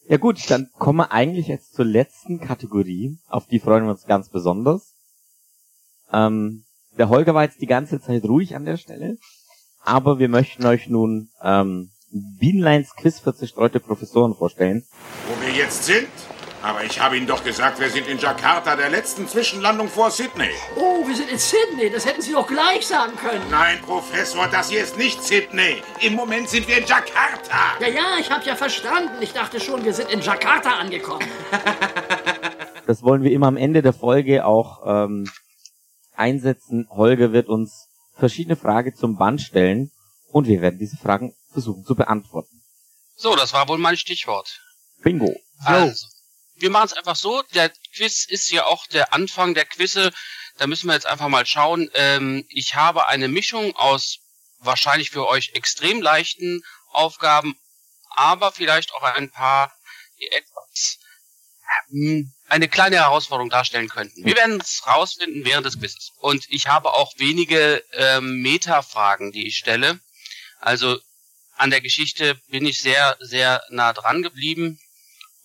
Ja 0.07 0.17
gut, 0.17 0.51
dann 0.51 0.69
kommen 0.79 0.99
wir 0.99 1.13
eigentlich 1.13 1.47
jetzt 1.47 1.75
zur 1.75 1.85
letzten 1.85 2.41
Kategorie, 2.41 3.19
auf 3.29 3.47
die 3.47 3.61
freuen 3.61 3.85
wir 3.85 3.93
uns 3.93 4.07
ganz 4.07 4.29
besonders. 4.29 4.95
Ähm, 6.13 6.65
der 6.99 7.09
Holger 7.09 7.35
war 7.35 7.45
jetzt 7.45 7.61
die 7.61 7.67
ganze 7.67 8.01
Zeit 8.01 8.25
ruhig 8.25 8.57
an 8.57 8.65
der 8.65 8.77
Stelle, 8.77 9.19
aber 9.85 10.19
wir 10.19 10.29
möchten 10.29 10.67
euch 10.67 10.89
nun 10.89 11.29
ähm, 11.43 11.91
Bienleins 12.11 12.97
Quiz 12.97 13.21
für 13.21 13.37
zerstreute 13.37 13.79
Professoren 13.79 14.35
vorstellen. 14.35 14.85
Wo 15.29 15.47
wir 15.47 15.53
jetzt 15.53 15.85
sind, 15.85 16.09
aber 16.63 16.85
ich 16.85 17.01
habe 17.01 17.17
Ihnen 17.17 17.27
doch 17.27 17.43
gesagt, 17.43 17.81
wir 17.81 17.89
sind 17.89 18.07
in 18.07 18.19
Jakarta, 18.19 18.77
der 18.77 18.91
letzten 18.91 19.27
Zwischenlandung 19.27 19.89
vor 19.89 20.11
Sydney. 20.11 20.51
Oh, 20.77 21.07
wir 21.07 21.17
sind 21.17 21.31
in 21.31 21.39
Sydney. 21.39 21.91
Das 21.91 22.05
hätten 22.05 22.21
Sie 22.21 22.33
doch 22.33 22.47
gleich 22.47 22.87
sagen 22.87 23.17
können. 23.17 23.43
Nein, 23.51 23.81
Professor, 23.83 24.47
das 24.49 24.69
hier 24.69 24.83
ist 24.83 24.99
nicht 24.99 25.23
Sydney. 25.23 25.83
Im 26.01 26.15
Moment 26.15 26.49
sind 26.49 26.69
wir 26.69 26.79
in 26.79 26.87
Jakarta. 26.87 27.79
Ja, 27.81 27.89
ja, 27.89 28.19
ich 28.21 28.31
habe 28.31 28.45
ja 28.45 28.57
verstanden. 28.57 29.23
Ich 29.23 29.33
dachte 29.33 29.59
schon, 29.59 29.85
wir 29.85 29.95
sind 29.95 30.11
in 30.11 30.21
Jakarta 30.21 30.71
angekommen. 30.71 31.27
das 32.87 33.03
wollen 33.03 33.23
wir 33.23 33.33
immer 33.33 33.47
am 33.47 33.57
Ende 33.57 33.81
der 33.81 33.95
Folge 33.95 34.45
auch 34.45 34.83
ähm, 34.87 35.31
einsetzen. 36.15 36.87
Holger 36.91 37.33
wird 37.33 37.49
uns 37.49 37.89
verschiedene 38.17 38.57
Fragen 38.57 38.95
zum 38.95 39.17
Band 39.17 39.41
stellen 39.41 39.91
und 40.31 40.47
wir 40.47 40.61
werden 40.61 40.79
diese 40.79 40.99
Fragen 40.99 41.35
versuchen 41.53 41.85
zu 41.85 41.95
beantworten. 41.95 42.61
So, 43.17 43.35
das 43.35 43.53
war 43.53 43.69
wohl 43.69 43.79
mein 43.79 43.97
Stichwort. 43.97 44.61
Bingo. 45.03 45.35
Also, 45.65 46.07
wir 46.61 46.71
machen 46.71 46.87
es 46.87 46.93
einfach 46.93 47.17
so. 47.17 47.43
Der 47.55 47.71
Quiz 47.95 48.25
ist 48.27 48.51
ja 48.51 48.67
auch 48.67 48.87
der 48.87 49.13
Anfang 49.13 49.55
der 49.55 49.65
Quizze. 49.65 50.13
Da 50.59 50.67
müssen 50.67 50.87
wir 50.87 50.95
jetzt 50.95 51.07
einfach 51.07 51.29
mal 51.29 51.47
schauen. 51.47 51.91
Ähm, 51.95 52.45
ich 52.49 52.75
habe 52.75 53.09
eine 53.09 53.29
Mischung 53.29 53.75
aus 53.77 54.19
wahrscheinlich 54.59 55.11
für 55.11 55.27
euch 55.27 55.53
extrem 55.55 56.03
leichten 56.03 56.63
Aufgaben, 56.93 57.59
aber 58.11 58.53
vielleicht 58.53 58.93
auch 58.93 59.03
ein 59.03 59.31
paar, 59.31 59.75
die 60.19 60.29
etwas 60.29 60.99
hm, 61.89 62.33
eine 62.49 62.69
kleine 62.69 62.97
Herausforderung 62.97 63.49
darstellen 63.49 63.89
könnten. 63.89 64.25
Wir 64.25 64.37
werden 64.37 64.61
es 64.61 64.87
rausfinden 64.87 65.45
während 65.45 65.67
des 65.67 65.79
Quizzes. 65.79 66.13
Und 66.19 66.45
ich 66.49 66.67
habe 66.67 66.93
auch 66.93 67.15
wenige 67.17 67.83
ähm, 67.93 68.43
Meta-Fragen, 68.43 69.33
die 69.33 69.47
ich 69.47 69.57
stelle. 69.57 70.01
Also 70.59 70.99
an 71.57 71.71
der 71.71 71.81
Geschichte 71.81 72.35
bin 72.49 72.67
ich 72.67 72.81
sehr, 72.81 73.17
sehr 73.21 73.63
nah 73.71 73.93
dran 73.93 74.23
geblieben. 74.23 74.79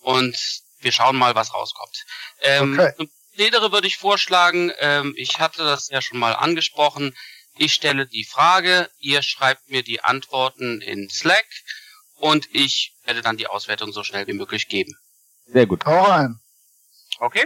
Und 0.00 0.36
wir 0.80 0.92
schauen 0.92 1.16
mal, 1.16 1.34
was 1.34 1.52
rauskommt. 1.54 2.04
Ähm, 2.40 2.78
Okay. 2.78 3.08
Prozedere 3.36 3.70
würde 3.70 3.86
ich 3.86 3.98
vorschlagen, 3.98 4.72
ähm, 4.78 5.12
ich 5.16 5.38
hatte 5.38 5.62
das 5.62 5.88
ja 5.88 6.00
schon 6.00 6.18
mal 6.18 6.32
angesprochen. 6.32 7.14
Ich 7.58 7.74
stelle 7.74 8.06
die 8.06 8.24
Frage, 8.24 8.90
ihr 8.98 9.22
schreibt 9.22 9.68
mir 9.68 9.82
die 9.82 10.02
Antworten 10.02 10.80
in 10.80 11.10
Slack 11.10 11.46
und 12.14 12.48
ich 12.54 12.94
werde 13.04 13.20
dann 13.20 13.36
die 13.36 13.46
Auswertung 13.46 13.92
so 13.92 14.02
schnell 14.04 14.26
wie 14.26 14.32
möglich 14.32 14.68
geben. 14.68 14.94
Sehr 15.46 15.66
gut. 15.66 15.84
Hau 15.84 16.04
rein. 16.04 16.40
Okay? 17.18 17.44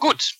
Gut. 0.00 0.34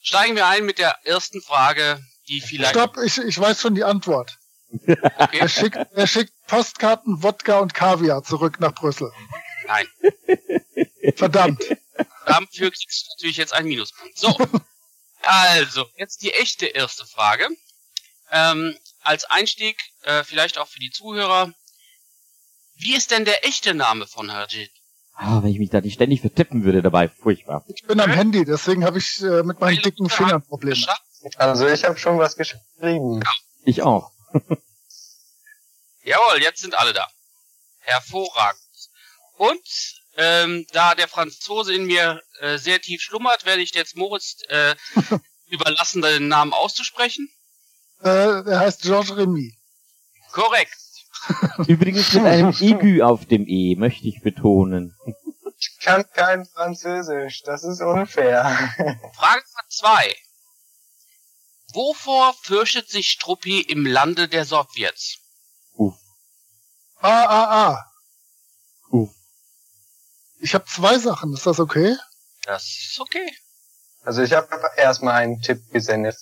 Steigen 0.00 0.34
wir 0.34 0.46
ein 0.46 0.64
mit 0.64 0.78
der 0.78 0.96
ersten 1.04 1.40
Frage, 1.42 2.02
die 2.28 2.40
vielleicht. 2.40 2.70
Stopp, 2.70 2.96
ich, 3.04 3.18
ich 3.18 3.38
weiß 3.38 3.60
schon 3.60 3.74
die 3.74 3.84
Antwort. 3.84 4.38
Okay. 4.72 5.38
Er 5.38 5.48
schickt, 5.48 5.76
er 5.76 6.06
schickt 6.06 6.32
Postkarten, 6.46 7.22
Wodka 7.22 7.58
und 7.58 7.74
Kaviar 7.74 8.22
zurück 8.22 8.58
nach 8.60 8.74
Brüssel. 8.74 9.12
Nein. 9.66 9.86
Verdammt. 11.16 11.62
Dafür 12.26 12.70
kriegst 12.70 13.06
du 13.06 13.12
natürlich 13.14 13.36
jetzt 13.36 13.52
einen 13.52 13.68
Minuspunkt. 13.68 14.18
So. 14.18 14.36
Also, 15.22 15.86
jetzt 15.96 16.22
die 16.22 16.32
echte 16.32 16.66
erste 16.66 17.06
Frage. 17.06 17.48
Ähm, 18.30 18.76
als 19.02 19.24
Einstieg, 19.24 19.78
äh, 20.02 20.24
vielleicht 20.24 20.58
auch 20.58 20.68
für 20.68 20.80
die 20.80 20.90
Zuhörer. 20.90 21.52
Wie 22.76 22.94
ist 22.94 23.10
denn 23.10 23.24
der 23.24 23.46
echte 23.46 23.74
Name 23.74 24.06
von 24.06 24.32
Harjit? 24.32 24.70
Ah, 25.14 25.42
wenn 25.42 25.50
ich 25.50 25.58
mich 25.58 25.70
da 25.70 25.80
nicht 25.80 25.94
ständig 25.94 26.20
vertippen 26.20 26.64
würde 26.64 26.82
dabei, 26.82 27.08
furchtbar. 27.08 27.64
Ich 27.68 27.84
bin 27.84 28.00
am 28.00 28.10
Handy, 28.10 28.44
deswegen 28.44 28.84
habe 28.84 28.98
ich 28.98 29.22
äh, 29.22 29.42
mit 29.42 29.60
meinen 29.60 29.80
dicken 29.82 30.08
Fingern 30.08 30.42
Probleme. 30.42 30.86
Also 31.36 31.68
ich 31.68 31.84
habe 31.84 31.98
schon 31.98 32.18
was 32.18 32.36
geschrieben. 32.36 33.22
Ich 33.64 33.82
auch. 33.82 34.10
Jawohl, 36.02 36.40
jetzt 36.40 36.62
sind 36.62 36.74
alle 36.76 36.92
da. 36.92 37.06
Hervorragend. 37.78 38.61
Und 39.42 39.96
ähm, 40.18 40.66
da 40.70 40.94
der 40.94 41.08
Franzose 41.08 41.74
in 41.74 41.86
mir 41.86 42.22
äh, 42.38 42.58
sehr 42.58 42.80
tief 42.80 43.02
schlummert, 43.02 43.44
werde 43.44 43.60
ich 43.60 43.74
jetzt 43.74 43.96
Moritz 43.96 44.36
äh, 44.48 44.76
überlassen, 45.46 46.00
den 46.00 46.28
Namen 46.28 46.52
auszusprechen. 46.52 47.28
Äh, 48.04 48.08
er 48.08 48.60
heißt 48.60 48.82
Georges 48.82 49.16
Remy. 49.16 49.58
Korrekt. 50.30 50.78
Übrigens 51.66 52.12
mit 52.12 52.24
einem 52.24 52.54
Igü 52.60 53.02
auf 53.02 53.26
dem 53.26 53.44
E, 53.48 53.74
möchte 53.74 54.06
ich 54.06 54.22
betonen. 54.22 54.96
Ich 55.58 55.76
kann 55.80 56.04
kein 56.12 56.46
Französisch. 56.46 57.42
Das 57.42 57.64
ist 57.64 57.80
unfair. 57.80 58.44
Frage 59.16 59.42
Nummer 59.42 59.68
zwei. 59.70 60.14
Wovor 61.72 62.32
fürchtet 62.42 62.88
sich 62.88 63.10
Struppi 63.10 63.60
im 63.60 63.86
Lande 63.86 64.28
der 64.28 64.44
Sowjets? 64.44 65.18
Uff, 65.72 65.96
Ah, 67.00 67.24
ah, 67.24 67.70
ah. 67.72 67.84
uff. 68.90 69.10
Ich 70.42 70.54
habe 70.54 70.64
zwei 70.64 70.98
Sachen, 70.98 71.32
ist 71.32 71.46
das 71.46 71.60
okay? 71.60 71.96
Das 72.44 72.64
ist 72.64 72.98
okay. 73.00 73.32
Also 74.02 74.22
ich 74.22 74.32
habe 74.32 74.48
erstmal 74.76 75.14
einen 75.22 75.40
Tipp 75.40 75.60
gesendet. 75.70 76.16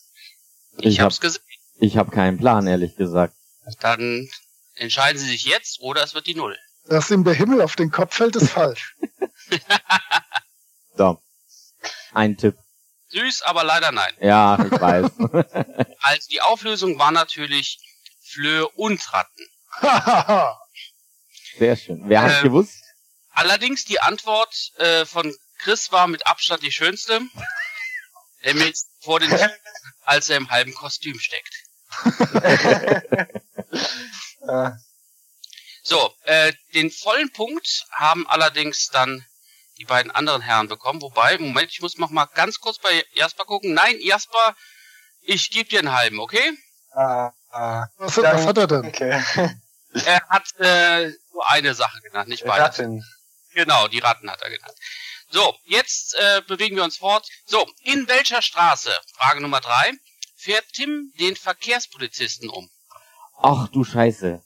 Ich, 0.78 0.86
Ich 0.86 1.00
hab- 1.00 1.06
hab's 1.06 1.20
gesehen. 1.20 1.42
Ich 1.78 1.96
habe 1.96 2.10
keinen 2.10 2.36
Plan, 2.36 2.66
ehrlich 2.66 2.96
gesagt. 2.96 3.34
Dann 3.80 4.28
entscheiden 4.74 5.18
Sie 5.18 5.26
sich 5.26 5.46
jetzt 5.46 5.80
oder 5.80 6.02
es 6.04 6.12
wird 6.14 6.26
die 6.26 6.34
Null. 6.34 6.58
Dass 6.86 7.10
ihm 7.10 7.24
der 7.24 7.32
Himmel 7.34 7.62
auf 7.62 7.76
den 7.76 7.90
Kopf 7.90 8.14
fällt, 8.16 8.36
ist 8.36 8.50
falsch. 8.58 8.94
So. 10.96 11.22
Ein 12.12 12.36
Tipp. 12.36 12.56
Süß, 13.08 13.42
aber 13.42 13.64
leider 13.64 13.90
nein. 13.92 14.12
Ja, 14.20 14.58
ich 14.62 14.70
weiß. 14.80 15.10
Also 16.02 16.28
die 16.30 16.40
Auflösung 16.42 16.98
war 16.98 17.10
natürlich 17.12 17.78
Flöhe 18.22 18.68
und 18.68 19.00
Ratten. 19.12 19.46
Hahaha. 19.80 20.60
Sehr 21.58 21.76
schön. 21.76 22.02
Wer 22.06 22.22
Ähm, 22.22 22.42
gewusst? 22.42 22.79
Allerdings 23.40 23.84
die 23.86 24.00
Antwort 24.00 24.54
äh, 24.76 25.06
von 25.06 25.34
Chris 25.58 25.90
war 25.92 26.06
mit 26.06 26.26
Abstand 26.26 26.62
die 26.62 26.72
schönste. 26.72 27.20
Nämlich 28.42 28.76
vor 29.00 29.18
den 29.20 29.34
als 30.02 30.28
er 30.28 30.36
im 30.36 30.50
halben 30.50 30.74
Kostüm 30.74 31.18
steckt. 31.18 31.54
Äh, 34.42 34.70
So, 35.82 36.12
äh, 36.24 36.52
den 36.74 36.90
vollen 36.90 37.32
Punkt 37.32 37.86
haben 37.92 38.26
allerdings 38.28 38.88
dann 38.88 39.24
die 39.78 39.86
beiden 39.86 40.10
anderen 40.10 40.42
Herren 40.42 40.68
bekommen. 40.68 41.00
Wobei, 41.00 41.38
Moment, 41.38 41.70
ich 41.72 41.80
muss 41.80 41.96
noch 41.96 42.10
mal 42.10 42.26
ganz 42.26 42.60
kurz 42.60 42.78
bei 42.78 43.04
Jasper 43.14 43.44
gucken. 43.44 43.72
Nein, 43.72 43.96
Jasper, 44.00 44.54
ich 45.22 45.50
gebe 45.50 45.70
dir 45.70 45.78
einen 45.78 45.92
halben, 45.92 46.20
okay? 46.20 46.52
ah, 46.92 47.32
ah, 47.50 47.86
Was, 47.96 48.18
was 48.18 48.46
hat 48.46 48.58
er 48.58 48.66
denn? 48.66 48.82
Danke. 48.82 49.24
Er 50.04 50.28
hat 50.28 50.44
äh, 50.58 51.10
nur 51.32 51.50
eine 51.50 51.74
Sache 51.74 52.00
genannt, 52.02 52.28
nicht 52.28 52.44
beide. 52.44 52.62
Genau, 53.54 53.88
die 53.88 53.98
Ratten 53.98 54.30
hat 54.30 54.42
er 54.42 54.50
genannt. 54.50 54.76
So, 55.30 55.54
jetzt 55.64 56.14
äh, 56.18 56.42
bewegen 56.46 56.76
wir 56.76 56.84
uns 56.84 56.98
fort. 56.98 57.26
So, 57.46 57.66
in 57.84 58.08
welcher 58.08 58.42
Straße, 58.42 58.90
Frage 59.14 59.40
Nummer 59.40 59.60
drei, 59.60 59.92
fährt 60.36 60.66
Tim 60.72 61.12
den 61.18 61.36
Verkehrspolizisten 61.36 62.48
um? 62.48 62.70
Ach 63.38 63.68
du 63.68 63.84
Scheiße. 63.84 64.42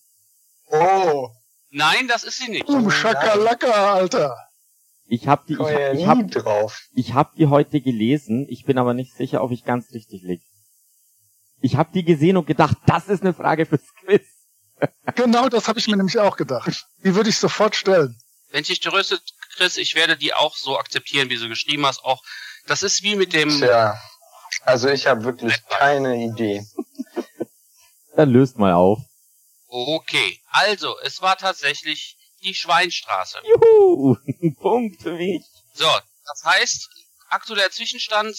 Oh, 0.68 1.30
Nein, 1.76 2.06
das 2.06 2.22
ist 2.22 2.38
sie 2.38 2.50
nicht. 2.52 2.68
Um 2.68 2.88
Schakalaka, 2.88 3.94
Alter. 3.94 4.36
Ich 5.06 5.26
hab 5.26 5.44
die, 5.46 5.54
ich, 5.54 5.58
ja 5.58 5.92
ich 5.92 6.06
hab, 6.06 6.30
drauf. 6.30 6.86
ich 6.94 7.14
hab 7.14 7.34
die 7.34 7.48
heute 7.48 7.80
gelesen. 7.80 8.46
Ich 8.48 8.64
bin 8.64 8.78
aber 8.78 8.94
nicht 8.94 9.12
sicher, 9.16 9.42
ob 9.42 9.50
ich 9.50 9.64
ganz 9.64 9.90
richtig 9.92 10.22
lieg. 10.22 10.40
Ich 11.60 11.74
hab 11.74 11.92
die 11.92 12.04
gesehen 12.04 12.36
und 12.36 12.46
gedacht, 12.46 12.76
das 12.86 13.08
ist 13.08 13.22
eine 13.22 13.34
Frage 13.34 13.66
fürs 13.66 13.92
Quiz. 14.04 14.22
Genau 15.16 15.48
das 15.48 15.66
habe 15.66 15.80
ich 15.80 15.88
mir 15.88 15.96
nämlich 15.96 16.16
auch 16.18 16.36
gedacht. 16.36 16.86
Die 17.02 17.16
würde 17.16 17.30
ich 17.30 17.38
sofort 17.38 17.74
stellen. 17.74 18.20
Wenn 18.54 18.62
dich 18.62 18.78
tröstet, 18.78 19.20
Chris, 19.56 19.76
ich 19.78 19.96
werde 19.96 20.16
die 20.16 20.32
auch 20.32 20.54
so 20.56 20.78
akzeptieren, 20.78 21.28
wie 21.28 21.38
du 21.38 21.48
geschrieben 21.48 21.84
hast. 21.86 22.04
Auch 22.04 22.22
das 22.66 22.84
ist 22.84 23.02
wie 23.02 23.16
mit 23.16 23.32
dem. 23.32 23.50
Tja, 23.50 24.00
also 24.62 24.88
ich 24.90 25.08
habe 25.08 25.24
wirklich 25.24 25.52
keine 25.66 26.14
Idee. 26.24 26.64
Dann 28.14 28.30
löst 28.30 28.56
mal 28.56 28.72
auf. 28.74 29.00
Okay, 29.66 30.40
also 30.50 30.96
es 31.00 31.20
war 31.20 31.36
tatsächlich 31.36 32.16
die 32.44 32.54
Schweinstraße. 32.54 33.40
Juhu, 33.44 34.18
ein 34.24 34.54
Punkt 34.60 35.02
für 35.02 35.14
mich. 35.14 35.42
So, 35.72 35.90
das 36.24 36.44
heißt 36.44 36.90
aktueller 37.30 37.72
Zwischenstand 37.72 38.36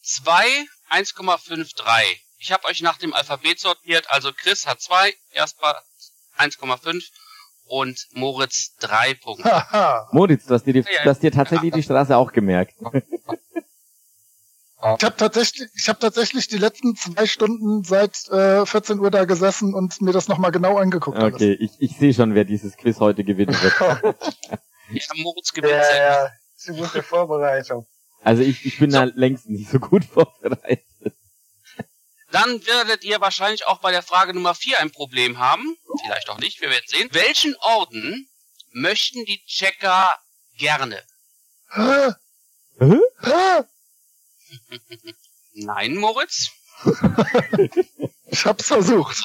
2, 0.00 0.64
1,53. 0.90 2.18
Ich 2.38 2.50
habe 2.50 2.64
euch 2.64 2.80
nach 2.80 2.96
dem 2.96 3.12
Alphabet 3.12 3.60
sortiert. 3.60 4.08
Also 4.08 4.32
Chris 4.32 4.66
hat 4.66 4.80
2, 4.80 5.14
Jasper 5.34 5.82
1,5 6.38 7.04
und 7.72 8.06
Moritz 8.12 8.76
3 8.80 9.14
Punkte. 9.14 9.64
Moritz, 10.12 10.44
du 10.44 10.52
hast 10.52 10.64
dir, 10.66 10.74
die, 10.74 10.80
Ja, 10.80 10.86
ja. 10.94 11.02
du 11.04 11.10
hast 11.10 11.22
dir 11.22 11.32
tatsächlich 11.32 11.72
die 11.72 11.82
Straße 11.82 12.14
auch 12.16 12.32
gemerkt. 12.32 12.74
Ich 14.98 15.04
habe 15.04 15.16
tatsächlich, 15.16 15.68
ich 15.76 15.88
habe 15.88 16.00
tatsächlich 16.00 16.48
die 16.48 16.58
letzten 16.58 16.96
zwei 16.96 17.24
Stunden 17.26 17.84
seit 17.84 18.28
äh, 18.30 18.66
14 18.66 18.98
Uhr 18.98 19.12
da 19.12 19.26
gesessen 19.26 19.74
und 19.74 20.02
mir 20.02 20.10
das 20.10 20.26
nochmal 20.26 20.50
genau 20.50 20.76
angeguckt. 20.76 21.18
alles. 21.18 21.34
Okay, 21.36 21.52
ich, 21.52 21.70
ich 21.78 21.96
sehe 21.96 22.12
schon, 22.12 22.34
wer 22.34 22.44
dieses 22.44 22.76
Quiz 22.76 22.98
heute 22.98 23.22
gewinnen 23.22 23.54
wird. 23.62 24.16
Ja, 24.90 25.22
Moritz 25.22 25.52
gewinnt 25.52 25.74
Ja, 25.74 25.96
ja, 25.96 26.30
ist 26.56 26.68
eine 26.68 26.78
gute 26.78 27.00
Vorbereitung. 27.04 27.86
Also 28.24 28.42
ich, 28.42 28.66
ich 28.66 28.80
bin 28.80 28.90
da 28.90 29.04
längst 29.04 29.48
nicht 29.48 29.70
so 29.70 29.78
gut 29.78 30.04
vorbereitet. 30.04 31.14
Dann 32.32 32.66
werdet 32.66 33.04
ihr 33.04 33.20
wahrscheinlich 33.20 33.66
auch 33.66 33.78
bei 33.78 33.92
der 33.92 34.02
Frage 34.02 34.32
Nummer 34.32 34.54
4 34.54 34.80
ein 34.80 34.90
Problem 34.90 35.38
haben. 35.38 35.76
Vielleicht 36.02 36.30
auch 36.30 36.38
nicht, 36.38 36.60
wir 36.62 36.70
werden 36.70 36.86
sehen. 36.86 37.08
Welchen 37.12 37.54
Orden 37.56 38.28
möchten 38.70 39.24
die 39.26 39.44
Checker 39.44 40.16
gerne? 40.56 41.04
Nein, 45.52 45.96
Moritz? 45.96 46.50
Ich 48.26 48.46
hab's 48.46 48.66
versucht. 48.66 49.22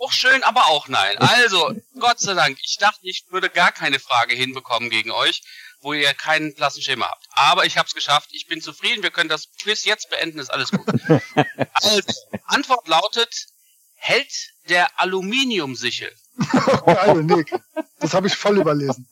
Auch 0.00 0.12
schön, 0.12 0.42
aber 0.42 0.66
auch 0.66 0.88
nein. 0.88 1.16
Also, 1.16 1.74
Gott 1.98 2.20
sei 2.20 2.34
Dank, 2.34 2.58
ich 2.62 2.76
dachte, 2.76 3.00
ich 3.04 3.24
würde 3.30 3.48
gar 3.48 3.72
keine 3.72 3.98
Frage 3.98 4.34
hinbekommen 4.34 4.90
gegen 4.90 5.10
euch. 5.10 5.42
Wo 5.84 5.92
ihr 5.92 6.12
keinen 6.14 6.54
blassen 6.54 6.82
Schimmer 6.82 7.06
habt. 7.06 7.26
Aber 7.30 7.64
ich 7.66 7.76
habe 7.78 7.86
es 7.86 7.94
geschafft. 7.94 8.30
Ich 8.32 8.46
bin 8.46 8.60
zufrieden. 8.60 9.02
Wir 9.02 9.10
können 9.10 9.28
das 9.28 9.48
Quiz 9.62 9.84
jetzt 9.84 10.10
beenden. 10.10 10.38
Ist 10.40 10.50
alles 10.50 10.70
gut. 10.72 10.86
also, 11.74 12.00
Antwort 12.46 12.88
lautet: 12.88 13.46
Hält 13.94 14.32
der 14.68 14.98
Aluminiumsichel? 14.98 16.12
Geil, 16.86 17.22
Nick. 17.22 17.52
Das 18.00 18.14
habe 18.14 18.26
ich 18.26 18.34
voll 18.34 18.58
überlesen. 18.58 19.08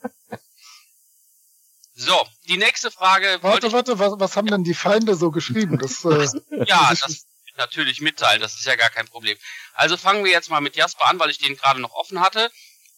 So, 1.94 2.26
die 2.48 2.56
nächste 2.56 2.90
Frage. 2.90 3.38
Warte, 3.42 3.70
warte, 3.72 3.98
was, 3.98 4.14
was 4.18 4.36
haben 4.36 4.48
denn 4.48 4.64
die 4.64 4.74
Feinde 4.74 5.14
so 5.14 5.30
geschrieben? 5.30 5.78
Das, 5.78 6.04
äh, 6.04 6.26
ja, 6.66 6.88
das 6.90 7.00
das 7.00 7.10
ist- 7.10 7.26
natürlich 7.58 8.00
mitteilen. 8.00 8.40
Das 8.40 8.54
ist 8.54 8.64
ja 8.64 8.76
gar 8.76 8.88
kein 8.88 9.06
Problem. 9.06 9.36
Also 9.74 9.98
fangen 9.98 10.24
wir 10.24 10.32
jetzt 10.32 10.48
mal 10.48 10.62
mit 10.62 10.74
Jasper 10.74 11.06
an, 11.06 11.18
weil 11.20 11.28
ich 11.28 11.36
den 11.38 11.54
gerade 11.54 11.80
noch 11.80 11.92
offen 11.92 12.20
hatte. 12.20 12.50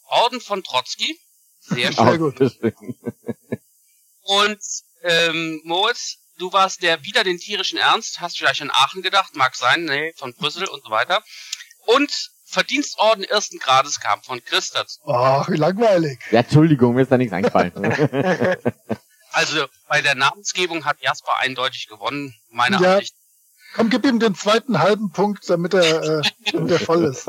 Orden 0.05 0.41
von 0.41 0.63
Trotzki. 0.63 1.19
Sehr 1.59 1.93
schön. 1.93 2.07
Sehr 2.07 2.19
gut. 2.19 3.14
Und 4.25 4.59
ähm, 5.03 5.61
Moritz, 5.65 6.17
du 6.39 6.53
warst 6.53 6.83
der 6.83 7.03
wieder 7.05 7.25
den 7.25 7.39
tierischen 7.39 7.79
Ernst, 7.79 8.21
hast 8.21 8.39
vielleicht 8.39 8.63
an 8.63 8.71
Aachen 8.71 9.03
gedacht, 9.03 9.35
mag 9.37 9.55
sein, 9.55 9.85
nee, 9.85 10.13
von 10.17 10.35
Brüssel 10.35 10.67
und 10.67 10.83
so 10.85 10.91
weiter. 10.91 11.23
Und 11.87 12.11
Verdienstorden 12.47 13.25
ersten 13.25 13.59
Grades 13.59 14.01
kam 14.01 14.23
von 14.23 14.43
Chris 14.45 14.71
dazu. 14.71 15.01
Ach, 15.07 15.49
wie 15.49 15.57
langweilig. 15.57 16.21
Ja, 16.31 16.41
Entschuldigung, 16.41 16.95
mir 16.95 17.03
ist 17.03 17.11
da 17.13 17.19
nichts 17.19 17.33
eingefallen. 17.33 17.73
Also 19.37 19.67
bei 19.89 20.01
der 20.01 20.15
Namensgebung 20.15 20.85
hat 20.85 21.01
Jasper 21.01 21.33
eindeutig 21.41 21.89
gewonnen, 21.89 22.37
meiner 22.51 22.81
Ja. 22.81 22.93
Ansicht. 22.95 23.17
Komm, 23.75 23.91
gib 23.91 24.05
ihm 24.07 24.21
den 24.21 24.37
zweiten 24.37 24.79
halben 24.79 25.11
Punkt, 25.11 25.51
damit 25.51 25.75
er, 25.75 26.21
äh, 26.21 26.23
damit 26.53 26.71
er 26.71 26.79
voll 26.79 27.05
ist. 27.05 27.27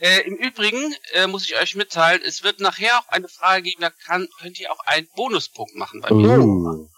Äh, 0.00 0.20
Im 0.22 0.36
Übrigen 0.36 0.94
äh, 1.12 1.26
muss 1.28 1.44
ich 1.44 1.54
euch 1.56 1.76
mitteilen, 1.76 2.20
es 2.24 2.42
wird 2.42 2.58
nachher 2.60 2.98
auch 2.98 3.08
eine 3.08 3.28
Frage 3.28 3.62
geben, 3.62 3.80
da 3.82 3.90
kann, 3.90 4.28
könnt 4.40 4.58
ihr 4.58 4.72
auch 4.72 4.80
einen 4.86 5.08
Bonuspunkt 5.14 5.74
machen 5.76 6.00
bei 6.00 6.10
mir. 6.12 6.38
uh. 6.40 6.88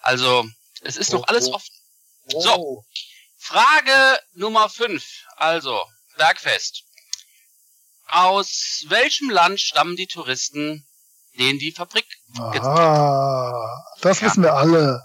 Also, 0.00 0.44
es 0.82 0.96
ist 0.96 1.12
noch 1.12 1.26
alles 1.28 1.48
offen. 1.52 1.70
Oh. 2.34 2.40
So. 2.40 2.84
Frage 3.36 4.18
Nummer 4.34 4.68
5. 4.68 5.04
Also, 5.36 5.80
Bergfest. 6.16 6.82
Aus 8.08 8.84
welchem 8.88 9.30
Land 9.30 9.60
stammen 9.60 9.94
die 9.94 10.06
Touristen, 10.06 10.86
denen 11.38 11.58
die 11.58 11.72
Fabrik 11.72 12.06
Ah, 12.38 13.52
das 14.00 14.20
Ja. 14.20 14.26
wissen 14.26 14.42
wir 14.42 14.54
alle. 14.54 15.02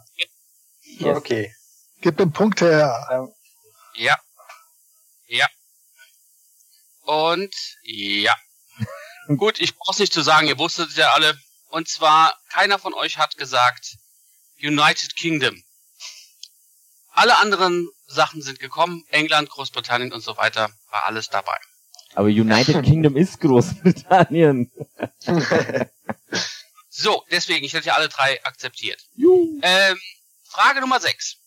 Yes. 0.84 1.18
Okay. 1.18 1.54
Gib 2.02 2.18
den 2.18 2.32
Punkt 2.32 2.62
her. 2.62 3.06
Ja. 3.10 3.28
Ja. 3.96 4.18
Und 7.04 7.54
ja. 7.84 8.36
Gut, 9.38 9.60
ich 9.60 9.76
brauch's 9.76 10.00
nicht 10.00 10.14
zu 10.14 10.22
sagen, 10.22 10.48
ihr 10.48 10.58
wusstet 10.58 10.90
es 10.90 10.96
ja 10.96 11.12
alle. 11.12 11.38
Und 11.70 11.88
zwar, 11.88 12.38
keiner 12.50 12.80
von 12.80 12.94
euch 12.94 13.18
hat 13.18 13.38
gesagt 13.38 13.98
United 14.62 15.16
Kingdom. 15.16 15.64
Alle 17.12 17.38
anderen 17.38 17.90
Sachen 18.08 18.42
sind 18.42 18.60
gekommen. 18.60 19.06
England, 19.10 19.50
Großbritannien 19.50 20.12
und 20.12 20.22
so 20.22 20.38
weiter. 20.38 20.70
War 20.90 21.06
alles 21.06 21.30
dabei. 21.30 21.58
Aber 22.16 22.28
United 22.28 22.84
Kingdom 22.84 23.16
ist 23.18 23.40
Großbritannien. 23.40 24.72
So, 26.96 27.26
deswegen, 27.32 27.66
ich 27.66 27.74
hätte 27.74 27.88
ja 27.88 27.96
alle 27.96 28.08
drei 28.08 28.40
akzeptiert. 28.46 29.04
Ähm, 29.18 30.00
Frage 30.44 30.80
Nummer 30.80 31.00
6. 31.00 31.38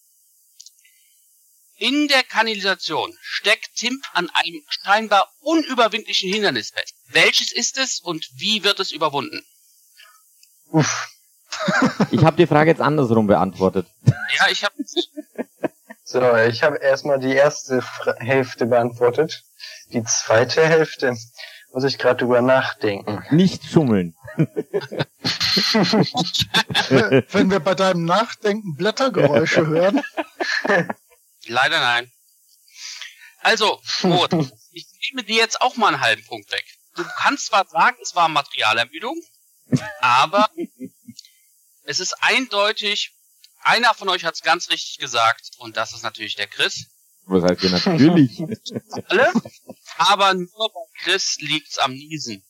In 1.78 2.08
der 2.08 2.22
Kanalisation 2.22 3.12
steckt 3.20 3.76
Tim 3.76 4.00
an 4.14 4.30
einem 4.32 4.62
scheinbar 4.68 5.30
unüberwindlichen 5.40 6.32
Hindernis 6.32 6.70
fest. 6.70 6.94
Welches 7.08 7.52
ist 7.52 7.76
es 7.76 8.00
und 8.00 8.26
wie 8.34 8.64
wird 8.64 8.80
es 8.80 8.92
überwunden? 8.92 9.44
Uff. 10.70 11.08
Ich 12.10 12.22
habe 12.24 12.36
die 12.36 12.46
Frage 12.46 12.70
jetzt 12.70 12.80
andersrum 12.82 13.26
beantwortet. 13.26 13.86
Ja, 14.04 14.48
ich 14.50 14.62
habe 14.62 14.74
So, 16.04 16.36
ich 16.36 16.62
habe 16.62 16.76
erstmal 16.76 17.18
die 17.18 17.32
erste 17.32 17.80
Fra 17.82 18.14
Hälfte 18.18 18.66
beantwortet. 18.66 19.42
Die 19.92 20.02
zweite 20.04 20.66
Hälfte 20.66 21.16
muss 21.72 21.84
ich 21.84 21.98
gerade 21.98 22.18
drüber 22.24 22.42
nachdenken. 22.42 23.22
Nicht 23.30 23.64
schummeln. 23.64 24.14
Wenn 27.30 27.50
wir 27.50 27.60
bei 27.60 27.74
deinem 27.74 28.04
Nachdenken 28.04 28.76
Blättergeräusche 28.76 29.66
hören. 29.66 30.02
Leider 31.48 31.80
nein. 31.80 32.12
Also, 33.40 33.80
Rot, 34.02 34.32
ich 34.72 34.86
nehme 35.10 35.24
dir 35.24 35.36
jetzt 35.36 35.60
auch 35.60 35.76
mal 35.76 35.88
einen 35.88 36.00
halben 36.00 36.24
Punkt 36.24 36.50
weg. 36.50 36.64
Du 36.96 37.04
kannst 37.04 37.46
zwar 37.46 37.66
sagen, 37.66 37.96
es 38.02 38.14
war 38.14 38.28
Materialermüdung, 38.28 39.20
aber 40.00 40.50
es 41.84 42.00
ist 42.00 42.14
eindeutig, 42.22 43.12
einer 43.60 43.94
von 43.94 44.08
euch 44.08 44.24
hat 44.24 44.34
es 44.34 44.42
ganz 44.42 44.70
richtig 44.70 44.98
gesagt 44.98 45.50
und 45.58 45.76
das 45.76 45.92
ist 45.92 46.02
natürlich 46.02 46.36
der 46.36 46.46
Chris. 46.46 46.86
Was 47.26 47.42
heißt 47.42 47.60
hier 47.60 47.70
natürlich? 47.70 48.40
alle, 49.08 49.32
aber 49.98 50.34
nur 50.34 50.72
bei 50.72 51.00
Chris 51.02 51.36
liegt's 51.40 51.78
am 51.78 51.92
Niesen. 51.92 52.44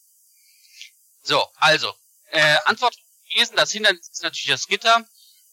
So, 1.23 1.45
also, 1.57 1.93
äh, 2.31 2.57
Antwort 2.67 2.97
gewesen, 3.31 3.57
das 3.57 3.73
Hindernis 3.73 4.09
ist 4.09 4.23
natürlich 4.23 4.49
das 4.49 4.67
Gitter 4.67 5.05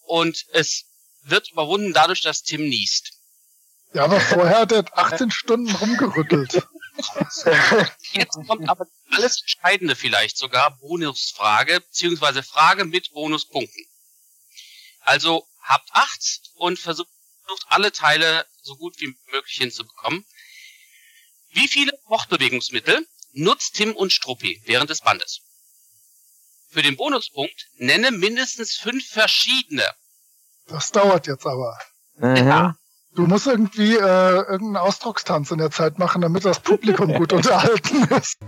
und 0.02 0.46
es 0.52 0.86
wird 1.24 1.52
überwunden 1.52 1.94
dadurch, 1.94 2.22
dass 2.22 2.44
Tim 2.44 2.68
niest. 2.68 3.14
Ja, 3.94 4.06
aber 4.06 4.20
vorher 4.20 4.60
hat 4.60 4.72
er 4.72 4.86
18 4.98 5.32
Stunden 5.32 5.74
rumgerüttelt. 5.76 6.68
Jetzt 8.14 8.38
kommt 8.48 8.70
aber 8.70 8.86
alles 9.12 9.42
Entscheidende 9.42 9.96
vielleicht 9.96 10.38
sogar, 10.38 10.78
Bonusfrage, 10.78 11.82
beziehungsweise 11.82 12.44
Frage 12.44 12.86
mit 12.86 13.12
Bonuspunkten. 13.14 13.86
Also 15.02 15.48
habt 15.62 15.90
acht 15.92 16.42
und 16.56 16.80
versucht 16.80 17.08
alle 17.68 17.92
Teile 17.92 18.46
so 18.62 18.76
gut 18.76 19.00
wie 19.00 19.16
möglich 19.32 19.58
hinzubekommen. 19.58 20.26
Wie 21.52 21.68
viele 21.68 21.92
Wortbewegungsmittel 22.06 23.06
nutzt 23.34 23.76
Tim 23.76 23.96
und 23.96 24.12
Struppi 24.12 24.62
während 24.66 24.90
des 24.90 25.02
Bandes? 25.02 25.42
Für 26.70 26.82
den 26.82 26.98
Bonuspunkt 26.98 27.68
nenne 27.76 28.12
mindestens 28.12 28.76
fünf 28.76 29.08
verschiedene. 29.08 29.86
Das 30.68 30.92
dauert 30.92 31.28
jetzt 31.28 31.46
aber. 31.46 31.78
Aha. 32.20 32.76
Du 33.16 33.28
musst 33.28 33.46
irgendwie 33.46 33.96
äh, 33.96 33.98
irgendeinen 33.98 34.78
Ausdruckstanz 34.78 35.52
in 35.52 35.60
der 35.60 35.70
Zeit 35.70 36.00
machen, 36.00 36.22
damit 36.22 36.46
das 36.46 36.60
Publikum 36.60 37.14
gut 37.18 37.32
unterhalten 37.32 38.06
ist. 38.16 38.40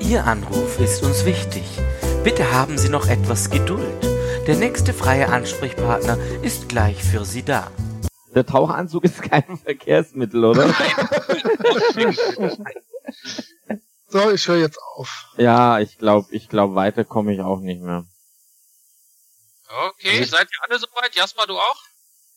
Ihr 0.00 0.24
Anruf 0.24 0.80
ist 0.80 1.02
uns 1.02 1.26
wichtig. 1.26 1.64
Bitte 2.24 2.50
haben 2.52 2.78
Sie 2.78 2.88
noch 2.88 3.08
etwas 3.08 3.50
Geduld. 3.50 4.02
Der 4.46 4.56
nächste 4.56 4.94
freie 4.94 5.28
Ansprechpartner 5.28 6.16
ist 6.42 6.68
gleich 6.68 7.02
für 7.02 7.26
Sie 7.26 7.42
da. 7.42 7.70
Der 8.34 8.46
Tauchanzug 8.46 9.04
ist 9.04 9.22
kein 9.22 9.58
Verkehrsmittel, 9.58 10.44
oder? 10.44 10.74
So, 14.08 14.30
ich 14.30 14.46
höre 14.46 14.58
jetzt 14.58 14.78
auf. 14.94 15.26
ja, 15.36 15.80
ich 15.80 15.98
glaube, 15.98 16.28
ich 16.30 16.48
glaube, 16.48 16.76
weiter 16.76 17.04
komme 17.04 17.34
ich 17.34 17.40
auch 17.40 17.58
nicht 17.58 17.82
mehr. 17.82 18.04
Okay, 19.88 20.22
seid 20.24 20.48
ihr 20.48 20.62
alle 20.62 20.78
soweit? 20.78 21.14
Jasper, 21.14 21.46
du 21.46 21.58
auch? 21.58 21.82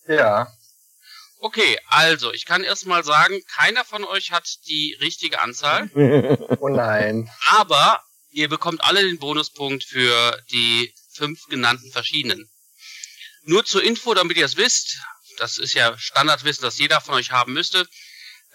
Ja. 0.07 0.47
Okay, 1.41 1.79
also, 1.87 2.33
ich 2.33 2.45
kann 2.45 2.63
erstmal 2.63 3.03
sagen, 3.03 3.41
keiner 3.55 3.85
von 3.85 4.03
euch 4.03 4.31
hat 4.31 4.47
die 4.67 4.97
richtige 4.99 5.41
Anzahl. 5.41 5.89
Oh 6.59 6.67
nein. 6.67 7.29
Aber 7.47 8.01
ihr 8.31 8.49
bekommt 8.49 8.83
alle 8.83 9.01
den 9.01 9.19
Bonuspunkt 9.19 9.83
für 9.83 10.37
die 10.51 10.93
fünf 11.13 11.45
genannten 11.47 11.91
verschiedenen. 11.91 12.49
Nur 13.43 13.63
zur 13.63 13.83
Info, 13.83 14.13
damit 14.13 14.37
ihr 14.37 14.45
es 14.45 14.57
wisst, 14.57 14.99
das 15.37 15.57
ist 15.57 15.73
ja 15.73 15.97
Standardwissen, 15.97 16.61
das 16.61 16.77
jeder 16.77 16.99
von 16.99 17.15
euch 17.15 17.31
haben 17.31 17.53
müsste. 17.53 17.87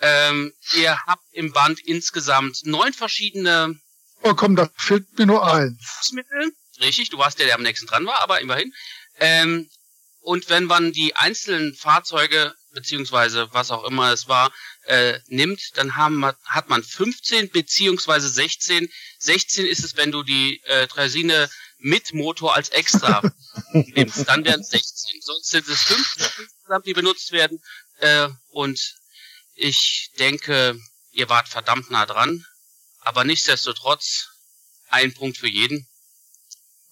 Ähm, 0.00 0.52
ihr 0.74 0.98
habt 1.06 1.24
im 1.32 1.52
Band 1.52 1.80
insgesamt 1.80 2.60
neun 2.64 2.92
verschiedene 2.92 3.80
Oh 4.22 4.34
komm, 4.34 4.56
da 4.56 4.70
fehlt 4.76 5.18
mir 5.18 5.26
nur 5.26 5.46
eins. 5.46 6.10
Richtig, 6.80 7.10
du 7.10 7.18
warst 7.18 7.38
der, 7.38 7.46
der 7.46 7.56
am 7.56 7.62
nächsten 7.62 7.86
dran 7.86 8.06
war, 8.06 8.22
aber 8.22 8.40
immerhin. 8.40 8.72
Ähm, 9.20 9.68
und 10.24 10.48
wenn 10.48 10.64
man 10.64 10.92
die 10.92 11.14
einzelnen 11.16 11.74
Fahrzeuge, 11.74 12.54
beziehungsweise 12.72 13.46
was 13.52 13.70
auch 13.70 13.84
immer 13.84 14.10
es 14.10 14.26
war, 14.26 14.50
äh, 14.86 15.18
nimmt, 15.26 15.60
dann 15.74 15.96
haben, 15.96 16.24
hat 16.46 16.70
man 16.70 16.82
15 16.82 17.50
beziehungsweise 17.50 18.30
16. 18.30 18.88
16 19.18 19.66
ist 19.66 19.84
es, 19.84 19.96
wenn 19.96 20.12
du 20.12 20.22
die 20.22 20.62
äh, 20.64 20.86
Draisine 20.86 21.50
mit 21.76 22.14
Motor 22.14 22.54
als 22.56 22.70
extra 22.70 23.20
nimmst. 23.72 24.26
Dann 24.26 24.46
wären 24.46 24.60
es 24.60 24.70
16. 24.70 25.20
Sonst 25.20 25.50
sind 25.50 25.68
es 25.68 25.82
15 25.82 26.26
insgesamt, 26.38 26.86
die 26.86 26.94
benutzt 26.94 27.32
werden. 27.32 27.62
Äh, 27.98 28.28
und 28.48 28.80
ich 29.54 30.10
denke, 30.18 30.80
ihr 31.12 31.28
wart 31.28 31.48
verdammt 31.50 31.90
nah 31.90 32.06
dran. 32.06 32.46
Aber 33.00 33.24
nichtsdestotrotz, 33.24 34.30
ein 34.88 35.12
Punkt 35.12 35.36
für 35.36 35.48
jeden. 35.48 35.86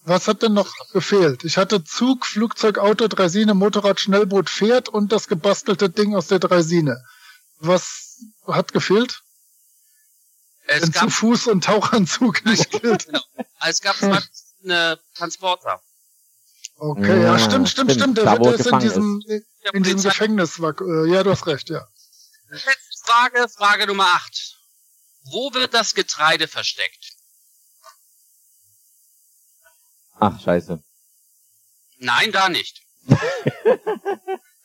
Was 0.05 0.27
hat 0.27 0.41
denn 0.41 0.53
noch 0.53 0.69
gefehlt? 0.91 1.45
Ich 1.45 1.57
hatte 1.57 1.83
Zug, 1.83 2.25
Flugzeug, 2.25 2.77
Auto, 2.77 3.07
Draisine, 3.07 3.53
Motorrad, 3.53 3.99
Schnellboot, 3.99 4.49
Pferd 4.49 4.89
und 4.89 5.11
das 5.11 5.27
gebastelte 5.27 5.89
Ding 5.89 6.15
aus 6.15 6.27
der 6.27 6.39
Draisine. 6.39 7.01
Was 7.59 8.19
hat 8.45 8.73
gefehlt? 8.73 9.21
Es 10.65 10.81
Wenn 10.81 10.93
zu 10.93 10.99
gab, 10.99 11.11
Fuß 11.11 11.47
und 11.47 11.63
Tauchanzug 11.63 12.45
nicht 12.45 12.69
gilt. 12.81 13.07
es 13.65 13.81
gab 13.81 13.95
zwei 13.95 14.19
verschiedene 14.21 14.99
Transporter. 15.15 15.81
Okay, 16.75 17.21
ja, 17.21 17.37
Ja, 17.37 17.39
stimmt, 17.39 17.69
stimmt, 17.69 17.91
stimmt. 17.93 18.17
Der, 18.17 18.25
Da, 18.25 18.39
wird 18.39 18.59
ist 18.59 18.67
in 18.67 18.79
diesem, 18.79 19.23
Der 19.27 19.73
in 19.73 19.83
diesem 19.83 20.01
Gefängnis. 20.01 20.59
War, 20.59 20.75
äh, 20.81 21.09
ja, 21.09 21.23
du 21.23 21.31
hast 21.31 21.47
recht, 21.47 21.69
ja. 21.69 21.87
Letzte 22.49 22.73
Frage, 23.05 23.47
Frage 23.49 23.87
Nummer 23.87 24.07
8. 24.07 24.57
Wo 25.31 25.53
wird 25.53 25.73
das 25.73 25.93
Getreide 25.93 26.47
versteckt? 26.47 27.02
Ach, 30.19 30.39
scheiße. 30.39 30.81
Nein, 31.99 32.31
da 32.31 32.49
nicht. 32.49 32.81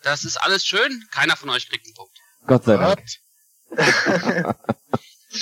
Das 0.05 0.24
ist 0.24 0.36
alles 0.36 0.64
schön. 0.64 1.05
Keiner 1.11 1.36
von 1.36 1.51
euch 1.51 1.68
kriegt 1.68 1.84
einen 1.84 1.94
Punkt. 1.94 2.16
Gott 2.46 2.64
sei 2.64 2.76
Dank. 2.76 3.03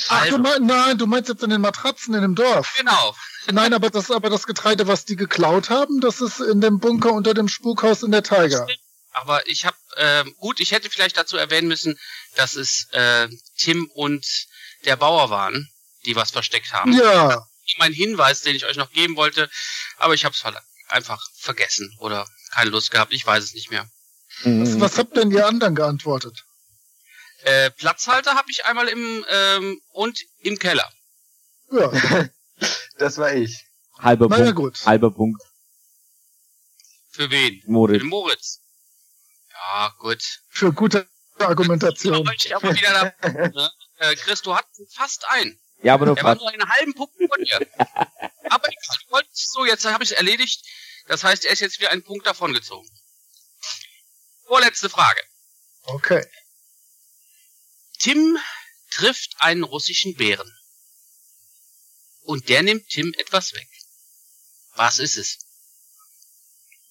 Ach, 0.08 0.20
Also, 0.22 0.36
du 0.38 0.42
meinst, 0.42 0.60
nein, 0.62 0.98
du 0.98 1.06
meinst 1.06 1.28
jetzt 1.28 1.42
in 1.42 1.50
den 1.50 1.60
Matratzen 1.60 2.14
in 2.14 2.22
dem 2.22 2.34
Dorf. 2.34 2.74
genau. 2.76 3.14
Nein, 3.52 3.72
aber 3.74 3.90
das, 3.90 4.10
aber 4.10 4.30
das 4.30 4.46
Getreide, 4.46 4.88
was 4.88 5.04
die 5.04 5.14
geklaut 5.14 5.70
haben, 5.70 6.00
das 6.00 6.20
ist 6.20 6.40
in 6.40 6.60
dem 6.60 6.80
Bunker 6.80 7.12
unter 7.12 7.34
dem 7.34 7.48
Spukhaus 7.48 8.02
in 8.02 8.10
der 8.10 8.22
Tiger. 8.24 8.66
Aber 9.12 9.46
ich 9.46 9.64
habe, 9.66 9.76
ähm, 9.98 10.34
gut, 10.38 10.58
ich 10.58 10.72
hätte 10.72 10.90
vielleicht 10.90 11.16
dazu 11.16 11.36
erwähnen 11.36 11.68
müssen, 11.68 11.96
dass 12.34 12.56
es 12.56 12.88
äh, 12.92 13.28
Tim 13.56 13.88
und 13.94 14.26
der 14.84 14.96
Bauer 14.96 15.30
waren, 15.30 15.68
die 16.06 16.16
was 16.16 16.32
versteckt 16.32 16.72
haben. 16.72 16.92
Ja, 16.92 17.46
Mein 17.78 17.92
Hinweis, 17.92 18.42
den 18.42 18.56
ich 18.56 18.64
euch 18.64 18.76
noch 18.76 18.92
geben 18.92 19.16
wollte, 19.16 19.50
aber 19.98 20.14
ich 20.14 20.24
habe 20.24 20.34
es 20.34 20.44
einfach 20.88 21.22
vergessen 21.34 21.94
oder 21.98 22.26
keine 22.52 22.70
Lust 22.70 22.90
gehabt. 22.90 23.12
Ich 23.12 23.26
weiß 23.26 23.42
es 23.42 23.54
nicht 23.54 23.70
mehr. 23.70 23.88
Mhm. 24.44 24.80
was 24.80 24.98
habt 24.98 25.16
denn 25.16 25.30
ihr 25.30 25.46
anderen 25.46 25.74
geantwortet? 25.74 26.44
Äh, 27.42 27.70
Platzhalter 27.70 28.34
habe 28.34 28.50
ich 28.50 28.64
einmal 28.66 28.88
im 28.88 29.24
ähm, 29.28 29.80
und 29.92 30.18
im 30.40 30.58
Keller. 30.58 30.90
Ja, 31.70 31.90
Das 32.98 33.18
war 33.18 33.32
ich. 33.34 33.64
Halber 33.98 34.28
naja 34.28 34.52
Punkt. 34.52 34.56
gut. 34.56 34.86
Halber 34.86 35.10
Punkt. 35.10 35.42
Für 37.10 37.30
wen? 37.30 37.60
Für 37.62 37.70
Moritz. 37.70 38.00
den 38.00 38.08
Moritz. 38.08 38.60
Ja, 39.52 39.94
gut. 39.98 40.22
Für 40.48 40.72
gute 40.72 41.08
Argumentation. 41.38 42.30
Ich 42.36 42.54
aber 42.54 42.74
wieder 42.74 43.14
da, 43.20 43.28
ne? 43.28 43.70
äh, 43.98 44.16
Chris, 44.16 44.42
du 44.42 44.54
hattest 44.54 44.94
fast 44.94 45.24
einen. 45.30 45.58
Ja, 45.82 45.94
aber 45.94 46.06
nur 46.06 46.16
Er 46.16 46.24
war 46.24 46.34
nur 46.34 46.50
einen 46.50 46.68
halben 46.68 46.94
Punkt 46.94 47.14
von 47.16 47.44
dir. 47.44 47.66
aber 48.50 48.68
ich 48.68 49.10
wollte 49.10 49.28
so, 49.32 49.64
jetzt 49.64 49.84
habe 49.84 50.04
ich 50.04 50.10
es 50.10 50.16
erledigt. 50.16 50.64
Das 51.06 51.22
heißt, 51.22 51.44
er 51.44 51.52
ist 51.52 51.60
jetzt 51.60 51.78
wieder 51.78 51.90
einen 51.90 52.02
Punkt 52.02 52.26
davongezogen. 52.26 52.90
Vorletzte 54.46 54.88
Frage. 54.88 55.20
Okay. 55.82 56.24
Tim 57.98 58.38
trifft 58.90 59.34
einen 59.38 59.62
russischen 59.62 60.14
Bären. 60.16 60.50
Und 62.22 62.48
der 62.48 62.62
nimmt 62.62 62.88
Tim 62.88 63.14
etwas 63.18 63.52
weg. 63.54 63.68
Was 64.74 64.98
ist 64.98 65.16
es? 65.16 65.38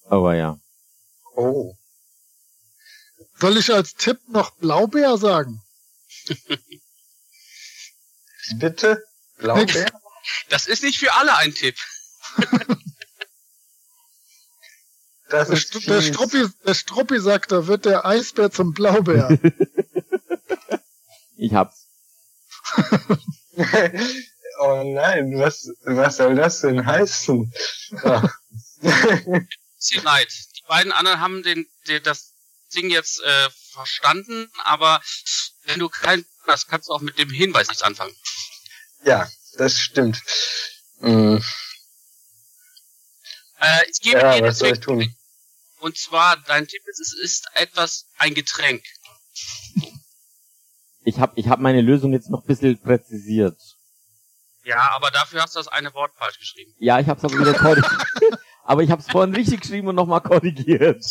Aber 0.04 0.34
ja. 0.34 0.58
Oh. 1.34 1.76
Soll 3.38 3.58
ich 3.58 3.72
als 3.72 3.94
Tipp 3.94 4.18
noch 4.28 4.56
Blaubeer 4.56 5.18
sagen? 5.18 5.62
Bitte? 8.54 9.04
Blaubeer? 9.38 9.86
Das 10.48 10.66
ist 10.66 10.82
nicht 10.82 10.98
für 10.98 11.14
alle 11.14 11.36
ein 11.36 11.54
Tipp. 11.54 11.76
Das 15.28 15.48
Der, 15.48 15.56
ist 15.56 15.68
St 15.74 15.88
der, 15.88 16.02
fies. 16.02 16.14
Struppi, 16.14 16.46
der 16.64 16.74
Struppi 16.74 17.20
sagt, 17.20 17.50
da 17.50 17.66
wird 17.66 17.84
der 17.84 18.04
Eisbär 18.06 18.50
zum 18.50 18.72
Blaubeer. 18.72 19.38
Ich 21.38 21.52
hab's. 21.52 21.86
oh 24.60 24.82
nein, 24.86 25.38
was, 25.38 25.68
was 25.82 26.16
soll 26.16 26.34
das 26.34 26.62
denn 26.62 26.86
heißen? 26.86 27.52
Bisschen 29.76 30.02
leid. 30.02 30.32
Die 30.56 30.62
beiden 30.66 30.92
anderen 30.92 31.20
haben 31.20 31.42
den, 31.42 31.66
den 31.88 32.02
das 32.04 32.32
Ding 32.74 32.88
jetzt 32.88 33.20
äh, 33.20 33.50
verstanden, 33.72 34.50
aber 34.64 35.02
wenn 35.64 35.78
du 35.78 35.90
kein 35.90 36.24
hast, 36.48 36.68
kannst 36.68 36.88
du 36.88 36.92
auch 36.92 37.00
mit 37.00 37.18
dem 37.18 37.30
Hinweis 37.30 37.68
nichts 37.68 37.82
anfangen. 37.82 38.14
ja, 39.04 39.28
das 39.58 39.78
stimmt. 39.78 40.20
Hm, 41.00 41.42
Äh, 43.58 43.82
ich 43.90 44.00
gebe 44.00 44.18
ja, 44.20 44.32
dir 44.34 44.40
den 44.42 44.48
was 44.48 44.58
soll 44.58 44.72
ich 44.72 44.80
tun? 44.80 45.14
Und 45.80 45.96
zwar, 45.96 46.36
dein 46.46 46.66
Tipp 46.66 46.82
ist, 46.86 47.00
es 47.00 47.12
ist 47.18 47.46
etwas, 47.54 48.06
ein 48.18 48.34
Getränk. 48.34 48.82
Ich 51.04 51.18
hab, 51.20 51.36
ich 51.38 51.48
hab 51.48 51.60
meine 51.60 51.80
Lösung 51.82 52.12
jetzt 52.12 52.30
noch 52.30 52.42
ein 52.42 52.46
bisschen 52.46 52.78
präzisiert. 52.80 53.58
Ja, 54.64 54.90
aber 54.94 55.10
dafür 55.10 55.42
hast 55.42 55.54
du 55.54 55.60
das 55.60 55.68
eine 55.68 55.94
Wort 55.94 56.12
falsch 56.16 56.38
geschrieben. 56.38 56.74
Ja, 56.78 56.98
ich 56.98 57.06
hab's 57.08 57.22
aber 57.24 57.38
wieder 57.38 57.54
korrigiert. 57.58 57.90
aber 58.64 58.82
ich 58.82 58.90
hab's 58.90 59.06
vorhin 59.10 59.34
richtig 59.34 59.60
geschrieben 59.60 59.86
und 59.88 59.94
nochmal 59.94 60.20
korrigiert. 60.22 61.04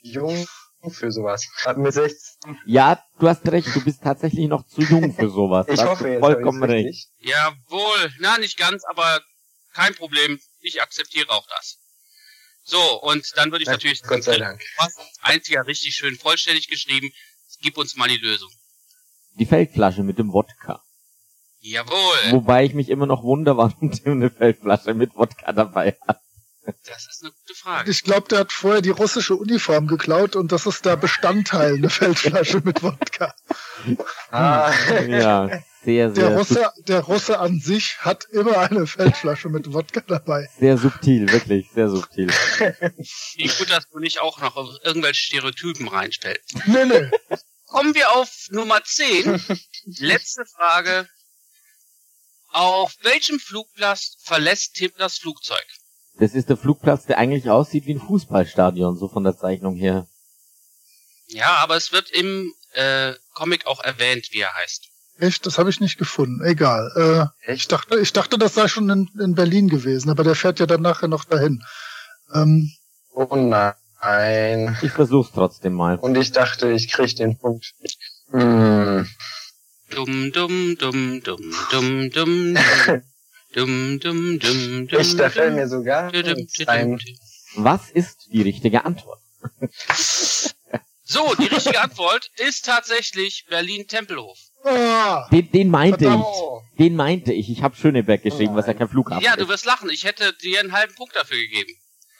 Jung 0.00 0.46
für 0.90 1.10
sowas. 1.12 1.46
Mit 1.76 1.92
16. 1.92 2.58
Ja, 2.66 3.02
du 3.18 3.28
hast 3.28 3.46
recht, 3.48 3.74
du 3.74 3.82
bist 3.82 4.02
tatsächlich 4.02 4.48
noch 4.48 4.66
zu 4.66 4.82
jung 4.82 5.14
für 5.14 5.28
sowas. 5.28 5.66
Ich 5.68 5.82
hoffe 5.82 6.04
du 6.04 6.10
jetzt. 6.10 6.20
vollkommen 6.20 6.62
recht. 6.62 6.86
richtig. 6.86 7.08
Jawohl, 7.20 8.12
na 8.20 8.38
nicht 8.38 8.56
ganz, 8.56 8.84
aber 8.84 9.20
kein 9.72 9.94
Problem. 9.94 10.40
Ich 10.60 10.80
akzeptiere 10.82 11.30
auch 11.30 11.46
das. 11.48 11.78
So, 12.64 13.00
und 13.02 13.24
dann 13.36 13.52
würde 13.52 13.62
ich 13.62 13.66
Na, 13.68 13.72
natürlich 13.74 14.02
Gott 14.02 14.24
sei 14.24 14.38
Dank. 14.38 14.60
fast 14.76 14.98
einziger 15.22 15.66
richtig 15.66 15.94
schön 15.94 16.16
vollständig 16.16 16.68
geschrieben. 16.68 17.10
Gib 17.60 17.78
uns 17.78 17.96
mal 17.96 18.08
die 18.08 18.16
Lösung. 18.16 18.50
Die 19.38 19.46
Feldflasche 19.46 20.02
mit 20.02 20.18
dem 20.18 20.32
Wodka. 20.32 20.82
Jawohl, 21.60 22.32
Wobei 22.32 22.64
ich 22.64 22.74
mich 22.74 22.88
immer 22.90 23.06
noch 23.06 23.22
wundere, 23.22 23.56
warum 23.56 23.90
Tim 23.92 24.12
eine 24.12 24.30
Feldflasche 24.30 24.94
mit 24.94 25.14
Wodka 25.14 25.52
dabei 25.52 25.96
hat. 26.06 26.20
Das 26.84 27.06
ist 27.06 27.22
eine 27.22 27.32
gute 27.32 27.54
Frage. 27.54 27.90
Ich 27.90 28.02
glaube, 28.02 28.28
der 28.28 28.40
hat 28.40 28.52
vorher 28.52 28.82
die 28.82 28.90
russische 28.90 29.34
Uniform 29.34 29.86
geklaut 29.86 30.36
und 30.36 30.52
das 30.52 30.66
ist 30.66 30.84
der 30.84 30.96
Bestandteil, 30.96 31.74
eine 31.74 31.90
Feldflasche 31.90 32.60
mit 32.64 32.82
Wodka. 32.82 33.34
Ah, 34.30 34.72
Ja, 35.06 35.48
sehr, 35.84 36.08
Der 36.10 36.14
sehr, 36.14 36.36
Russe, 36.36 36.72
der 36.88 37.00
Russe 37.00 37.38
an 37.38 37.60
sich 37.60 37.98
hat 38.00 38.24
immer 38.32 38.58
eine 38.58 38.86
Feldflasche 38.86 39.48
mit 39.48 39.72
Wodka 39.72 40.00
dabei. 40.00 40.48
sehr 40.58 40.76
subtil, 40.78 41.30
wirklich, 41.30 41.70
sehr 41.72 41.88
subtil. 41.88 42.28
Wie 42.28 43.46
gut, 43.48 43.70
dass 43.70 43.88
du 43.88 43.98
nicht 43.98 44.20
auch 44.20 44.40
noch 44.40 44.56
irgendwelche 44.82 45.22
Stereotypen 45.22 45.88
reinstellst. 45.88 46.54
Nee, 46.66 46.84
nee. 46.84 47.10
Kommen 47.66 47.94
wir 47.94 48.12
auf 48.12 48.30
Nummer 48.50 48.82
10. 48.82 49.40
Letzte 49.98 50.44
Frage. 50.46 51.08
Auf 52.48 52.94
welchem 53.02 53.38
Flugplatz 53.38 54.16
verlässt 54.22 54.74
Tim 54.74 54.90
das 54.98 55.18
Flugzeug? 55.18 55.66
Das 56.18 56.34
ist 56.34 56.48
der 56.48 56.56
Flugplatz, 56.56 57.04
der 57.06 57.18
eigentlich 57.18 57.50
aussieht 57.50 57.86
wie 57.86 57.94
ein 57.94 58.00
Fußballstadion, 58.00 58.96
so 58.96 59.08
von 59.08 59.24
der 59.24 59.36
Zeichnung 59.36 59.76
her. 59.76 60.06
Ja, 61.28 61.56
aber 61.56 61.76
es 61.76 61.92
wird 61.92 62.10
im 62.10 62.52
äh, 62.72 63.12
Comic 63.34 63.66
auch 63.66 63.82
erwähnt, 63.82 64.28
wie 64.30 64.40
er 64.40 64.54
heißt. 64.54 64.88
Echt, 65.18 65.46
das 65.46 65.58
habe 65.58 65.70
ich 65.70 65.80
nicht 65.80 65.98
gefunden. 65.98 66.44
Egal. 66.44 67.32
Äh, 67.46 67.52
ich 67.52 67.68
dachte, 67.68 67.98
ich 67.98 68.12
dachte, 68.12 68.38
das 68.38 68.54
sei 68.54 68.68
schon 68.68 68.88
in, 68.90 69.10
in 69.18 69.34
Berlin 69.34 69.68
gewesen, 69.68 70.10
aber 70.10 70.24
der 70.24 70.34
fährt 70.34 70.60
ja 70.60 70.66
dann 70.66 70.82
nachher 70.82 71.08
noch 71.08 71.24
dahin. 71.24 71.62
Ähm, 72.34 72.70
oh 73.12 73.34
nein. 73.34 74.76
Ich 74.82 74.92
versuch's 74.92 75.32
trotzdem 75.32 75.72
mal. 75.72 75.96
Und 75.96 76.16
ich 76.16 76.32
dachte, 76.32 76.70
ich 76.70 76.92
krieg 76.92 77.16
den 77.16 77.38
Punkt. 77.38 77.72
Hm. 78.30 79.08
Dumm, 79.90 80.32
dumm, 80.32 80.76
dumm, 80.78 81.22
dumm, 81.22 81.54
dumm, 81.70 82.10
dumm, 82.10 82.58
dumm, 83.56 83.98
dumm, 84.00 84.38
dumm, 84.38 84.88
dumm. 84.88 85.00
Ich, 85.00 85.16
da 85.16 85.30
fällt 85.30 85.54
mir 85.54 85.68
sogar 85.68 86.12
dumm, 86.12 86.22
dumm, 86.22 86.34
nichts 86.34 86.58
dumm, 86.58 86.68
ein. 86.68 87.00
Was 87.56 87.90
ist 87.90 88.28
die 88.32 88.42
richtige 88.42 88.84
Antwort? 88.84 89.20
So, 91.08 91.34
die 91.36 91.46
richtige 91.46 91.80
Antwort 91.80 92.32
ist 92.36 92.64
tatsächlich 92.64 93.46
Berlin-Tempelhof. 93.48 94.38
ah, 94.64 95.28
Den, 95.30 95.52
den 95.52 95.70
meinte 95.70 96.00
Verdammt. 96.00 96.24
ich. 96.72 96.78
Den 96.78 96.96
meinte 96.96 97.32
ich. 97.32 97.48
Ich 97.48 97.62
habe 97.62 97.76
Schöneberg 97.76 98.24
geschrieben, 98.24 98.54
Oh 98.54 98.56
was 98.56 98.66
ja 98.66 98.74
kein 98.74 98.88
Flughafen 98.88 99.22
Ja, 99.24 99.36
du 99.36 99.48
wirst 99.48 99.66
lachen. 99.66 99.88
Ich 99.88 100.02
hätte 100.02 100.32
dir 100.32 100.58
einen 100.58 100.72
halben 100.72 100.96
Punkt 100.96 101.14
dafür 101.14 101.36
gegeben. 101.38 101.70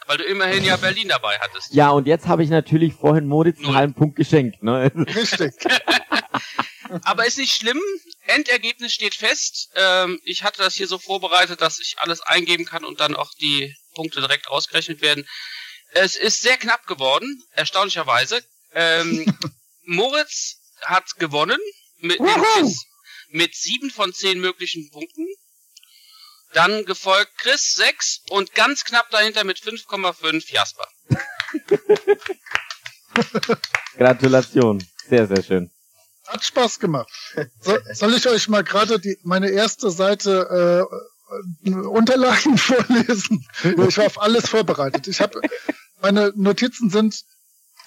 Weil 0.07 0.19
du 0.19 0.25
immerhin 0.25 0.63
ja 0.63 0.77
Berlin 0.77 1.09
dabei 1.09 1.37
hattest. 1.41 1.75
Ja, 1.75 1.91
und 1.91 2.07
jetzt 2.07 2.29
habe 2.29 2.45
ich 2.45 2.49
natürlich 2.49 2.95
vorhin 2.95 3.27
Moritz 3.27 3.59
einen 3.59 3.75
halben 3.75 3.95
Punkt 3.95 4.15
geschenkt. 4.15 4.63
Ne? 4.63 4.93
richtig. 4.95 5.53
Aber 7.03 7.27
ist 7.27 7.39
nicht 7.39 7.53
schlimm. 7.53 7.81
Endergebnis 8.27 8.93
steht 8.93 9.15
fest. 9.15 9.71
Ähm, 9.75 10.21
ich 10.25 10.43
hatte 10.43 10.63
das 10.63 10.75
hier 10.75 10.87
so 10.87 10.99
vorbereitet, 10.99 11.61
dass 11.61 11.79
ich 11.79 11.97
alles 11.99 12.21
eingeben 12.21 12.65
kann 12.65 12.85
und 12.85 13.01
dann 13.01 13.15
auch 13.15 13.33
die 13.41 13.75
Punkte 13.95 14.21
direkt 14.21 14.49
ausgerechnet 14.49 15.01
werden. 15.01 15.27
Es 15.93 16.17
ist 16.17 16.43
sehr 16.43 16.57
knapp 16.57 16.87
geworden, 16.87 17.43
erstaunlicherweise. 17.53 18.43
Ähm, 18.73 19.25
Moritz 19.85 20.61
hat 20.83 21.17
gewonnen 21.19 21.61
mit, 21.99 22.19
dem! 22.19 22.27
Quiz 22.27 22.85
mit 23.29 23.55
sieben 23.55 23.91
von 23.91 24.13
zehn 24.13 24.41
möglichen 24.41 24.91
Punkten. 24.91 25.27
Dann 26.53 26.85
gefolgt 26.85 27.37
Chris 27.39 27.75
6 27.75 28.23
und 28.31 28.55
ganz 28.55 28.85
knapp 28.85 29.11
dahinter 29.11 29.45
mit 29.45 29.59
5,5 29.59 30.53
Jasper. 30.53 30.89
Gratulation. 33.97 34.87
Sehr, 35.09 35.27
sehr 35.27 35.43
schön. 35.43 35.71
Hat 36.27 36.45
Spaß 36.45 36.79
gemacht. 36.79 37.09
So, 37.61 37.77
soll 37.93 38.15
ich 38.15 38.27
euch 38.29 38.49
mal 38.49 38.65
gerade 38.65 38.99
die 38.99 39.19
meine 39.23 39.49
erste 39.51 39.91
Seite 39.91 40.89
äh, 41.65 41.71
Unterlagen 41.71 42.57
vorlesen. 42.59 43.47
Ich 43.63 43.99
war 43.99 44.07
auf 44.07 44.21
alles 44.21 44.49
vorbereitet. 44.49 45.09
Ich 45.09 45.21
habe 45.21 45.41
meine 46.01 46.33
Notizen 46.37 46.91
sind 46.91 47.23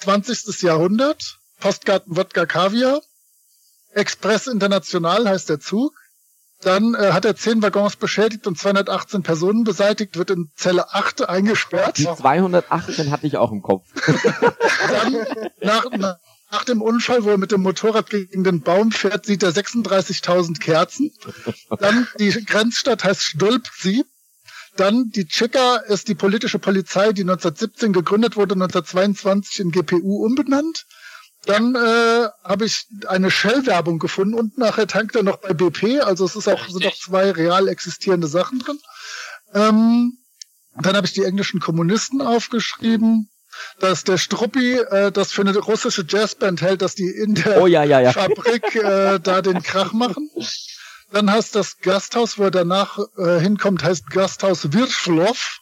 20. 0.00 0.62
Jahrhundert, 0.62 1.38
Postkarten 1.60 2.16
Wodka 2.16 2.46
Kaviar, 2.46 3.00
Express 3.92 4.46
International 4.46 5.28
heißt 5.28 5.48
der 5.48 5.60
Zug. 5.60 5.92
Dann 6.62 6.94
äh, 6.94 7.12
hat 7.12 7.24
er 7.24 7.36
zehn 7.36 7.62
Waggons 7.62 7.96
beschädigt 7.96 8.46
und 8.46 8.58
218 8.58 9.22
Personen 9.22 9.64
beseitigt, 9.64 10.18
wird 10.18 10.30
in 10.30 10.50
Zelle 10.56 10.92
8 10.92 11.26
eingesperrt. 11.26 11.96
Die 11.96 12.04
218 12.04 13.10
hatte 13.10 13.26
ich 13.26 13.38
auch 13.38 13.50
im 13.50 13.62
Kopf. 13.62 13.86
Dann 14.90 15.26
nach, 15.62 15.90
nach, 15.90 16.16
nach 16.50 16.64
dem 16.64 16.82
Unfall, 16.82 17.24
wo 17.24 17.30
er 17.30 17.38
mit 17.38 17.52
dem 17.52 17.62
Motorrad 17.62 18.10
gegen 18.10 18.44
den 18.44 18.62
Baum 18.62 18.90
fährt, 18.90 19.26
sieht 19.26 19.42
er 19.42 19.52
36.000 19.52 20.58
Kerzen. 20.58 21.12
Dann 21.78 22.08
die 22.18 22.30
Grenzstadt 22.44 23.04
heißt 23.04 23.22
Stulpsi. 23.22 24.04
Dann 24.76 25.10
die 25.10 25.26
Chika 25.26 25.76
ist 25.76 26.08
die 26.08 26.14
politische 26.14 26.58
Polizei, 26.58 27.12
die 27.12 27.22
1917 27.22 27.92
gegründet 27.92 28.36
wurde, 28.36 28.54
1922 28.54 29.60
in 29.60 29.70
GPU 29.70 30.24
umbenannt. 30.24 30.86
Dann 31.46 31.74
äh, 31.74 32.28
habe 32.44 32.66
ich 32.66 32.86
eine 33.06 33.30
Shell-Werbung 33.30 33.98
gefunden 33.98 34.34
und 34.34 34.58
nachher 34.58 34.86
tankt 34.86 35.16
er 35.16 35.22
noch 35.22 35.38
bei 35.38 35.54
BP. 35.54 36.00
Also 36.02 36.24
es 36.24 36.36
ist 36.36 36.48
auch 36.48 36.68
sind 36.68 36.86
auch 36.86 36.96
zwei 36.96 37.30
real 37.30 37.68
existierende 37.68 38.26
Sachen 38.26 38.58
drin. 38.58 38.78
Ähm, 39.54 40.18
dann 40.76 40.96
habe 40.96 41.06
ich 41.06 41.12
die 41.12 41.24
englischen 41.24 41.60
Kommunisten 41.60 42.20
aufgeschrieben, 42.20 43.28
dass 43.78 44.04
der 44.04 44.18
Struppi 44.18 44.74
äh, 44.74 45.10
das 45.12 45.32
für 45.32 45.42
eine 45.42 45.56
russische 45.58 46.04
Jazzband 46.06 46.62
hält, 46.62 46.82
dass 46.82 46.94
die 46.94 47.08
in 47.08 47.34
der 47.34 47.60
Oh 47.60 47.66
ja, 47.66 47.84
ja, 47.84 48.00
ja. 48.00 48.12
Fabrik 48.12 48.74
äh, 48.74 49.18
da 49.20 49.42
den 49.42 49.62
Krach 49.62 49.92
machen. 49.92 50.30
Dann 51.12 51.30
heißt 51.30 51.54
das 51.56 51.78
Gasthaus, 51.78 52.38
wo 52.38 52.44
er 52.44 52.50
danach 52.50 52.98
äh, 53.18 53.40
hinkommt, 53.40 53.82
heißt 53.82 54.10
Gasthaus 54.10 54.72
Wirschloff. 54.72 55.60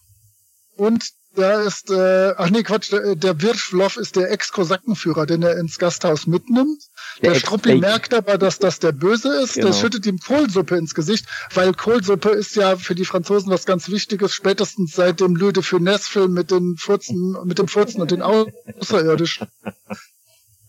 Und 0.77 1.05
da 1.39 1.63
ist, 1.63 1.91
äh, 1.91 2.35
ach 2.37 2.51
nee, 2.51 2.63
Quatsch, 2.63 2.91
der, 2.91 3.15
der 3.15 3.41
Wirschloff 3.41 3.97
ist 3.97 4.17
der 4.17 4.31
Ex-Kosakenführer, 4.31 5.25
den 5.25 5.43
er 5.43 5.57
ins 5.59 5.79
Gasthaus 5.79 6.27
mitnimmt. 6.27 6.83
Der 7.23 7.33
Der, 7.33 7.41
Struppi 7.41 7.77
merkt 7.77 8.13
aber, 8.13 8.39
dass 8.39 8.59
das 8.59 8.81
der 8.81 8.93
Böse 8.93 9.35
ist. 9.43 9.55
Genau. 9.55 9.69
Das 9.69 9.81
schüttet 9.81 10.05
ihm 10.07 10.19
Kohlsuppe 10.19 10.77
ins 10.77 10.95
Gesicht, 10.95 11.27
weil 11.55 11.73
Kohlsuppe 11.73 12.31
ist 12.31 12.57
ja 12.57 12.77
für 12.77 12.95
die 12.95 13.05
Franzosen 13.05 13.51
was 13.51 13.67
ganz 13.67 13.89
Wichtiges, 13.89 14.35
spätestens 14.35 14.95
seit 14.95 15.21
dem 15.21 15.37
Louis 15.37 15.53
de 15.53 15.63
Funès-Film 15.63 16.33
mit 16.33 16.51
den 16.51 16.77
Furzen, 16.77 17.37
mit 17.45 17.59
dem 17.59 17.69
Furzen 17.69 18.03
und 18.03 18.11
den 18.11 18.23
Außerirdischen. 18.23 19.47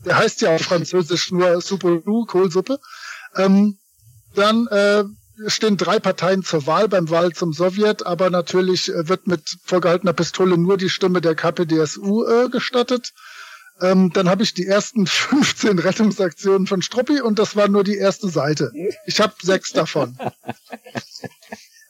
Der 0.06 0.18
heißt 0.18 0.42
ja 0.42 0.56
auf 0.56 0.62
Französisch 0.62 1.32
nur 1.32 1.60
Soupe 1.62 2.02
Kohlsuppe. 2.28 2.80
Ähm, 3.36 3.78
dann 4.36 4.68
äh, 4.68 5.04
stehen 5.48 5.78
drei 5.78 6.00
Parteien 6.00 6.44
zur 6.44 6.66
Wahl 6.68 6.88
beim 6.88 7.10
Wahl 7.10 7.32
zum 7.32 7.54
Sowjet, 7.54 8.06
aber 8.06 8.30
natürlich 8.30 8.90
äh, 8.90 9.08
wird 9.08 9.28
mit 9.28 9.58
vorgehaltener 9.64 10.14
Pistole 10.14 10.58
nur 10.58 10.78
die 10.78 10.90
Stimme 10.90 11.22
der 11.22 11.36
KPDSU 11.36 12.26
äh, 12.26 12.50
gestattet. 12.50 13.14
Ähm, 13.82 14.12
dann 14.14 14.30
habe 14.30 14.44
ich 14.44 14.54
die 14.54 14.66
ersten 14.66 15.08
15 15.08 15.80
Rettungsaktionen 15.80 16.68
von 16.68 16.82
Struppi 16.82 17.22
und 17.22 17.40
das 17.40 17.56
war 17.56 17.68
nur 17.68 17.84
die 17.84 17.98
erste 17.98 18.30
Seite. 18.30 18.72
Ich 19.06 19.22
habe 19.22 19.34
sechs 19.42 19.72
davon. 19.72 20.18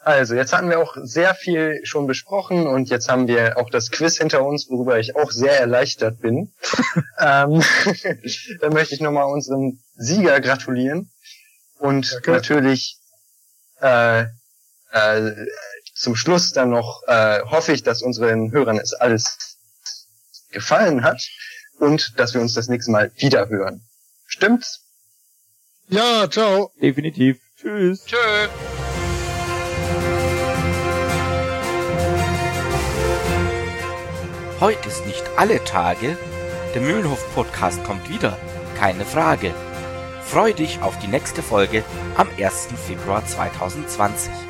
Also, 0.02 0.34
jetzt 0.34 0.54
hatten 0.54 0.70
wir 0.70 0.80
auch 0.80 0.96
sehr 1.02 1.36
viel 1.36 1.82
schon 1.84 2.08
besprochen 2.08 2.68
und 2.68 2.90
jetzt 2.90 3.10
haben 3.10 3.28
wir 3.28 3.58
auch 3.58 3.70
das 3.70 3.92
Quiz 3.92 4.18
hinter 4.18 4.46
uns, 4.46 4.70
worüber 4.70 4.98
ich 4.98 5.16
auch 5.16 5.30
sehr 5.30 5.60
erleichtert 5.60 6.22
bin. 6.22 6.54
ähm, 7.20 7.62
dann 8.62 8.74
möchte 8.74 8.96
ich 8.96 9.02
nochmal 9.02 9.26
unserem 9.26 9.80
Sieger 9.96 10.40
gratulieren 10.40 11.12
und 11.80 12.14
Danke. 12.14 12.32
natürlich 12.32 12.99
äh, 13.82 14.26
äh, 14.92 15.48
zum 15.96 16.16
Schluss 16.16 16.54
dann 16.54 16.70
noch 16.70 17.04
äh, 17.08 17.42
hoffe 17.44 17.74
ich, 17.74 17.84
dass 17.84 18.02
unseren 18.02 18.52
Hörern 18.52 18.78
es 18.78 18.94
alles 18.94 19.58
gefallen 20.52 21.04
hat 21.04 21.22
und 21.80 22.18
dass 22.18 22.34
wir 22.34 22.42
uns 22.42 22.54
das 22.54 22.68
nächste 22.68 22.92
Mal 22.92 23.12
wieder 23.18 23.50
hören. 23.50 23.82
Stimmt's? 24.26 24.82
Ja, 25.88 26.30
ciao. 26.30 26.72
Definitiv. 26.82 27.40
Tschüss. 27.60 28.06
Tschö. 28.06 28.18
Heute 34.60 34.90
ist 34.90 35.06
nicht 35.06 35.24
alle 35.38 35.64
Tage. 35.64 36.18
Der 36.76 36.82
Mühlenhof-Podcast 36.82 37.84
kommt 37.84 38.10
wieder. 38.10 38.38
Keine 38.78 39.06
Frage. 39.06 39.54
Freu 40.30 40.54
dich 40.54 40.80
auf 40.84 41.00
die 41.00 41.08
nächste 41.08 41.42
Folge 41.42 41.84
am 42.16 42.28
1. 42.38 42.68
Februar 42.86 43.26
2020. 43.26 44.49